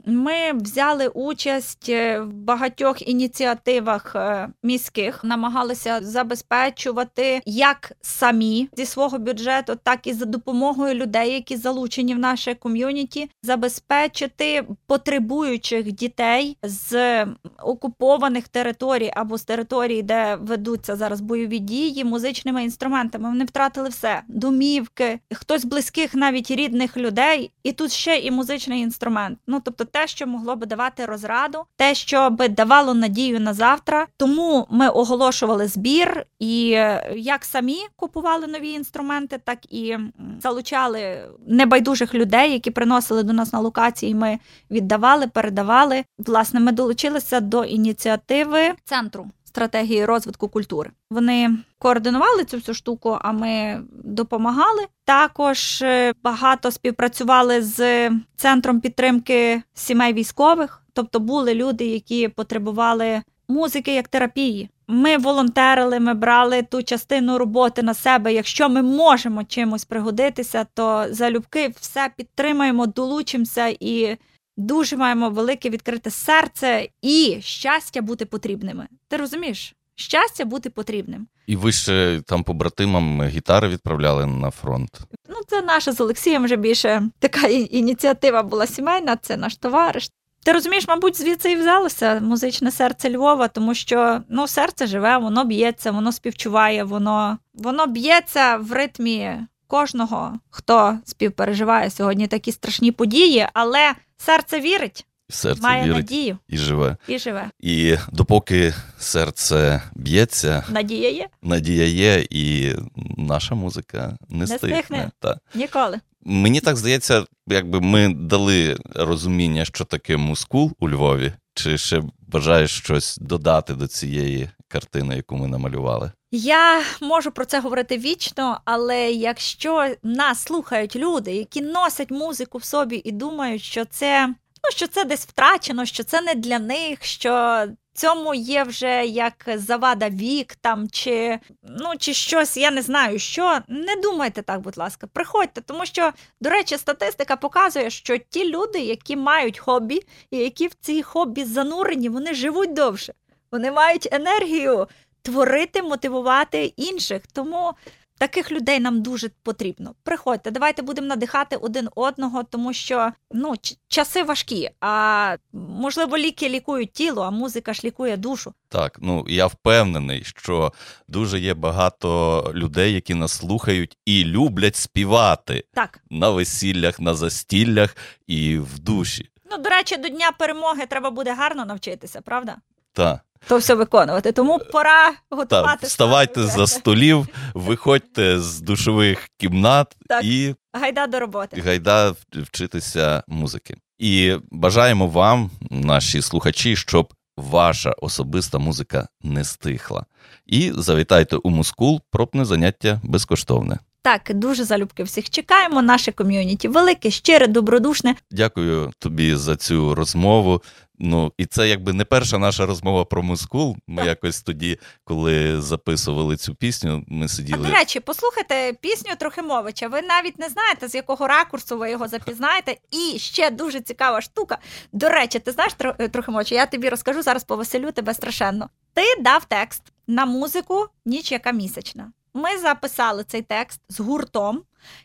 Ми 0.05 0.53
взяли 0.53 1.07
участь 1.07 1.89
е, 1.89 2.19
в 2.19 2.33
багатьох 2.33 3.07
ініціативах 3.07 4.15
е, 4.15 4.49
міських, 4.63 5.23
намагалися 5.23 5.99
забезпечувати 6.01 7.41
як 7.45 7.91
самі 8.01 8.69
зі 8.77 8.85
свого 8.85 9.19
бюджету, 9.19 9.77
так 9.83 10.07
і 10.07 10.13
за 10.13 10.25
допомогою 10.25 10.93
людей, 10.93 11.33
які 11.33 11.57
залучені 11.57 12.15
в 12.15 12.19
наше 12.19 12.55
ком'юніті, 12.55 13.29
забезпечити 13.43 14.67
потребуючих 14.87 15.91
дітей 15.91 16.57
з 16.63 17.25
окупованих 17.63 18.47
територій 18.47 19.11
або 19.15 19.37
з 19.37 19.43
територій, 19.43 20.01
де 20.01 20.35
ведуться 20.35 20.95
зараз 20.95 21.21
бойові 21.21 21.59
дії, 21.59 22.03
музичними 22.03 22.63
інструментами. 22.63 23.29
Вони 23.29 23.45
втратили 23.45 23.89
все: 23.89 24.21
домівки, 24.27 25.19
хтось 25.33 25.65
близьких, 25.65 26.15
навіть 26.15 26.51
рідних 26.51 26.97
людей, 26.97 27.51
і 27.63 27.71
тут 27.71 27.91
ще 27.91 28.17
і 28.17 28.31
музичний 28.31 28.81
інструмент. 28.81 29.39
Ну 29.47 29.61
тобто 29.65 29.84
те, 29.85 30.07
що 30.07 30.27
могло 30.27 30.55
би 30.55 30.65
давати 30.65 31.05
розраду, 31.05 31.63
те, 31.75 31.95
що 31.95 32.29
би 32.29 32.47
давало 32.47 32.93
надію 32.93 33.39
на 33.39 33.53
завтра. 33.53 34.07
Тому 34.17 34.67
ми 34.69 34.89
оголошували 34.89 35.67
збір, 35.67 36.25
і 36.39 36.71
е, 36.71 37.13
як 37.15 37.45
самі 37.45 37.77
купували 37.95 38.47
нові 38.47 38.69
інструменти, 38.69 39.39
так 39.43 39.73
і 39.73 39.97
залучали 40.41 41.29
небайдужих 41.47 42.13
людей, 42.13 42.51
які 42.51 42.71
приносили 42.71 43.23
до 43.23 43.33
нас 43.33 43.53
на 43.53 43.59
локації. 43.59 44.15
Ми 44.15 44.39
віддавали, 44.71 45.27
передавали. 45.27 46.03
Власне, 46.17 46.59
ми 46.59 46.71
долучилися 46.71 47.39
до 47.39 47.63
ініціативи 47.63 48.73
центру. 48.83 49.27
Стратегії 49.55 50.05
розвитку 50.05 50.47
культури 50.47 50.91
вони 51.09 51.49
координували 51.79 52.43
цю 52.43 52.57
всю 52.57 52.75
штуку, 52.75 53.17
а 53.21 53.31
ми 53.31 53.81
допомагали. 54.03 54.85
Також 55.05 55.81
е, 55.81 56.13
багато 56.23 56.71
співпрацювали 56.71 57.61
з 57.61 58.09
центром 58.35 58.81
підтримки 58.81 59.61
сімей 59.73 60.13
військових, 60.13 60.83
тобто 60.93 61.19
були 61.19 61.55
люди, 61.55 61.85
які 61.85 62.27
потребували 62.27 63.21
музики 63.47 63.93
як 63.93 64.07
терапії. 64.07 64.69
Ми 64.87 65.17
волонтерили, 65.17 65.99
ми 65.99 66.13
брали 66.13 66.61
ту 66.61 66.83
частину 66.83 67.37
роботи 67.37 67.83
на 67.83 67.93
себе. 67.93 68.33
Якщо 68.33 68.69
ми 68.69 68.81
можемо 68.81 69.43
чимось 69.43 69.85
пригодитися, 69.85 70.65
то 70.73 71.05
залюбки 71.09 71.73
все 71.79 72.09
підтримаємо, 72.17 72.87
долучимося 72.87 73.67
і 73.79 74.17
дуже 74.57 74.97
маємо 74.97 75.29
велике 75.29 75.69
відкрите 75.69 76.09
серце 76.09 76.87
і 77.01 77.37
щастя 77.41 78.01
бути 78.01 78.25
потрібними. 78.25 78.87
Ти 79.07 79.17
розумієш? 79.17 79.75
щастя 79.95 80.45
бути 80.45 80.69
потрібним. 80.69 81.27
І 81.47 81.55
ви 81.55 81.71
ще 81.71 82.21
там 82.25 82.43
побратимам 82.43 83.23
гітари 83.23 83.67
відправляли 83.67 84.25
на 84.25 84.51
фронт? 84.51 84.99
Ну, 85.29 85.35
це 85.47 85.61
наша 85.61 85.91
з 85.91 86.01
Олексієм 86.01 86.43
вже 86.43 86.55
більше 86.55 87.09
така 87.19 87.47
ініціатива 87.47 88.43
була 88.43 88.67
сімейна, 88.67 89.15
це 89.15 89.37
наш 89.37 89.55
товариш. 89.57 90.09
Ти 90.43 90.51
розумієш, 90.51 90.87
мабуть, 90.87 91.17
звідси 91.17 91.51
і 91.51 91.55
взялося 91.55 92.19
музичне 92.19 92.71
серце 92.71 93.09
Львова, 93.09 93.47
тому 93.47 93.73
що 93.73 94.21
ну, 94.29 94.47
серце 94.47 94.87
живе, 94.87 95.17
воно 95.17 95.45
б'ється, 95.45 95.91
воно 95.91 96.11
співчуває, 96.11 96.83
воно, 96.83 97.37
воно 97.53 97.87
б'ється 97.87 98.57
в 98.57 98.71
ритмі 98.71 99.37
кожного, 99.67 100.39
хто 100.49 100.97
співпереживає 101.05 101.89
сьогодні 101.89 102.27
такі 102.27 102.51
страшні 102.51 102.91
події, 102.91 103.47
але 103.53 103.93
серце 104.17 104.59
вірить 104.59 105.05
серце 105.29 105.61
має 105.63 105.83
вірить 105.83 105.95
надію 105.95 106.37
і 106.47 106.57
живе. 106.57 106.97
І 107.07 107.19
живе. 107.19 107.49
І 107.59 107.95
допоки 108.11 108.73
серце 108.97 109.81
б'ється, 109.95 110.63
надія 110.69 111.11
є. 111.11 111.27
Надія 111.41 111.85
є, 111.85 112.27
і 112.29 112.73
наша 113.17 113.55
музика 113.55 114.17
не, 114.29 114.37
не 114.37 114.47
стихне. 114.47 114.69
стихне. 114.69 115.11
Та. 115.19 115.39
Ніколи. 115.55 115.99
Мені 116.23 116.59
так 116.59 116.77
здається, 116.77 117.25
якби 117.47 117.81
ми 117.81 118.13
дали 118.13 118.77
розуміння, 118.95 119.65
що 119.65 119.85
таке 119.85 120.17
мускул 120.17 120.71
у 120.79 120.89
Львові, 120.89 121.33
чи 121.53 121.77
ще 121.77 122.03
бажаєш 122.19 122.71
щось 122.71 123.17
додати 123.17 123.73
до 123.73 123.87
цієї 123.87 124.49
картини, 124.67 125.15
яку 125.15 125.35
ми 125.35 125.47
намалювали? 125.47 126.11
Я 126.31 126.83
можу 127.01 127.31
про 127.31 127.45
це 127.45 127.59
говорити 127.59 127.97
вічно, 127.97 128.61
але 128.65 129.11
якщо 129.11 129.95
нас 130.03 130.43
слухають 130.43 130.95
люди, 130.95 131.33
які 131.35 131.61
носять 131.61 132.11
музику 132.11 132.57
в 132.57 132.63
собі 132.63 133.01
і 133.05 133.11
думають, 133.11 133.61
що 133.61 133.85
це 133.85 134.27
ну, 134.27 134.71
що 134.71 134.87
це 134.87 135.05
десь 135.05 135.25
втрачено, 135.25 135.85
що 135.85 136.03
це 136.03 136.21
не 136.21 136.35
для 136.35 136.59
них, 136.59 137.03
що 137.03 137.65
цьому 137.95 138.33
є 138.33 138.63
вже 138.63 139.05
як 139.05 139.33
завада 139.55 140.09
вік 140.09 140.55
там, 140.55 140.89
чи 140.89 141.39
ну, 141.63 141.91
чи 141.99 142.13
щось, 142.13 142.57
я 142.57 142.71
не 142.71 142.81
знаю 142.81 143.19
що. 143.19 143.59
Не 143.67 143.95
думайте 143.95 144.41
так, 144.41 144.61
будь 144.61 144.77
ласка, 144.77 145.07
приходьте, 145.07 145.61
тому 145.61 145.85
що, 145.85 146.11
до 146.41 146.49
речі, 146.49 146.77
статистика 146.77 147.35
показує, 147.35 147.89
що 147.89 148.17
ті 148.17 148.49
люди, 148.49 148.79
які 148.79 149.15
мають 149.15 149.59
хобі, 149.59 150.01
і 150.31 150.37
які 150.37 150.67
в 150.67 150.73
цій 150.73 151.03
хобі 151.03 151.43
занурені, 151.43 152.09
вони 152.09 152.33
живуть 152.33 152.73
довше. 152.73 153.13
Вони 153.51 153.71
мають 153.71 154.07
енергію 154.11 154.87
творити, 155.25 155.81
мотивувати 155.81 156.65
інших. 156.65 157.21
Тому 157.33 157.73
Таких 158.17 158.51
людей 158.51 158.79
нам 158.79 159.01
дуже 159.01 159.29
потрібно. 159.43 159.95
Приходьте, 160.03 160.51
давайте 160.51 160.81
будемо 160.81 161.07
надихати 161.07 161.55
один 161.55 161.89
одного, 161.95 162.43
тому 162.43 162.73
що 162.73 163.11
ну 163.31 163.53
часи 163.87 164.23
важкі. 164.23 164.69
А 164.79 165.35
можливо, 165.53 166.17
ліки 166.17 166.49
лікують 166.49 166.93
тіло, 166.93 167.21
а 167.21 167.31
музика 167.31 167.73
ж 167.73 167.81
лікує 167.83 168.17
душу. 168.17 168.53
Так, 168.69 168.97
ну 169.01 169.25
я 169.27 169.47
впевнений, 169.47 170.23
що 170.23 170.73
дуже 171.07 171.39
є 171.39 171.53
багато 171.53 172.51
людей, 172.55 172.93
які 172.93 173.13
нас 173.13 173.31
слухають 173.31 173.97
і 174.05 174.23
люблять 174.25 174.75
співати 174.75 175.63
так 175.73 175.99
на 176.09 176.29
весіллях, 176.29 176.99
на 176.99 177.13
застіллях 177.13 177.97
і 178.27 178.57
в 178.57 178.79
душі. 178.79 179.29
Ну, 179.51 179.57
до 179.57 179.69
речі, 179.69 179.97
до 179.97 180.09
дня 180.09 180.31
перемоги 180.31 180.85
треба 180.85 181.11
буде 181.11 181.33
гарно 181.33 181.65
навчитися, 181.65 182.21
правда? 182.21 182.57
Так. 182.95 183.19
То 183.47 183.57
все 183.57 183.73
виконувати. 183.75 184.31
Тому 184.31 184.59
пора 184.71 185.13
готувати. 185.29 185.77
Так, 185.81 185.89
Вставайте 185.89 186.43
за 186.43 186.67
столів, 186.67 187.27
виходьте 187.53 188.39
з 188.39 188.61
душових 188.61 189.29
кімнат 189.37 189.95
так. 190.07 190.23
і 190.23 190.55
гайда 190.73 191.07
до 191.07 191.19
роботи. 191.19 191.61
Гайда 191.61 192.13
вчитися 192.33 193.23
музики. 193.27 193.75
І 193.99 194.35
бажаємо 194.51 195.07
вам, 195.07 195.51
наші 195.71 196.21
слухачі, 196.21 196.75
щоб 196.75 197.13
ваша 197.37 197.91
особиста 197.91 198.57
музика 198.57 199.07
не 199.21 199.43
стихла. 199.43 200.05
І 200.45 200.71
завітайте 200.75 201.35
у 201.35 201.49
мускул, 201.49 202.01
пробне 202.11 202.45
заняття 202.45 203.01
безкоштовне. 203.03 203.79
Так, 204.01 204.31
дуже 204.33 204.63
залюбки 204.63 205.03
всіх 205.03 205.29
чекаємо. 205.29 205.81
Наше 205.81 206.11
ком'юніті 206.11 206.67
велике, 206.67 207.11
щире, 207.11 207.47
добродушне. 207.47 208.15
Дякую 208.31 208.91
тобі 208.99 209.35
за 209.35 209.55
цю 209.55 209.95
розмову. 209.95 210.61
Ну, 210.99 211.33
і 211.37 211.45
це 211.45 211.67
якби 211.67 211.93
не 211.93 212.05
перша 212.05 212.37
наша 212.37 212.65
розмова 212.65 213.05
про 213.05 213.23
мускул. 213.23 213.77
Ми 213.87 213.97
так. 213.97 214.05
якось 214.05 214.41
тоді, 214.41 214.79
коли 215.03 215.61
записували 215.61 216.37
цю 216.37 216.55
пісню, 216.55 217.03
ми 217.07 217.27
сиділи. 217.27 217.59
А, 217.63 217.67
До 217.67 217.73
речі, 217.73 217.99
послухайте 217.99 218.73
пісню 218.81 219.11
Трохимовича. 219.19 219.87
Ви 219.87 220.01
навіть 220.01 220.39
не 220.39 220.49
знаєте, 220.49 220.87
з 220.87 220.95
якого 220.95 221.27
ракурсу 221.27 221.77
ви 221.77 221.91
його 221.91 222.07
запізнаєте. 222.07 222.77
І 222.91 223.19
ще 223.19 223.51
дуже 223.51 223.81
цікава 223.81 224.21
штука. 224.21 224.57
До 224.91 225.09
речі, 225.09 225.39
ти 225.39 225.51
знаєш, 225.51 225.73
Трохимовича, 226.11 226.55
я 226.55 226.65
тобі 226.65 226.89
розкажу 226.89 227.21
зараз 227.21 227.43
повеселю 227.43 227.91
тебе 227.91 228.13
страшенно. 228.13 228.69
Ти 228.93 229.01
дав 229.21 229.45
текст 229.45 229.83
на 230.07 230.25
музику 230.25 230.85
ніч 231.05 231.31
яка 231.31 231.51
місячна. 231.51 232.11
Ми 232.33 232.57
записали 232.57 233.23
цей 233.23 233.41
текст 233.41 233.81
з 233.89 233.99
гуртом, 233.99 234.61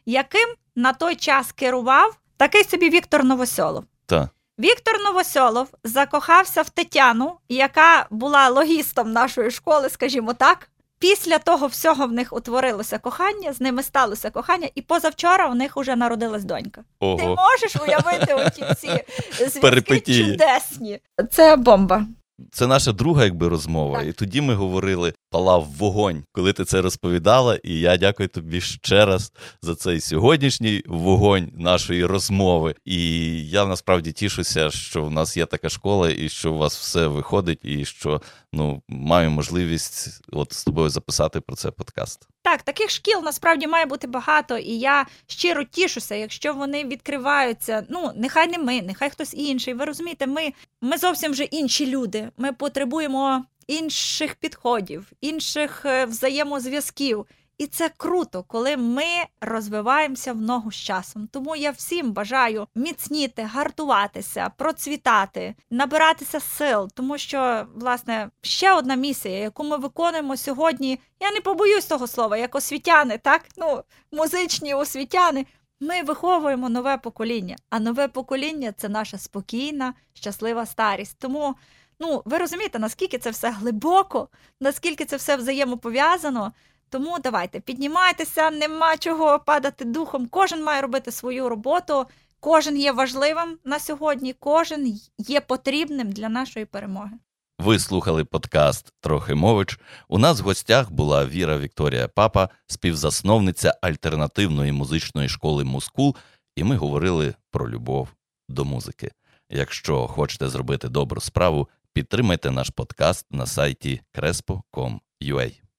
яким 0.07 0.49
на 0.77 0.93
той 0.93 1.17
час 1.17 1.53
керував 1.53 2.19
такий 2.37 2.65
собі 2.65 2.91
Віктор 2.91 3.25
Новосьолов. 3.25 3.85
Так. 4.07 4.29
Віктор 4.61 4.95
Новосьолов 5.05 5.69
закохався 5.85 6.63
в 6.63 6.71
Тетяну, 6.71 7.33
яка 7.49 8.07
була 8.11 8.49
логістом 8.49 9.13
нашої 9.13 9.51
школи, 9.51 9.89
скажімо 9.91 10.35
так. 10.35 10.69
Після 10.99 11.39
того 11.39 11.67
всього 11.67 12.07
в 12.07 12.13
них 12.13 12.33
утворилося 12.33 12.99
кохання, 12.99 13.53
з 13.53 13.61
ними 13.61 13.83
сталося 13.83 14.31
кохання, 14.31 14.69
і 14.75 14.83
позавчора 14.83 15.49
у 15.49 15.55
них 15.55 15.77
вже 15.77 15.97
народилась 15.97 16.45
донька. 16.45 16.85
Ого. 17.01 17.17
Ти 17.17 17.27
можеш 17.27 17.77
уявити 17.87 18.35
оті 18.35 18.65
ці 18.81 18.87
зв'язки 19.33 20.01
чудесні? 20.01 21.01
Це 21.31 21.57
бомба. 21.57 22.07
Це 22.53 22.67
наша 22.67 22.93
друга 22.93 23.25
якби 23.25 23.49
розмова. 23.49 23.99
Так. 23.99 24.09
І 24.09 24.13
тоді 24.13 24.41
ми 24.41 24.55
говорили 24.55 25.13
палав 25.31 25.69
вогонь, 25.79 26.25
коли 26.33 26.53
ти 26.53 26.65
це 26.65 26.83
розповідала. 26.83 27.59
І 27.65 27.81
я 27.81 27.97
дякую 27.97 28.29
тобі 28.29 28.61
ще 28.61 29.07
раз 29.07 29.33
за 29.63 29.75
цей 29.75 30.01
сьогоднішній 30.01 30.83
вогонь 30.87 31.53
нашої 31.57 32.05
розмови. 32.05 32.75
І 32.85 33.29
я 33.49 33.67
насправді 33.67 34.13
тішуся, 34.13 34.71
що 34.71 35.05
в 35.05 35.11
нас 35.11 35.37
є 35.37 35.47
така 35.47 35.69
школа, 35.69 36.11
і 36.11 36.29
що 36.29 36.53
у 36.53 36.59
вас 36.59 36.79
все 36.79 37.07
виходить, 37.07 37.61
і 37.63 37.85
що 37.85 38.21
ну 38.53 38.83
маю 38.89 39.31
можливість 39.31 40.21
от 40.33 40.53
з 40.53 40.65
тобою 40.65 40.89
записати 40.91 41.41
про 41.41 41.57
це 41.57 41.71
подкаст. 41.71 42.29
Так, 42.43 42.63
таких 42.63 42.91
шкіл 42.91 43.21
насправді 43.25 43.67
має 43.67 43.87
бути 43.87 44.07
багато, 44.07 44.59
і 44.59 44.79
я 44.79 45.07
щиро 45.27 45.65
тішуся, 45.65 46.15
якщо 46.15 46.55
вони 46.55 46.85
відкриваються. 46.85 47.87
Ну, 47.89 48.13
нехай 48.17 48.49
не 48.49 48.59
ми, 48.59 48.83
нехай 48.83 49.11
хтось 49.11 49.35
інший. 49.35 49.75
Ви 49.75 49.85
розумієте, 49.85 50.27
ми, 50.27 50.53
ми 50.81 50.99
зовсім 50.99 51.33
вже 51.33 51.45
інші 51.45 51.87
люди. 51.87 52.29
Ми 52.37 52.53
потребуємо 52.53 53.45
інших 53.67 54.35
підходів, 54.35 55.13
інших 55.21 55.83
е, 55.87 56.05
взаємозв'язків. 56.05 57.27
І 57.61 57.67
це 57.67 57.91
круто, 57.97 58.43
коли 58.43 58.77
ми 58.77 59.05
розвиваємося 59.41 60.33
в 60.33 60.41
ногу 60.41 60.73
з 60.73 60.75
часом. 60.75 61.29
Тому 61.33 61.57
я 61.57 61.71
всім 61.71 62.13
бажаю 62.13 62.67
міцніти, 62.75 63.43
гартуватися, 63.43 64.51
процвітати, 64.57 65.55
набиратися 65.71 66.41
сил, 66.41 66.91
тому 66.95 67.19
що, 67.19 67.67
власне, 67.75 68.31
ще 68.43 68.73
одна 68.73 68.95
місія, 68.95 69.39
яку 69.39 69.65
ми 69.65 69.77
виконуємо 69.77 70.37
сьогодні. 70.37 71.01
Я 71.21 71.33
не 71.33 71.41
побоюсь 71.41 71.87
того 71.87 72.07
слова, 72.07 72.37
як 72.37 72.55
освітяни, 72.55 73.19
так 73.19 73.43
ну 73.57 73.83
музичні 74.13 74.75
освітяни. 74.75 75.47
Ми 75.81 76.03
виховуємо 76.03 76.69
нове 76.69 76.99
покоління, 76.99 77.57
а 77.71 77.81
нове 77.81 78.09
покоління 78.09 78.73
це 78.77 78.89
наша 78.89 79.19
спокійна, 79.19 79.95
щаслива 80.15 80.67
старість. 80.67 81.19
Тому. 81.19 81.55
Ну, 82.03 82.23
ви 82.25 82.39
розумієте, 82.39 82.79
наскільки 82.79 83.19
це 83.19 83.31
все 83.31 83.51
глибоко, 83.51 84.29
наскільки 84.61 85.05
це 85.05 85.17
все 85.17 85.37
взаємопов'язано. 85.37 86.53
Тому 86.91 87.19
давайте 87.19 87.61
піднімайтеся, 87.61 88.51
нема 88.51 88.97
чого 88.97 89.39
падати 89.39 89.85
духом. 89.85 90.27
Кожен 90.27 90.65
має 90.65 90.81
робити 90.83 91.13
свою 91.13 91.49
роботу, 91.49 92.07
кожен 92.41 92.77
є 92.77 92.93
важливим 92.93 93.59
на 93.65 93.79
сьогодні, 93.79 94.33
кожен 94.33 95.01
є 95.19 95.41
потрібним 95.41 96.13
для 96.13 96.29
нашої 96.29 96.65
перемоги. 96.67 97.11
Ви 97.59 97.79
слухали 97.79 98.25
подкаст 98.25 98.93
Трохимович. 99.01 99.79
У 100.09 100.19
нас 100.19 100.41
в 100.41 100.45
гостях 100.45 100.91
була 100.91 101.27
Віра 101.27 101.59
Вікторія 101.59 102.09
Папа, 102.09 102.49
співзасновниця 102.67 103.75
альтернативної 103.83 104.73
музичної 104.73 105.29
школи 105.29 105.65
Мускул, 105.65 106.17
і 106.57 106.65
ми 106.65 106.77
говорили 106.77 107.35
про 107.51 107.71
любов 107.71 108.09
до 108.49 108.65
музики. 108.65 109.11
Якщо 109.51 110.07
хочете 110.07 110.49
зробити 110.49 110.89
добру 110.89 111.21
справу, 111.21 111.69
Підтримайте 111.93 112.51
наш 112.51 112.71
подкаст 112.71 113.27
на 113.31 113.47
сайті 113.47 114.01
crespo.com.ua. 114.15 115.70